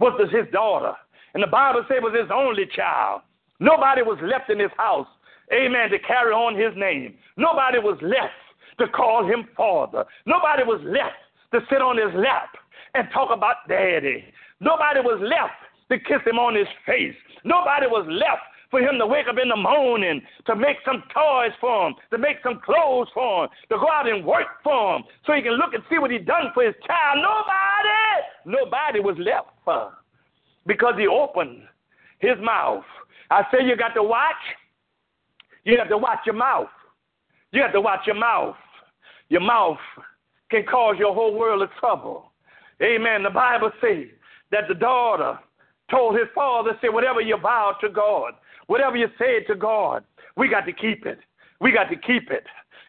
was 0.00 0.30
his 0.32 0.50
daughter. 0.52 0.92
And 1.34 1.42
the 1.42 1.46
Bible 1.48 1.84
said 1.88 2.02
was 2.02 2.14
his 2.14 2.30
only 2.32 2.66
child. 2.66 3.22
Nobody 3.60 4.02
was 4.02 4.18
left 4.22 4.50
in 4.50 4.58
his 4.58 4.72
house, 4.76 5.06
amen, 5.52 5.90
to 5.90 5.98
carry 6.00 6.32
on 6.32 6.58
his 6.58 6.76
name. 6.76 7.14
Nobody 7.36 7.78
was 7.78 7.98
left 8.02 8.34
to 8.78 8.88
call 8.88 9.24
him 9.24 9.48
father. 9.56 10.04
Nobody 10.26 10.64
was 10.64 10.80
left 10.84 11.16
to 11.52 11.60
sit 11.70 11.80
on 11.80 11.96
his 11.96 12.12
lap 12.14 12.50
and 12.94 13.08
talk 13.12 13.30
about 13.32 13.68
daddy. 13.68 14.24
Nobody 14.60 15.00
was 15.00 15.20
left 15.22 15.54
to 15.90 15.98
kiss 15.98 16.22
him 16.26 16.38
on 16.38 16.54
his 16.54 16.68
face. 16.86 17.14
Nobody 17.44 17.86
was 17.86 18.06
left 18.08 18.42
for 18.72 18.80
him 18.80 18.98
to 18.98 19.06
wake 19.06 19.28
up 19.28 19.36
in 19.40 19.50
the 19.50 19.56
morning, 19.56 20.22
to 20.46 20.56
make 20.56 20.78
some 20.84 21.04
toys 21.14 21.52
for 21.60 21.88
him, 21.88 21.94
to 22.10 22.16
make 22.16 22.38
some 22.42 22.58
clothes 22.64 23.06
for 23.12 23.44
him, 23.44 23.50
to 23.68 23.76
go 23.76 23.86
out 23.88 24.08
and 24.08 24.24
work 24.24 24.46
for 24.64 24.96
him, 24.96 25.02
so 25.26 25.34
he 25.34 25.42
can 25.42 25.52
look 25.52 25.74
and 25.74 25.84
see 25.90 25.98
what 25.98 26.10
he 26.10 26.18
done 26.18 26.46
for 26.54 26.64
his 26.64 26.74
child. 26.86 27.18
Nobody, 27.22 28.58
nobody 28.58 29.00
was 29.00 29.14
left 29.18 29.50
for 29.62 29.92
because 30.66 30.94
he 30.98 31.06
opened 31.06 31.62
his 32.18 32.38
mouth. 32.42 32.84
I 33.30 33.42
say 33.52 33.64
you 33.64 33.76
got 33.76 33.92
to 33.94 34.02
watch. 34.02 34.42
You 35.64 35.76
have 35.78 35.90
to 35.90 35.98
watch 35.98 36.20
your 36.24 36.34
mouth. 36.34 36.68
You 37.52 37.60
have 37.60 37.72
to 37.74 37.80
watch 37.80 38.00
your 38.06 38.16
mouth. 38.16 38.56
Your 39.28 39.42
mouth 39.42 39.78
can 40.50 40.64
cause 40.64 40.96
your 40.98 41.14
whole 41.14 41.34
world 41.38 41.62
of 41.62 41.68
trouble. 41.78 42.32
Amen. 42.82 43.22
The 43.22 43.30
Bible 43.30 43.70
says 43.82 44.06
that 44.50 44.64
the 44.66 44.74
daughter 44.74 45.38
told 45.90 46.18
his 46.18 46.28
father, 46.34 46.70
say, 46.80 46.88
whatever 46.88 47.20
you 47.20 47.36
vow 47.36 47.76
to 47.82 47.90
God, 47.90 48.32
Whatever 48.66 48.96
you 48.96 49.08
say 49.18 49.42
to 49.44 49.54
God, 49.54 50.04
we 50.36 50.48
got 50.48 50.66
to 50.66 50.72
keep 50.72 51.06
it. 51.06 51.18
We 51.60 51.72
got 51.72 51.88
to 51.90 51.96
keep 51.96 52.30
it. 52.30 52.44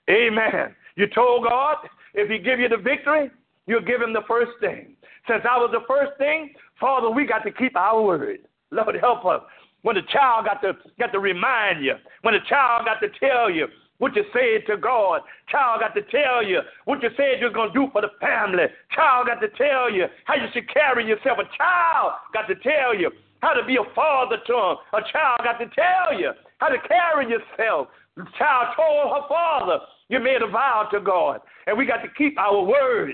Amen. 0.10 0.76
You 0.96 1.08
told 1.08 1.48
God 1.48 1.78
if 2.14 2.30
He 2.30 2.38
give 2.38 2.60
you 2.60 2.70
the 2.70 2.78
victory, 2.78 3.32
you'll 3.68 3.82
give 3.82 4.02
Him 4.02 4.14
the 4.14 4.24
first 4.28 4.52
thing. 4.60 4.96
Since 5.28 5.44
I 5.50 5.58
was 5.58 5.72
the 5.72 5.86
first 5.88 6.18
thing, 6.18 6.54
Father, 6.80 7.10
we 7.10 7.26
got 7.26 7.44
to 7.44 7.52
keep 7.52 7.76
our 7.76 8.02
word. 8.02 8.40
Lord, 8.72 8.96
help 9.00 9.26
us. 9.26 9.42
When 9.84 9.96
the 9.96 10.02
child 10.12 10.46
got 10.46 10.62
to 10.62 10.74
got 10.98 11.12
to 11.12 11.20
remind 11.20 11.84
you, 11.84 11.94
when 12.22 12.34
the 12.34 12.40
child 12.48 12.86
got 12.86 13.00
to 13.02 13.10
tell 13.20 13.50
you 13.50 13.68
what 13.98 14.16
you 14.16 14.24
said 14.34 14.66
to 14.68 14.78
God, 14.78 15.22
child 15.50 15.82
got 15.82 15.94
to 15.96 16.02
tell 16.04 16.44
you 16.44 16.60
what 16.86 17.04
you 17.04 17.10
said 17.16 17.40
you're 17.40 17.52
gonna 17.52 17.74
do 17.74 17.88
for 17.92 18.02
the 18.02 18.10
family. 18.20 18.66
Child 18.96 19.28
got 19.28 19.40
to 19.42 19.50
tell 19.50 19.92
you 19.92 20.06
how 20.26 20.36
you 20.36 20.48
should 20.54 20.72
carry 20.74 21.06
yourself. 21.06 21.38
A 21.40 21.58
child 21.58 22.14
got 22.34 22.48
to 22.48 22.56
tell 22.56 22.96
you 22.96 23.12
how 23.44 23.52
to 23.54 23.66
be 23.68 23.76
a 23.76 23.84
father 23.94 24.38
to 24.48 24.54
them. 24.54 24.76
A 24.96 25.04
child 25.12 25.42
got 25.44 25.60
to 25.60 25.68
tell 25.76 26.18
you 26.18 26.32
how 26.60 26.70
to 26.70 26.78
carry 26.88 27.28
yourself. 27.28 27.90
The 28.16 28.24
child 28.40 28.76
told 28.76 29.12
her 29.12 29.28
father, 29.28 29.84
You 30.08 30.20
made 30.20 30.42
a 30.42 30.48
vow 30.48 30.88
to 30.92 31.02
God, 31.02 31.42
and 31.68 31.78
we 31.78 31.86
got 31.86 32.02
to 32.04 32.10
keep 32.18 32.40
our 32.40 32.64
word. 32.64 33.12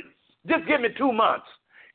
Just 0.47 0.67
give 0.67 0.81
me 0.81 0.89
two 0.97 1.11
months. 1.11 1.47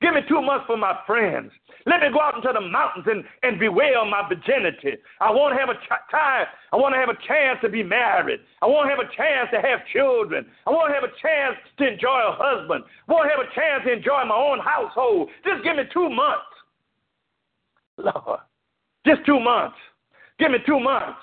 Give 0.02 0.12
me 0.12 0.20
two 0.28 0.42
months 0.42 0.66
for 0.66 0.76
my 0.76 0.98
friends. 1.06 1.52
Let 1.86 2.00
me 2.00 2.08
go 2.12 2.20
out 2.20 2.36
into 2.36 2.50
the 2.52 2.60
mountains 2.60 3.06
and, 3.08 3.24
and 3.42 3.60
bewail 3.60 4.04
my 4.04 4.26
virginity. 4.28 5.00
I 5.20 5.30
want 5.30 5.54
to 5.54 5.60
have 5.60 5.70
a 5.70 5.78
ch- 5.80 6.10
time. 6.10 6.46
I 6.72 6.76
want 6.76 6.92
to 6.94 7.00
have 7.00 7.08
a 7.08 7.16
chance 7.28 7.60
to 7.62 7.68
be 7.68 7.82
married. 7.82 8.40
I 8.60 8.66
want 8.66 8.88
to 8.88 8.92
have 8.92 9.00
a 9.00 9.08
chance 9.16 9.48
to 9.52 9.60
have 9.60 9.80
children. 9.92 10.44
I 10.66 10.70
want 10.70 10.90
to 10.90 10.94
have 10.94 11.04
a 11.08 11.14
chance 11.22 11.56
to 11.78 11.88
enjoy 11.88 12.20
a 12.20 12.36
husband. 12.36 12.84
I 13.08 13.12
want 13.12 13.30
to 13.30 13.32
have 13.32 13.44
a 13.46 13.52
chance 13.54 13.84
to 13.86 13.92
enjoy 13.92 14.24
my 14.26 14.36
own 14.36 14.58
household. 14.60 15.30
Just 15.44 15.62
give 15.62 15.76
me 15.76 15.84
two 15.92 16.10
months. 16.10 16.53
Lord, 17.98 18.40
just 19.06 19.24
two 19.26 19.40
months. 19.40 19.76
Give 20.38 20.50
me 20.50 20.58
two 20.66 20.80
months, 20.80 21.20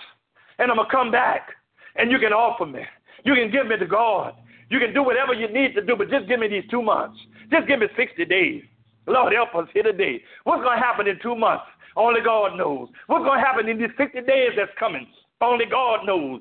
and 0.59 0.71
I'm 0.71 0.77
going 0.77 0.89
to 0.89 0.95
come 0.95 1.11
back, 1.11 1.49
and 1.95 2.11
you 2.11 2.19
can 2.19 2.31
offer 2.31 2.65
me. 2.65 2.81
You 3.25 3.35
can 3.35 3.51
give 3.51 3.67
me 3.67 3.77
to 3.77 3.85
God. 3.85 4.35
You 4.69 4.79
can 4.79 4.93
do 4.93 5.03
whatever 5.03 5.33
you 5.33 5.51
need 5.51 5.75
to 5.75 5.81
do, 5.81 5.95
but 5.97 6.09
just 6.09 6.27
give 6.29 6.39
me 6.39 6.47
these 6.47 6.63
two 6.71 6.81
months. 6.81 7.19
Just 7.51 7.67
give 7.67 7.79
me 7.79 7.87
60 7.97 8.23
days. 8.25 8.63
Lord, 9.05 9.33
help 9.33 9.53
us 9.55 9.67
here 9.73 9.83
today. 9.83 10.23
What's 10.45 10.63
going 10.63 10.79
to 10.79 10.83
happen 10.83 11.07
in 11.07 11.19
two 11.21 11.35
months? 11.35 11.65
Only 11.97 12.21
God 12.21 12.57
knows. 12.57 12.87
What's 13.07 13.25
going 13.25 13.39
to 13.39 13.45
happen 13.45 13.67
in 13.67 13.77
these 13.77 13.89
60 13.97 14.21
days 14.21 14.51
that's 14.55 14.71
coming? 14.79 15.07
Only 15.41 15.65
God 15.65 16.05
knows. 16.05 16.39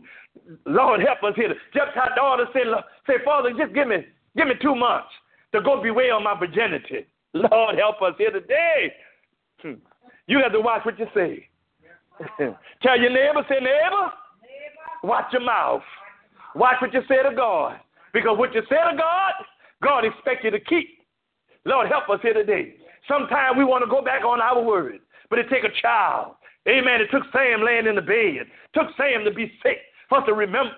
Lord, 0.65 1.01
help 1.01 1.23
us 1.25 1.35
here. 1.35 1.55
Jephthah's 1.75 2.15
daughter 2.15 2.47
said, 2.53 2.67
say, 3.07 3.15
Father, 3.25 3.51
just 3.59 3.75
give 3.75 3.89
me, 3.89 4.07
give 4.37 4.47
me 4.47 4.55
two 4.63 4.77
months 4.77 5.09
to 5.53 5.61
go 5.61 5.83
bewail 5.83 6.21
my 6.21 6.39
virginity. 6.39 7.07
Lord, 7.35 7.79
help 7.79 8.01
us 8.03 8.15
here 8.19 8.31
today. 8.31 8.93
Hmm. 9.61 9.75
You 10.31 10.39
have 10.45 10.53
to 10.53 10.61
watch 10.61 10.85
what 10.85 10.97
you 10.97 11.07
say. 11.13 11.49
Tell 12.83 13.01
your 13.01 13.11
neighbor, 13.11 13.45
say, 13.49 13.57
neighbor, 13.57 14.13
watch 15.03 15.25
your 15.33 15.43
mouth. 15.43 15.83
Watch 16.55 16.77
what 16.81 16.95
you 16.95 17.01
say 17.09 17.21
to 17.29 17.35
God. 17.35 17.81
Because 18.13 18.39
what 18.39 18.55
you 18.55 18.63
say 18.71 18.77
to 18.77 18.97
God, 18.97 19.33
God 19.83 20.05
expects 20.05 20.45
you 20.45 20.53
to 20.53 20.61
keep. 20.61 20.87
Lord, 21.65 21.89
help 21.89 22.09
us 22.09 22.21
here 22.23 22.33
today. 22.33 22.75
Sometimes 23.09 23.59
we 23.59 23.65
want 23.65 23.83
to 23.83 23.91
go 23.91 24.03
back 24.03 24.23
on 24.23 24.41
our 24.41 24.63
word, 24.63 25.01
but 25.31 25.41
it 25.41 25.47
take 25.51 25.65
a 25.65 25.81
child. 25.83 26.37
Amen. 26.69 27.01
It 27.01 27.09
took 27.11 27.25
Sam 27.33 27.65
laying 27.65 27.89
in 27.89 27.97
the 27.97 28.01
bed. 28.01 28.47
It 28.47 28.73
took 28.73 28.87
Sam 28.97 29.25
to 29.25 29.33
be 29.33 29.51
sick 29.65 29.79
for 30.09 30.19
us 30.19 30.27
to 30.27 30.35
remember. 30.35 30.71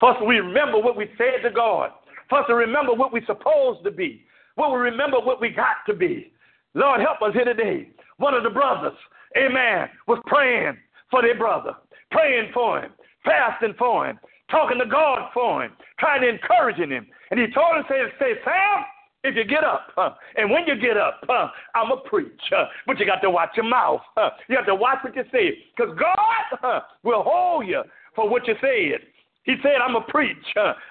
For 0.00 0.12
us 0.12 0.16
to 0.20 0.26
remember 0.26 0.78
what 0.78 0.96
we 0.96 1.10
said 1.18 1.46
to 1.46 1.50
God. 1.50 1.90
For 2.30 2.38
us 2.38 2.46
to 2.48 2.54
remember 2.54 2.94
what 2.94 3.12
we're 3.12 3.26
supposed 3.26 3.84
to 3.84 3.90
be. 3.90 4.24
Will 4.56 4.72
we 4.72 4.78
remember 4.78 5.18
what 5.20 5.40
we 5.40 5.50
got 5.50 5.76
to 5.86 5.94
be? 5.94 6.32
Lord, 6.74 7.00
help 7.00 7.22
us 7.22 7.34
here 7.34 7.44
today. 7.44 7.88
One 8.18 8.34
of 8.34 8.42
the 8.42 8.50
brothers, 8.50 8.96
amen, 9.36 9.88
was 10.06 10.20
praying 10.26 10.76
for 11.10 11.22
their 11.22 11.36
brother, 11.36 11.74
praying 12.10 12.50
for 12.52 12.80
him, 12.80 12.92
fasting 13.24 13.74
for 13.78 14.08
him, 14.08 14.18
talking 14.50 14.78
to 14.78 14.86
God 14.86 15.30
for 15.32 15.64
him, 15.64 15.72
trying 15.98 16.22
to 16.22 16.28
encourage 16.28 16.76
him. 16.76 17.06
And 17.30 17.40
he 17.40 17.46
told 17.52 17.76
him, 17.76 17.84
say, 17.88 18.02
say 18.18 18.32
Sam, 18.44 18.84
if 19.24 19.34
you 19.34 19.44
get 19.44 19.64
up, 19.64 19.88
and 20.36 20.50
when 20.50 20.66
you 20.66 20.76
get 20.76 20.96
up, 20.96 21.20
uh, 21.28 21.48
I'm 21.74 21.90
a 21.90 21.96
preach. 21.96 22.28
But 22.86 22.98
you 22.98 23.06
got 23.06 23.22
to 23.22 23.30
watch 23.30 23.50
your 23.56 23.64
mouth. 23.64 24.02
you 24.48 24.56
have 24.56 24.66
to 24.66 24.74
watch 24.74 24.98
what 25.02 25.16
you 25.16 25.24
say, 25.32 25.58
because 25.76 25.96
God 25.98 26.82
will 27.02 27.22
hold 27.22 27.66
you 27.66 27.82
for 28.14 28.28
what 28.28 28.46
you 28.46 28.54
said. 28.60 29.00
He 29.44 29.56
said, 29.62 29.76
I'm 29.82 29.96
a 29.96 30.02
preach. 30.02 30.36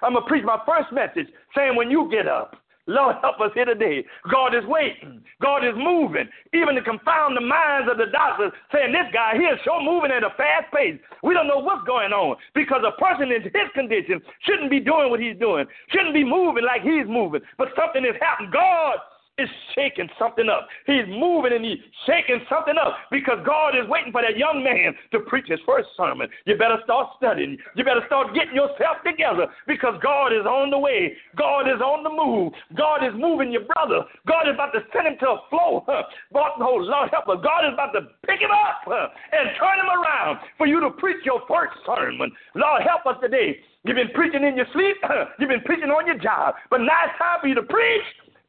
I'm 0.01 0.16
a 0.16 0.22
preach. 0.22 0.43
My 0.43 0.59
first 0.66 0.91
message 0.91 1.28
saying, 1.55 1.76
when 1.76 1.91
you 1.91 2.09
get 2.11 2.28
up, 2.28 2.55
Lord, 2.86 3.15
help 3.21 3.39
us 3.39 3.51
here 3.53 3.65
today. 3.65 4.03
God 4.29 4.53
is 4.53 4.65
waiting. 4.65 5.23
God 5.41 5.63
is 5.63 5.73
moving, 5.77 6.27
even 6.53 6.75
to 6.75 6.81
confound 6.81 7.38
the 7.38 7.41
minds 7.41 7.89
of 7.89 7.97
the 7.97 8.11
doctors, 8.11 8.51
saying 8.73 8.91
this 8.91 9.07
guy 9.13 9.34
here 9.36 9.53
is 9.53 9.59
so 9.63 9.79
moving 9.79 10.11
at 10.11 10.23
a 10.23 10.31
fast 10.36 10.67
pace. 10.73 10.99
We 11.23 11.34
don't 11.34 11.47
know 11.47 11.59
what's 11.59 11.88
going 11.88 12.11
on 12.11 12.36
because 12.53 12.84
a 12.86 12.91
person 12.99 13.31
in 13.31 13.41
his 13.43 13.71
condition 13.73 14.21
shouldn't 14.41 14.69
be 14.69 14.81
doing 14.81 15.09
what 15.09 15.21
he's 15.21 15.38
doing, 15.39 15.65
shouldn't 15.91 16.13
be 16.13 16.25
moving 16.25 16.65
like 16.65 16.81
he's 16.81 17.07
moving, 17.07 17.41
but 17.57 17.69
something 17.79 18.03
has 18.03 18.19
happened. 18.19 18.51
God 18.51 18.99
is 19.39 19.49
shaking 19.73 20.07
something 20.19 20.47
up. 20.47 20.67
He's 20.86 21.09
moving 21.09 21.53
and 21.53 21.65
he's 21.65 21.81
shaking 22.05 22.45
something 22.49 22.75
up 22.77 22.93
because 23.09 23.39
God 23.45 23.73
is 23.73 23.89
waiting 23.89 24.11
for 24.11 24.21
that 24.21 24.38
young 24.38 24.63
man 24.63 24.93
to 25.11 25.25
preach 25.25 25.47
his 25.47 25.59
first 25.65 25.89
sermon. 25.97 26.29
You 26.45 26.55
better 26.55 26.77
start 26.84 27.17
studying. 27.17 27.57
You 27.75 27.84
better 27.84 28.05
start 28.05 28.36
getting 28.36 28.53
yourself 28.53 29.01
together 29.03 29.47
because 29.65 29.97
God 30.03 30.34
is 30.34 30.45
on 30.45 30.69
the 30.69 30.77
way. 30.77 31.17
God 31.36 31.65
is 31.65 31.81
on 31.81 32.03
the 32.03 32.13
move. 32.13 32.53
God 32.77 33.01
is 33.03 33.13
moving 33.17 33.51
your 33.51 33.65
brother. 33.65 34.05
God 34.27 34.47
is 34.47 34.53
about 34.53 34.71
to 34.77 34.86
send 34.93 35.07
him 35.07 35.17
to 35.21 35.27
a 35.29 35.39
flow. 35.49 35.84
Huh? 35.88 36.03
Oh, 36.36 36.77
Lord 36.77 37.09
help 37.09 37.27
us. 37.27 37.41
God 37.41 37.65
is 37.65 37.73
about 37.73 37.91
to 37.97 38.13
pick 38.29 38.39
him 38.39 38.53
up 38.53 38.86
and 38.86 39.49
turn 39.57 39.81
him 39.81 39.89
around 39.89 40.45
for 40.57 40.67
you 40.67 40.79
to 40.79 40.91
preach 41.01 41.25
your 41.25 41.41
first 41.49 41.73
sermon. 41.86 42.29
Lord 42.53 42.84
help 42.86 43.09
us 43.09 43.17
today. 43.21 43.57
You've 43.84 43.97
been 43.97 44.13
preaching 44.13 44.45
in 44.45 44.55
your 44.55 44.67
sleep. 44.71 44.95
You've 45.39 45.49
been 45.49 45.65
preaching 45.65 45.89
on 45.89 46.05
your 46.07 46.17
job. 46.17 46.55
But 46.69 46.81
now 46.81 47.03
it's 47.03 47.17
time 47.17 47.41
for 47.41 47.47
you 47.47 47.55
to 47.55 47.63
preach 47.63 48.05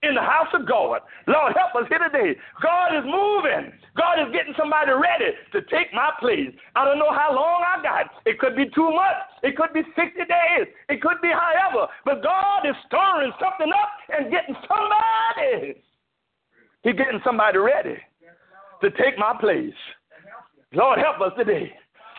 in 0.07 0.15
the 0.15 0.25
house 0.25 0.53
of 0.53 0.67
God. 0.69 1.01
Lord, 1.27 1.53
help 1.57 1.75
us 1.75 1.89
here 1.89 1.99
today. 1.99 2.39
God 2.63 2.97
is 2.97 3.05
moving. 3.05 3.73
God 3.97 4.21
is 4.21 4.33
getting 4.33 4.55
somebody 4.59 4.93
ready 4.93 5.33
to 5.53 5.61
take 5.73 5.93
my 5.93 6.11
place. 6.21 6.53
I 6.77 6.85
don't 6.85 6.99
know 6.99 7.13
how 7.13 7.35
long 7.35 7.65
I 7.65 7.83
got. 7.83 8.11
It 8.27 8.39
could 8.39 8.57
be 8.57 8.67
two 8.75 8.91
months. 8.91 9.35
It 9.43 9.57
could 9.57 9.73
be 9.73 9.83
60 9.95 10.19
days. 10.19 10.67
It 10.89 11.01
could 11.01 11.21
be 11.23 11.31
however. 11.33 11.91
But 12.05 12.23
God 12.23 12.67
is 12.69 12.77
stirring 12.87 13.33
something 13.41 13.73
up 13.73 13.93
and 14.13 14.31
getting 14.31 14.57
somebody. 14.69 15.81
He's 16.83 16.97
getting 16.97 17.21
somebody 17.25 17.59
ready 17.59 17.97
to 18.83 18.91
take 19.01 19.19
my 19.19 19.35
place. 19.41 19.77
Lord, 20.73 20.99
help 20.99 21.21
us 21.21 21.33
today. 21.39 21.73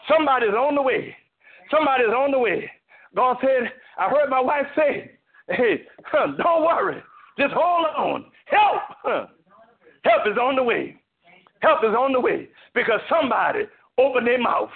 Somebody's 0.09 0.55
on 0.55 0.75
the 0.75 0.81
way. 0.81 1.15
Somebody's 1.69 2.13
on 2.13 2.31
the 2.31 2.39
way. 2.39 2.69
God 3.15 3.37
said, 3.41 3.71
I 3.97 4.09
heard 4.09 4.29
my 4.29 4.41
wife 4.41 4.65
say, 4.75 5.15
Hey, 5.47 5.81
don't 6.13 6.63
worry. 6.63 7.01
Just 7.37 7.53
hold 7.53 7.85
on. 7.97 8.25
Help. 8.45 9.29
Help 10.03 10.27
is 10.27 10.37
on 10.37 10.55
the 10.55 10.63
way. 10.63 10.95
Help 11.61 11.83
is 11.83 11.95
on 11.95 12.13
the 12.13 12.19
way 12.19 12.47
because 12.73 12.99
somebody 13.09 13.65
opened 13.97 14.27
their 14.27 14.41
mouth. 14.41 14.69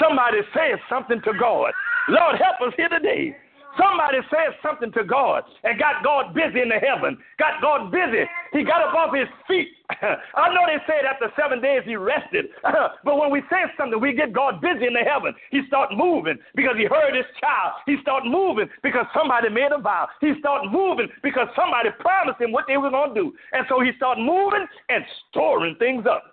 Somebody 0.00 0.38
said 0.52 0.78
something 0.88 1.20
to 1.22 1.32
God. 1.38 1.72
Lord, 2.08 2.36
help 2.36 2.68
us 2.68 2.74
here 2.76 2.88
today. 2.88 3.36
Somebody 3.76 4.18
said 4.30 4.56
something 4.64 4.90
to 4.92 5.04
God 5.04 5.44
and 5.64 5.78
got 5.78 6.02
God 6.02 6.34
busy 6.34 6.60
in 6.60 6.68
the 6.68 6.80
heaven, 6.80 7.18
got 7.38 7.60
God 7.60 7.92
busy. 7.92 8.24
He 8.52 8.64
got 8.64 8.82
up 8.82 8.94
off 8.94 9.14
his 9.14 9.28
feet. 9.46 9.68
I 10.00 10.48
know 10.52 10.64
they 10.66 10.80
said 10.88 11.04
after 11.04 11.30
seven 11.38 11.60
days 11.60 11.82
he 11.84 11.96
rested, 11.96 12.46
but 13.04 13.16
when 13.18 13.30
we 13.30 13.40
say 13.50 13.68
something, 13.76 14.00
we 14.00 14.14
get 14.14 14.32
God 14.32 14.60
busy 14.60 14.86
in 14.86 14.94
the 14.94 15.04
heaven. 15.04 15.34
He 15.50 15.62
start 15.68 15.90
moving 15.92 16.38
because 16.54 16.76
he 16.76 16.86
heard 16.86 17.14
his 17.14 17.28
child. 17.40 17.78
He 17.86 17.96
start 18.02 18.24
moving 18.24 18.68
because 18.82 19.06
somebody 19.14 19.48
made 19.48 19.70
a 19.72 19.78
vow. 19.78 20.08
He 20.20 20.32
start 20.40 20.72
moving 20.72 21.08
because 21.22 21.48
somebody 21.54 21.90
promised 22.00 22.40
him 22.40 22.52
what 22.52 22.64
they 22.66 22.76
were 22.76 22.90
going 22.90 23.14
to 23.14 23.20
do. 23.20 23.32
And 23.52 23.66
so 23.68 23.80
he 23.80 23.92
start 23.96 24.18
moving 24.18 24.66
and 24.88 25.04
storing 25.28 25.76
things 25.76 26.06
up. 26.08 26.24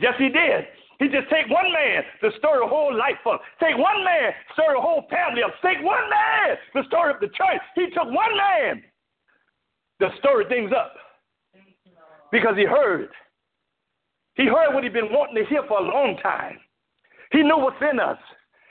Yes, 0.00 0.14
he 0.18 0.28
did. 0.28 0.66
He 0.98 1.06
just 1.06 1.30
take 1.30 1.48
one 1.48 1.70
man 1.72 2.02
to 2.22 2.30
stir 2.38 2.62
a 2.62 2.68
whole 2.68 2.94
life 2.94 3.22
up. 3.30 3.40
Take 3.62 3.78
one 3.78 4.02
man, 4.04 4.32
stir 4.52 4.74
a 4.74 4.80
whole 4.80 5.06
family 5.08 5.42
up. 5.42 5.54
Take 5.62 5.78
one 5.78 6.02
man 6.10 6.56
to 6.74 6.82
stir 6.88 7.10
up 7.10 7.20
the 7.20 7.28
church. 7.28 7.62
He 7.76 7.86
took 7.94 8.10
one 8.10 8.34
man 8.36 8.82
to 10.00 10.10
stir 10.18 10.48
things 10.48 10.72
up 10.74 10.94
because 12.32 12.56
he 12.56 12.64
heard. 12.64 13.10
He 14.34 14.46
heard 14.46 14.74
what 14.74 14.82
he'd 14.82 14.92
been 14.92 15.12
wanting 15.12 15.36
to 15.36 15.48
hear 15.48 15.62
for 15.68 15.78
a 15.78 15.82
long 15.82 16.18
time. 16.22 16.58
He 17.30 17.42
knew 17.42 17.58
what's 17.58 17.82
in 17.82 18.00
us. 18.00 18.18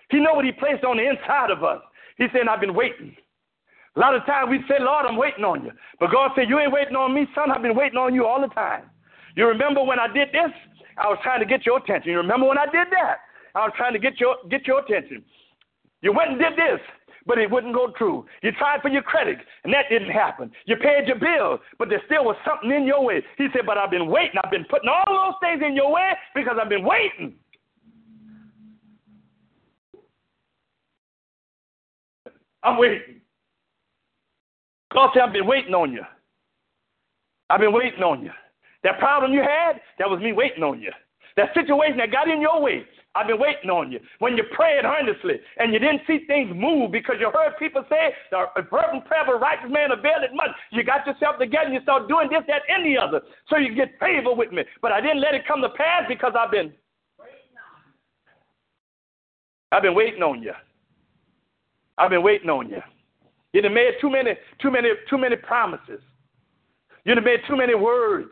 He 0.10 0.18
knew 0.18 0.34
what 0.34 0.46
he 0.46 0.52
placed 0.52 0.84
on 0.84 0.98
the 0.98 1.08
inside 1.08 1.52
of 1.52 1.64
us. 1.64 1.82
He 2.18 2.28
said, 2.32 2.48
I've 2.50 2.62
been 2.62 2.74
waiting. 2.74 3.16
A 3.96 4.00
lot 4.00 4.16
of 4.16 4.26
times 4.26 4.50
we 4.50 4.60
say, 4.68 4.80
Lord, 4.80 5.06
I'm 5.06 5.18
waiting 5.18 5.44
on 5.44 5.64
you. 5.64 5.72
But 6.00 6.12
God 6.12 6.32
said, 6.36 6.50
You 6.50 6.60
ain't 6.60 6.72
waiting 6.72 6.96
on 6.96 7.14
me, 7.14 7.26
son. 7.34 7.52
I've 7.52 7.62
been 7.62 7.76
waiting 7.76 7.98
on 7.98 8.14
you 8.14 8.26
all 8.26 8.40
the 8.40 8.54
time. 8.54 8.84
You 9.36 9.48
remember 9.48 9.84
when 9.84 10.00
I 10.00 10.08
did 10.08 10.30
this? 10.30 10.52
I 10.98 11.08
was 11.08 11.20
trying 11.24 11.40
to 11.40 11.46
get 11.46 11.66
your 11.66 11.78
attention. 11.78 12.12
You 12.12 12.18
remember 12.18 12.48
when 12.48 12.58
I 12.58 12.66
did 12.66 12.88
that? 12.92 13.18
I 13.56 13.66
was 13.66 13.74
trying 13.78 13.94
to 13.94 14.00
get 14.00 14.20
your 14.20 14.36
get 14.50 14.68
your 14.68 14.80
attention. 14.80 15.24
You 16.02 16.14
went 16.14 16.32
and 16.32 16.40
did 16.40 16.54
this, 16.54 16.80
but 17.26 17.38
it 17.38 17.50
wouldn't 17.50 17.74
go 17.74 17.94
through. 17.98 18.26
You 18.42 18.52
tried 18.54 18.82
for 18.82 18.90
your 18.90 19.02
credit, 19.02 19.38
and 19.64 19.74
that 19.74 19.86
didn't 19.90 20.12
happen. 20.12 20.52
You 20.66 20.76
paid 20.76 21.08
your 21.08 21.20
bill, 21.20 21.60
but 21.80 21.90
there 21.90 22.02
still 22.06 22.24
was 22.24 22.36
something 22.46 22.72
in 22.72 22.86
your 22.86 23.04
way. 23.04 23.24
He 23.38 23.48
said, 23.54 23.66
But 23.66 23.78
I've 23.78 23.92
been 23.92 24.08
waiting. 24.08 24.40
I've 24.44 24.52
been 24.52 24.66
putting 24.70 24.90
all 24.90 25.06
those 25.08 25.36
things 25.42 25.62
in 25.66 25.76
your 25.76 25.92
way 25.92 26.12
because 26.36 26.58
I've 26.62 26.70
been 26.70 26.86
waiting. 26.86 27.36
I'm 32.64 32.78
waiting. 32.78 33.22
God 34.92 35.12
said, 35.14 35.24
I've 35.24 35.34
been 35.34 35.48
waiting 35.48 35.74
on 35.74 35.94
you. 35.94 36.04
I've 37.50 37.60
been 37.60 37.74
waiting 37.74 38.04
on 38.04 38.24
you. 38.24 38.32
That 38.84 39.00
problem 39.00 39.34
you 39.34 39.42
had, 39.42 39.82
that 40.00 40.10
was 40.10 40.20
me 40.22 40.34
waiting 40.34 40.64
on 40.64 40.82
you. 40.82 40.92
That 41.36 41.54
situation 41.54 41.98
that 41.98 42.12
got 42.12 42.28
in 42.28 42.42
your 42.42 42.62
way, 42.62 42.86
I've 43.14 43.28
been 43.28 43.40
waiting 43.40 43.70
on 43.70 43.92
you. 43.92 44.00
When 44.20 44.38
you 44.38 44.44
prayed 44.54 44.86
earnestly 44.86 45.40
and 45.58 45.74
you 45.74 45.80
didn't 45.80 46.02
see 46.06 46.26
things 46.28 46.52
move 46.54 46.92
because 46.92 47.16
you 47.20 47.32
heard 47.34 47.58
people 47.58 47.84
say, 47.90 48.14
the 48.32 48.46
fervent 48.70 49.06
prayer 49.06 49.24
of 49.24 49.30
a 49.30 49.38
righteous 49.38 49.70
man 49.70 49.92
availeth 49.92 50.34
much. 50.34 50.50
You 50.72 50.84
got 50.84 51.06
yourself 51.06 51.38
together 51.40 51.66
and 51.66 51.74
you 51.74 51.82
start 51.82 52.08
doing 52.08 52.30
this, 52.30 52.44
that, 52.48 52.62
and 52.70 52.86
the 52.86 52.98
other 52.98 53.22
so 53.50 53.58
you 53.58 53.74
get 53.74 53.98
favor 54.00 54.34
with 54.34 54.52
me. 54.52 54.64
But 54.82 54.92
I 54.92 55.02
didn't 55.02 55.22
let 55.22 55.34
it 55.34 55.48
come 55.48 55.62
to 55.62 55.70
pass 55.70 56.04
because 56.08 56.34
I've 56.38 56.52
been 56.52 56.74
I've 59.72 59.84
been 59.84 59.96
waiting 59.96 60.24
on 60.24 60.42
you. 60.42 60.54
I've 61.98 62.10
been 62.10 62.24
waiting 62.24 62.50
on 62.50 62.70
you. 62.70 62.82
You 63.54 63.64
have 63.64 63.72
made 63.72 63.94
too 64.00 64.10
many, 64.10 64.32
too 64.62 64.72
many, 64.72 64.90
too 65.10 65.18
many 65.18 65.36
promises. 65.36 66.02
You 67.06 67.16
have 67.16 67.24
made 67.24 67.40
too 67.48 67.58
many 67.58 67.76
words. 67.76 68.32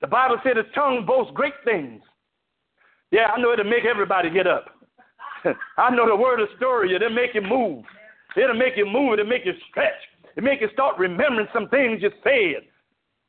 The 0.00 0.06
Bible 0.06 0.36
said 0.42 0.56
his 0.56 0.66
tongue 0.74 1.04
boasts 1.06 1.32
great 1.34 1.54
things. 1.64 2.02
Yeah, 3.10 3.28
I 3.34 3.40
know 3.40 3.52
it'll 3.52 3.64
make 3.64 3.84
everybody 3.84 4.30
get 4.30 4.46
up. 4.46 4.66
I 5.78 5.90
know 5.90 6.06
the 6.06 6.16
word 6.16 6.40
of 6.40 6.48
story, 6.56 6.94
it'll 6.94 7.10
make 7.10 7.34
you 7.34 7.42
move. 7.42 7.84
It'll 8.36 8.54
make 8.54 8.76
you 8.76 8.86
move, 8.86 9.14
it'll 9.14 9.26
make 9.26 9.44
you 9.44 9.54
stretch. 9.70 10.00
It'll 10.36 10.44
make 10.44 10.60
you 10.60 10.68
start 10.72 10.98
remembering 10.98 11.48
some 11.52 11.68
things 11.68 12.02
you 12.02 12.10
said. 12.22 12.68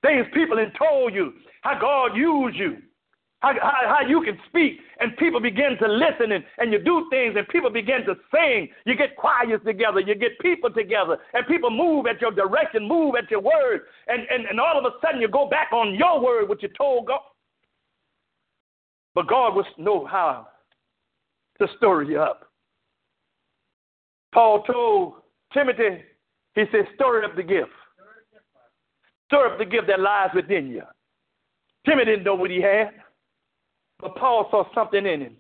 Things 0.01 0.25
people 0.33 0.57
have 0.57 0.73
told 0.77 1.13
you, 1.13 1.33
how 1.61 1.79
God 1.79 2.15
used 2.15 2.57
you 2.57 2.77
how, 3.39 3.53
how, 3.61 3.95
how 3.99 4.07
you 4.07 4.21
can 4.21 4.37
speak 4.49 4.79
and 4.99 5.15
people 5.17 5.39
begin 5.39 5.77
to 5.81 5.87
listen 5.87 6.33
and, 6.33 6.43
and 6.57 6.73
you 6.73 6.79
do 6.79 7.07
things 7.09 7.35
and 7.37 7.47
people 7.47 7.69
begin 7.69 8.05
to 8.05 8.15
sing. 8.33 8.67
You 8.85 8.95
get 8.95 9.15
choirs 9.15 9.61
together, 9.65 10.01
you 10.01 10.15
get 10.15 10.37
people 10.39 10.69
together, 10.69 11.17
and 11.33 11.47
people 11.47 11.69
move 11.69 12.05
at 12.05 12.19
your 12.19 12.31
direction, 12.31 12.87
move 12.87 13.15
at 13.15 13.31
your 13.31 13.39
word, 13.39 13.81
and, 14.07 14.23
and, 14.29 14.45
and 14.45 14.59
all 14.59 14.77
of 14.77 14.85
a 14.85 14.95
sudden 15.01 15.21
you 15.21 15.29
go 15.29 15.47
back 15.47 15.71
on 15.71 15.95
your 15.95 16.21
word, 16.21 16.49
what 16.49 16.61
you 16.61 16.69
told 16.77 17.07
God. 17.07 17.21
But 19.15 19.27
God 19.27 19.55
was 19.55 19.65
know 19.77 20.05
how 20.05 20.47
to 21.59 21.67
stir 21.77 22.03
you 22.03 22.19
up. 22.19 22.51
Paul 24.33 24.63
told 24.63 25.13
Timothy, 25.53 26.03
he 26.55 26.63
said, 26.71 26.87
stir 26.95 27.23
up 27.23 27.35
the 27.35 27.43
gift. 27.43 27.71
Stir 29.27 29.47
up 29.47 29.57
the 29.57 29.65
gift 29.65 29.87
that 29.87 29.99
lies 29.99 30.29
within 30.35 30.67
you. 30.67 30.83
Timothy 31.85 32.11
didn't 32.11 32.25
know 32.25 32.35
what 32.35 32.51
he 32.51 32.61
had. 32.61 32.89
But 33.99 34.15
Paul 34.15 34.47
saw 34.49 34.63
something 34.73 35.05
in 35.05 35.21
him. 35.21 35.35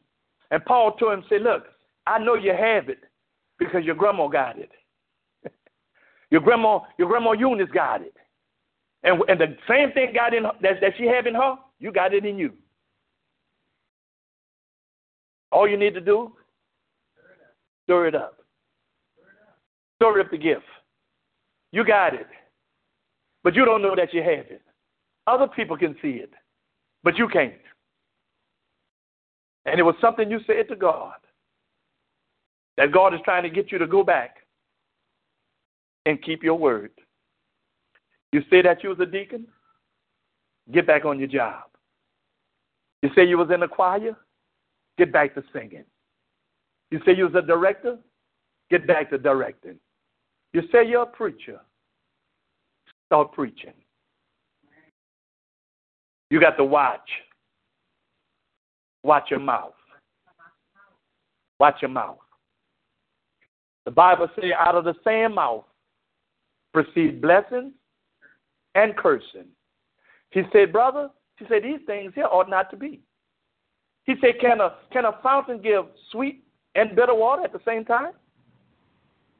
And 0.51 0.63
Paul 0.65 0.93
told 0.93 1.13
him, 1.13 1.23
say, 1.29 1.39
look, 1.39 1.63
I 2.05 2.19
know 2.19 2.35
you 2.35 2.51
have 2.51 2.89
it 2.89 2.99
because 3.57 3.83
your 3.83 3.95
grandma 3.95 4.27
got 4.27 4.57
it. 4.57 4.71
your 6.31 6.41
grandma, 6.41 6.79
your 6.97 7.07
grandma 7.07 7.31
Eunice 7.33 7.69
got 7.73 8.01
it. 8.01 8.15
And, 9.03 9.21
and 9.29 9.39
the 9.39 9.55
same 9.67 9.91
thing 9.93 10.13
got 10.13 10.33
in 10.33 10.43
that, 10.43 10.81
that 10.81 10.93
she 10.97 11.05
had 11.05 11.27
in 11.27 11.35
her, 11.35 11.55
you 11.79 11.91
got 11.91 12.13
it 12.13 12.25
in 12.25 12.37
you. 12.37 12.53
All 15.51 15.67
you 15.67 15.77
need 15.77 15.93
to 15.93 16.01
do, 16.01 16.33
stir 17.85 18.07
it 18.07 18.15
up. 18.15 18.35
Stir 19.95 20.19
up 20.19 20.31
the 20.31 20.37
gift. 20.37 20.63
You 21.71 21.85
got 21.85 22.13
it. 22.13 22.27
But 23.43 23.55
you 23.55 23.65
don't 23.65 23.81
know 23.81 23.95
that 23.95 24.13
you 24.13 24.21
have 24.21 24.45
it. 24.49 24.61
Other 25.27 25.47
people 25.47 25.77
can 25.77 25.95
see 26.01 26.13
it, 26.13 26.31
but 27.03 27.17
you 27.17 27.27
can't. 27.27 27.53
And 29.69 29.79
it 29.79 29.83
was 29.83 29.95
something 30.01 30.31
you 30.31 30.39
said 30.47 30.67
to 30.69 30.75
God 30.75 31.13
that 32.77 32.91
God 32.91 33.13
is 33.13 33.19
trying 33.23 33.43
to 33.43 33.49
get 33.49 33.71
you 33.71 33.77
to 33.77 33.85
go 33.85 34.03
back 34.03 34.37
and 36.05 36.21
keep 36.23 36.43
your 36.43 36.55
word. 36.57 36.91
You 38.31 38.41
say 38.49 38.61
that 38.63 38.83
you 38.83 38.89
was 38.89 38.99
a 38.99 39.05
deacon, 39.05 39.45
get 40.71 40.87
back 40.87 41.05
on 41.05 41.19
your 41.19 41.27
job. 41.27 41.65
You 43.03 43.09
say 43.15 43.27
you 43.27 43.37
was 43.37 43.51
in 43.51 43.61
a 43.61 43.67
choir, 43.67 44.17
get 44.97 45.11
back 45.11 45.35
to 45.35 45.43
singing. 45.53 45.85
You 46.89 46.99
say 47.05 47.15
you 47.15 47.25
was 47.25 47.35
a 47.35 47.45
director, 47.45 47.97
get 48.71 48.87
back 48.87 49.11
to 49.11 49.17
directing. 49.17 49.75
You 50.53 50.63
say 50.71 50.87
you're 50.87 51.03
a 51.03 51.05
preacher, 51.05 51.59
start 53.05 53.33
preaching. 53.33 53.73
You 56.31 56.39
got 56.39 56.57
to 56.57 56.63
watch 56.63 57.09
Watch 59.03 59.31
your 59.31 59.39
mouth. 59.39 59.73
Watch 61.59 61.81
your 61.81 61.89
mouth. 61.89 62.17
The 63.85 63.91
Bible 63.91 64.27
says, 64.35 64.51
out 64.57 64.75
of 64.75 64.83
the 64.83 64.95
same 65.05 65.35
mouth 65.35 65.63
proceed 66.73 67.21
blessings 67.21 67.73
and 68.75 68.95
cursing. 68.95 69.47
He 70.31 70.43
said, 70.53 70.71
brother, 70.71 71.09
he 71.37 71.45
said, 71.49 71.63
these 71.63 71.79
things 71.85 72.13
here 72.13 72.27
ought 72.29 72.49
not 72.49 72.69
to 72.71 72.77
be. 72.77 73.01
He 74.05 74.15
said, 74.21 74.39
can 74.39 74.61
a, 74.61 74.75
can 74.91 75.05
a 75.05 75.19
fountain 75.23 75.61
give 75.61 75.85
sweet 76.11 76.43
and 76.75 76.95
bitter 76.95 77.15
water 77.15 77.43
at 77.43 77.53
the 77.53 77.61
same 77.65 77.85
time? 77.85 78.11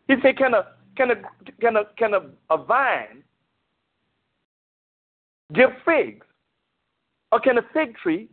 He 0.07 0.15
said, 0.21 0.37
can 0.37 0.53
a, 0.53 0.67
can 0.95 1.11
a, 1.11 1.15
can 1.61 1.75
a, 1.75 1.83
can 1.97 2.13
a, 2.13 2.53
a 2.53 2.63
vine 2.63 3.23
give 5.53 5.69
figs? 5.85 6.25
Or 7.31 7.39
can 7.39 7.59
a 7.59 7.61
fig 7.73 7.95
tree 7.97 8.29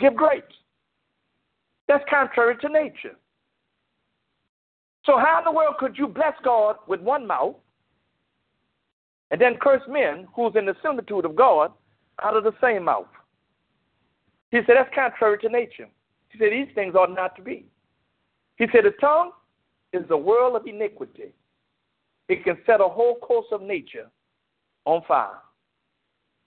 give 0.00 0.14
grapes. 0.14 0.54
That's 1.88 2.04
contrary 2.10 2.56
to 2.60 2.68
nature. 2.68 3.16
So, 5.04 5.18
how 5.18 5.38
in 5.38 5.44
the 5.44 5.52
world 5.52 5.76
could 5.78 5.96
you 5.96 6.08
bless 6.08 6.34
God 6.42 6.76
with 6.88 7.00
one 7.00 7.26
mouth 7.26 7.54
and 9.30 9.40
then 9.40 9.56
curse 9.60 9.82
men 9.88 10.26
who's 10.34 10.52
in 10.56 10.66
the 10.66 10.74
similitude 10.82 11.24
of 11.24 11.36
God 11.36 11.72
out 12.22 12.36
of 12.36 12.42
the 12.42 12.54
same 12.60 12.84
mouth? 12.84 13.06
He 14.50 14.58
said, 14.66 14.76
That's 14.76 14.94
contrary 14.94 15.38
to 15.38 15.48
nature. 15.48 15.88
He 16.30 16.38
said, 16.38 16.52
These 16.52 16.74
things 16.74 16.94
ought 16.94 17.14
not 17.14 17.36
to 17.36 17.42
be. 17.42 17.66
He 18.56 18.66
said, 18.72 18.84
The 18.84 18.94
tongue 19.00 19.30
is 19.92 20.02
the 20.08 20.16
world 20.16 20.56
of 20.56 20.66
iniquity, 20.66 21.32
it 22.28 22.42
can 22.42 22.58
set 22.66 22.80
a 22.80 22.88
whole 22.88 23.16
course 23.16 23.46
of 23.52 23.62
nature 23.62 24.10
on 24.84 25.02
fire. 25.06 25.38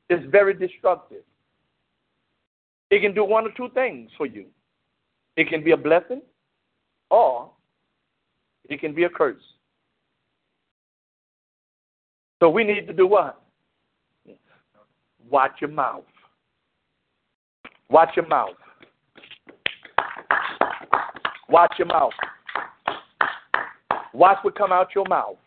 It's 0.09 0.25
very 0.29 0.53
destructive. 0.53 1.23
It 2.91 3.01
can 3.01 3.13
do 3.13 3.23
one 3.23 3.45
or 3.45 3.51
two 3.55 3.69
things 3.73 4.09
for 4.17 4.25
you. 4.25 4.45
It 5.35 5.47
can 5.49 5.63
be 5.63 5.71
a 5.71 5.77
blessing 5.77 6.21
or 7.09 7.49
it 8.67 8.79
can 8.79 8.93
be 8.93 9.03
a 9.03 9.09
curse. 9.09 9.41
So 12.39 12.49
we 12.49 12.63
need 12.63 12.87
to 12.87 12.93
do 12.93 13.05
what? 13.05 13.41
Watch 15.29 15.53
your 15.61 15.69
mouth. 15.69 16.03
Watch 17.89 18.09
your 18.15 18.27
mouth. 18.27 18.55
Watch 21.49 21.73
your 21.77 21.87
mouth. 21.87 22.13
Watch 24.13 24.37
what 24.41 24.57
come 24.57 24.71
out 24.71 24.89
your 24.95 25.05
mouth. 25.07 25.37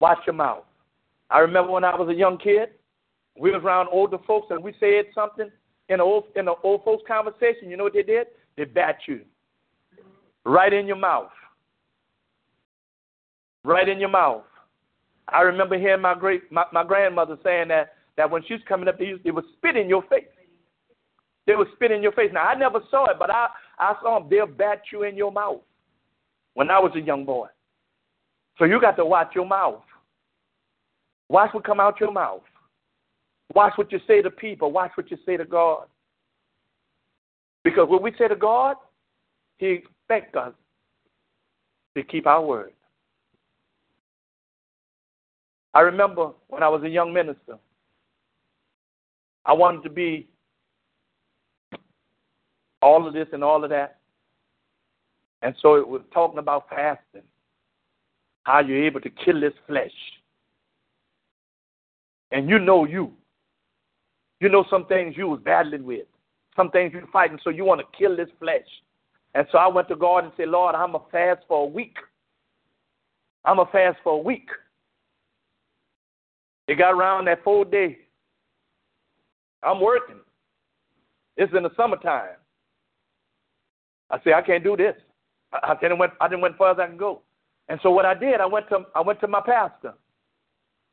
Watch 0.00 0.18
your 0.26 0.34
mouth. 0.34 0.64
I 1.30 1.38
remember 1.40 1.72
when 1.72 1.84
I 1.84 1.94
was 1.94 2.08
a 2.08 2.14
young 2.14 2.38
kid, 2.38 2.70
we 3.38 3.50
was 3.50 3.62
around 3.62 3.88
older 3.92 4.18
folks 4.26 4.48
and 4.50 4.62
we 4.62 4.74
said 4.80 5.04
something 5.14 5.50
in 5.90 5.94
an 5.94 6.00
old 6.00 6.24
in 6.36 6.48
an 6.48 6.54
old 6.62 6.84
folks 6.84 7.02
conversation. 7.06 7.68
You 7.68 7.76
know 7.76 7.84
what 7.84 7.92
they 7.92 8.02
did? 8.02 8.28
They 8.56 8.64
bat 8.64 8.98
you 9.06 9.20
right 10.44 10.72
in 10.72 10.86
your 10.86 10.96
mouth. 10.96 11.30
Right 13.64 13.88
in 13.88 14.00
your 14.00 14.08
mouth. 14.08 14.44
I 15.28 15.42
remember 15.42 15.78
hearing 15.78 16.00
my 16.00 16.14
great 16.14 16.50
my, 16.50 16.64
my 16.72 16.84
grandmother 16.84 17.36
saying 17.44 17.68
that 17.68 17.94
that 18.16 18.30
when 18.30 18.42
she 18.46 18.54
was 18.54 18.62
coming 18.68 18.88
up, 18.88 18.98
they, 18.98 19.06
used, 19.06 19.24
they 19.24 19.30
would 19.30 19.44
spit 19.56 19.76
in 19.76 19.88
your 19.88 20.02
face. 20.02 20.24
They 21.46 21.56
would 21.56 21.68
spit 21.74 21.90
in 21.90 22.02
your 22.02 22.12
face. 22.12 22.30
Now 22.32 22.46
I 22.46 22.54
never 22.54 22.80
saw 22.90 23.10
it, 23.10 23.16
but 23.18 23.30
I 23.30 23.48
I 23.78 23.94
saw 24.02 24.20
them. 24.20 24.28
They'll 24.30 24.46
bat 24.46 24.82
you 24.92 25.02
in 25.02 25.16
your 25.16 25.32
mouth. 25.32 25.60
When 26.54 26.70
I 26.70 26.78
was 26.78 26.92
a 26.94 27.00
young 27.00 27.24
boy. 27.24 27.48
So 28.58 28.64
you 28.64 28.80
got 28.80 28.96
to 28.96 29.04
watch 29.04 29.32
your 29.34 29.46
mouth. 29.46 29.82
Watch 31.28 31.54
what 31.54 31.64
come 31.64 31.80
out 31.80 32.00
your 32.00 32.12
mouth. 32.12 32.42
Watch 33.54 33.72
what 33.76 33.90
you 33.90 34.00
say 34.06 34.22
to 34.22 34.30
people. 34.30 34.70
Watch 34.70 34.92
what 34.94 35.10
you 35.10 35.18
say 35.26 35.36
to 35.36 35.44
God. 35.44 35.86
Because 37.64 37.88
when 37.88 38.02
we 38.02 38.12
say 38.18 38.28
to 38.28 38.36
God, 38.36 38.76
He 39.58 39.66
expects 39.66 40.36
us 40.36 40.52
to 41.96 42.02
keep 42.02 42.26
our 42.26 42.44
word. 42.44 42.72
I 45.74 45.80
remember 45.80 46.30
when 46.48 46.62
I 46.62 46.68
was 46.68 46.82
a 46.82 46.88
young 46.88 47.12
minister, 47.12 47.58
I 49.44 49.52
wanted 49.52 49.82
to 49.84 49.90
be 49.90 50.28
all 52.82 53.06
of 53.06 53.14
this 53.14 53.28
and 53.32 53.44
all 53.44 53.62
of 53.62 53.70
that. 53.70 53.98
And 55.42 55.54
so 55.60 55.76
it 55.76 55.86
was 55.86 56.02
talking 56.12 56.38
about 56.38 56.68
fasting, 56.68 57.22
how 58.44 58.60
you're 58.60 58.84
able 58.84 59.00
to 59.00 59.10
kill 59.10 59.40
this 59.40 59.54
flesh. 59.66 59.92
And 62.32 62.48
you 62.48 62.58
know 62.58 62.84
you. 62.84 63.12
You 64.40 64.48
know 64.48 64.64
some 64.70 64.86
things 64.86 65.14
you 65.16 65.28
was 65.28 65.40
battling 65.44 65.84
with, 65.84 66.06
some 66.56 66.70
things 66.70 66.92
you're 66.92 67.06
fighting, 67.12 67.38
so 67.44 67.50
you 67.50 67.64
want 67.64 67.80
to 67.80 67.98
kill 67.98 68.16
this 68.16 68.28
flesh. 68.38 68.66
And 69.34 69.46
so 69.52 69.58
I 69.58 69.68
went 69.68 69.88
to 69.88 69.96
God 69.96 70.24
and 70.24 70.32
said, 70.36 70.48
Lord, 70.48 70.74
I'm 70.74 70.94
a 70.94 71.02
fast 71.12 71.42
for 71.46 71.64
a 71.64 71.66
week. 71.66 71.96
I'm 73.44 73.58
a 73.58 73.66
fast 73.66 73.98
for 74.02 74.14
a 74.14 74.22
week. 74.22 74.48
It 76.66 76.78
got 76.78 76.92
around 76.92 77.26
that 77.26 77.44
four 77.44 77.64
day. 77.64 77.98
I'm 79.62 79.80
working. 79.80 80.20
It's 81.36 81.52
in 81.54 81.62
the 81.62 81.70
summertime. 81.76 82.36
I 84.10 84.18
said, 84.24 84.32
I 84.32 84.42
can't 84.42 84.64
do 84.64 84.76
this. 84.76 84.94
I, 85.52 85.74
didn't 85.80 85.98
went 85.98 86.12
I 86.20 86.28
didn't 86.28 86.42
went 86.42 86.56
far 86.56 86.72
as 86.72 86.78
I 86.78 86.86
can 86.86 86.96
go. 86.96 87.22
And 87.68 87.78
so 87.82 87.90
what 87.90 88.04
I 88.04 88.14
did, 88.14 88.40
I 88.40 88.46
went 88.46 88.68
to 88.68 88.84
I 88.94 89.00
went 89.00 89.20
to 89.20 89.28
my 89.28 89.40
pastor. 89.40 89.94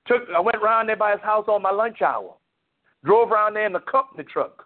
Took 0.08 0.24
I 0.36 0.40
went 0.40 0.58
around 0.58 0.88
there 0.88 0.96
by 0.96 1.12
his 1.12 1.22
house 1.22 1.46
on 1.48 1.62
my 1.62 1.72
lunch 1.72 2.02
hour. 2.02 2.34
Drove 3.04 3.32
around 3.32 3.56
there 3.56 3.66
in 3.66 3.74
the 3.74 3.80
company 3.80 4.24
truck. 4.24 4.66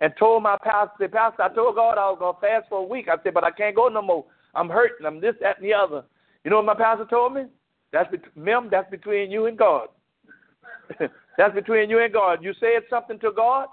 And 0.00 0.12
told 0.18 0.42
my 0.42 0.56
pastor, 0.62 1.08
Pastor, 1.08 1.42
I 1.42 1.54
told 1.54 1.74
God 1.74 1.98
I 1.98 2.10
was 2.10 2.18
gonna 2.20 2.38
fast 2.40 2.68
for 2.68 2.78
a 2.78 2.84
week. 2.84 3.08
I 3.08 3.16
said, 3.22 3.34
but 3.34 3.44
I 3.44 3.50
can't 3.50 3.74
go 3.74 3.88
no 3.88 4.02
more. 4.02 4.24
I'm 4.54 4.68
hurting. 4.68 5.06
I'm 5.06 5.20
this, 5.20 5.34
that, 5.40 5.58
and 5.58 5.66
the 5.66 5.74
other. 5.74 6.04
You 6.44 6.50
know 6.50 6.56
what 6.56 6.66
my 6.66 6.74
pastor 6.74 7.04
told 7.04 7.34
me? 7.34 7.42
That's 7.92 8.10
be- 8.10 8.18
Mim, 8.40 8.68
that's 8.70 8.90
between 8.90 9.30
you 9.30 9.46
and 9.46 9.58
God. 9.58 9.88
that's 11.38 11.54
between 11.54 11.90
you 11.90 12.02
and 12.02 12.12
God. 12.12 12.42
You 12.42 12.52
said 12.60 12.82
something 12.88 13.18
to 13.20 13.32
God, 13.34 13.68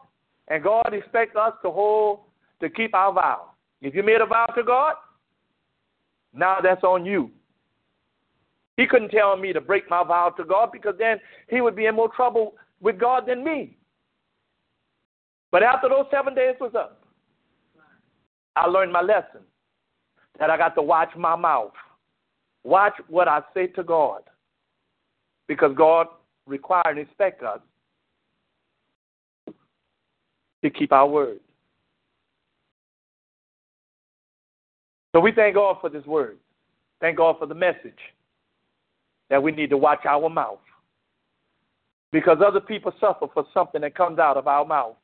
and 0.47 0.63
God 0.63 0.93
expects 0.93 1.35
us 1.35 1.53
to 1.63 1.71
hold 1.71 2.21
to 2.61 2.69
keep 2.69 2.93
our 2.93 3.13
vow. 3.13 3.51
If 3.81 3.93
you 3.93 4.03
made 4.03 4.21
a 4.21 4.25
vow 4.25 4.47
to 4.55 4.63
God, 4.63 4.95
now 6.33 6.57
that's 6.61 6.83
on 6.83 7.05
you. 7.05 7.31
He 8.77 8.85
couldn't 8.85 9.09
tell 9.09 9.37
me 9.37 9.53
to 9.53 9.61
break 9.61 9.89
my 9.89 10.03
vow 10.03 10.33
to 10.35 10.43
God 10.43 10.69
because 10.71 10.95
then 10.97 11.17
he 11.49 11.61
would 11.61 11.75
be 11.75 11.85
in 11.85 11.95
more 11.95 12.09
trouble 12.13 12.55
with 12.81 12.99
God 12.99 13.25
than 13.27 13.43
me. 13.43 13.77
But 15.51 15.63
after 15.63 15.87
those 15.89 16.05
seven 16.11 16.35
days 16.35 16.55
was 16.59 16.73
up, 16.75 17.03
I 18.55 18.67
learned 18.67 18.91
my 18.91 19.01
lesson 19.01 19.41
that 20.39 20.49
I 20.49 20.57
got 20.57 20.75
to 20.75 20.81
watch 20.81 21.09
my 21.15 21.35
mouth. 21.35 21.71
Watch 22.63 22.93
what 23.07 23.27
I 23.27 23.41
say 23.53 23.67
to 23.67 23.83
God. 23.83 24.21
Because 25.47 25.75
God 25.77 26.07
requires 26.47 26.85
and 26.87 26.99
expects 26.99 27.43
us 27.43 27.59
to 30.63 30.69
keep 30.69 30.91
our 30.91 31.07
word. 31.07 31.39
So 35.15 35.21
we 35.21 35.31
thank 35.31 35.55
God 35.55 35.77
for 35.79 35.89
this 35.89 36.05
word. 36.05 36.37
Thank 36.99 37.17
God 37.17 37.37
for 37.39 37.45
the 37.45 37.55
message 37.55 37.99
that 39.29 39.41
we 39.41 39.51
need 39.51 39.69
to 39.69 39.77
watch 39.77 40.05
our 40.05 40.29
mouth. 40.29 40.59
Because 42.11 42.37
other 42.45 42.61
people 42.61 42.93
suffer 42.99 43.27
for 43.33 43.45
something 43.53 43.81
that 43.81 43.95
comes 43.95 44.19
out 44.19 44.37
of 44.37 44.47
our 44.47 44.65
mouth. 44.65 44.95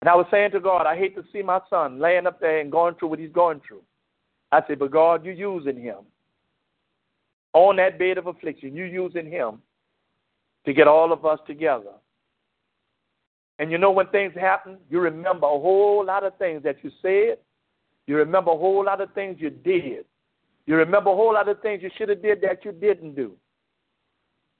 And 0.00 0.08
I 0.08 0.14
was 0.14 0.26
saying 0.30 0.50
to 0.52 0.60
God, 0.60 0.86
I 0.86 0.96
hate 0.96 1.16
to 1.16 1.24
see 1.32 1.42
my 1.42 1.60
son 1.70 1.98
laying 1.98 2.26
up 2.26 2.40
there 2.40 2.60
and 2.60 2.70
going 2.70 2.94
through 2.94 3.08
what 3.08 3.18
he's 3.18 3.32
going 3.32 3.60
through. 3.66 3.82
I 4.52 4.60
said, 4.66 4.78
but 4.78 4.90
God, 4.90 5.24
you're 5.24 5.34
using 5.34 5.80
him. 5.80 6.04
On 7.54 7.76
that 7.76 7.98
bed 7.98 8.18
of 8.18 8.26
affliction, 8.26 8.76
you're 8.76 8.86
using 8.86 9.30
him 9.30 9.62
to 10.66 10.72
get 10.72 10.86
all 10.86 11.12
of 11.12 11.24
us 11.24 11.38
together. 11.46 11.92
And 13.58 13.70
you 13.70 13.78
know 13.78 13.90
when 13.90 14.08
things 14.08 14.34
happen, 14.38 14.76
you 14.90 15.00
remember 15.00 15.46
a 15.46 15.58
whole 15.58 16.04
lot 16.04 16.24
of 16.24 16.36
things 16.36 16.62
that 16.64 16.76
you 16.82 16.90
said, 17.00 17.38
you 18.06 18.16
remember 18.16 18.50
a 18.50 18.56
whole 18.56 18.84
lot 18.84 19.00
of 19.00 19.12
things 19.14 19.38
you 19.40 19.50
did. 19.50 20.04
You 20.66 20.76
remember 20.76 21.10
a 21.10 21.14
whole 21.14 21.32
lot 21.32 21.48
of 21.48 21.60
things 21.62 21.82
you 21.82 21.90
should 21.96 22.08
have 22.10 22.22
did 22.22 22.40
that 22.42 22.64
you 22.64 22.72
didn't 22.72 23.14
do. 23.14 23.32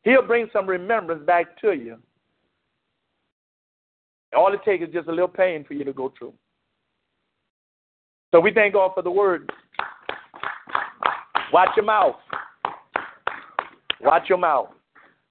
He'll 0.03 0.26
bring 0.26 0.49
some 0.53 0.66
remembrance 0.66 1.24
back 1.26 1.61
to 1.61 1.72
you. 1.72 1.99
All 4.36 4.53
it 4.53 4.61
takes 4.64 4.86
is 4.86 4.92
just 4.92 5.09
a 5.09 5.12
little 5.12 5.28
pain 5.28 5.64
for 5.64 5.74
you 5.74 5.84
to 5.84 5.92
go 5.92 6.12
through. 6.18 6.34
So 8.32 8.40
we 8.40 8.53
thank 8.53 8.74
God 8.74 8.92
for 8.94 9.03
the 9.03 9.11
word. 9.11 9.51
Watch 11.53 11.70
your 11.76 11.84
mouth. 11.86 12.16
Watch 14.01 14.28
your 14.28 14.38
mouth. 14.38 14.68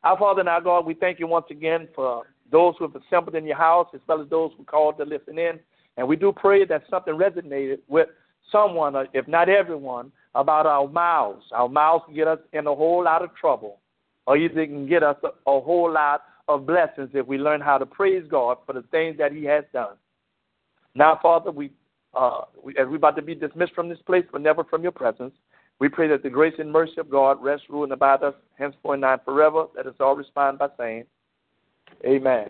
Our 0.04 0.18
Father 0.18 0.42
and 0.42 0.50
our 0.50 0.62
God, 0.62 0.86
we 0.86 0.94
thank 0.94 1.20
you 1.20 1.28
once 1.28 1.46
again 1.50 1.88
for 1.96 2.24
those 2.52 2.76
who 2.78 2.88
have 2.88 2.96
assembled 2.96 3.36
in 3.36 3.46
your 3.46 3.58
house, 3.58 3.88
as 3.94 4.02
well 4.08 4.22
as 4.22 4.30
those 4.30 4.52
who 4.58 4.64
called 4.64 4.98
to 4.98 5.04
listen 5.04 5.38
in. 5.38 5.60
And 5.98 6.08
we 6.08 6.16
do 6.16 6.32
pray 6.32 6.66
that 6.66 6.84
something 6.90 7.14
resonated 7.14 7.80
with 7.88 8.08
someone, 8.52 8.96
if 9.14 9.28
not 9.28 9.50
everyone, 9.50 10.12
about 10.36 10.66
our 10.66 10.88
mouths. 10.88 11.44
Our 11.52 11.70
mouths 11.70 12.04
can 12.06 12.16
get 12.16 12.28
us 12.28 12.40
in 12.54 12.68
a 12.68 12.76
whole 12.76 13.04
lot 13.04 13.24
of 13.24 13.36
trouble, 13.36 13.80
or 14.28 14.38
either 14.38 14.66
can 14.66 14.88
get 14.88 15.04
us 15.04 15.18
a, 15.24 15.28
a 15.50 15.62
whole 15.62 15.92
lot 15.92 16.24
of 16.48 16.66
blessings 16.66 17.10
if 17.14 17.26
we 17.26 17.38
learn 17.38 17.62
how 17.62 17.78
to 17.78 17.86
praise 17.86 18.24
God 18.30 18.58
for 18.66 18.74
the 18.74 18.84
things 18.84 19.18
that 19.18 19.32
He 19.32 19.44
has 19.46 19.64
done. 19.74 19.96
Now, 20.94 21.20
Father, 21.22 21.52
we, 21.52 21.72
uh, 22.14 22.42
we, 22.64 22.74
as 22.78 22.88
we're 22.88 22.96
about 22.96 23.16
to 23.18 23.22
be 23.22 23.36
dismissed 23.36 23.74
from 23.74 23.90
this 23.90 24.02
place, 24.06 24.26
but 24.32 24.42
never 24.42 24.64
from 24.64 24.84
your 24.84 24.92
presence, 24.92 25.34
we 25.80 25.90
pray 25.90 26.08
that 26.08 26.24
the 26.24 26.30
grace 26.30 26.54
and 26.58 26.72
mercy 26.72 27.00
of 27.00 27.10
God 27.10 27.44
rest, 27.44 27.64
rule, 27.70 27.84
and 27.84 27.92
abide 27.92 28.24
us 28.24 28.34
henceforth 28.58 29.02
and 29.04 29.22
forever. 29.26 29.66
Let 29.76 29.88
us 29.88 29.96
all 30.00 30.16
respond 30.16 30.60
by 30.60 30.70
saying, 30.78 31.06
Amen. 32.06 32.50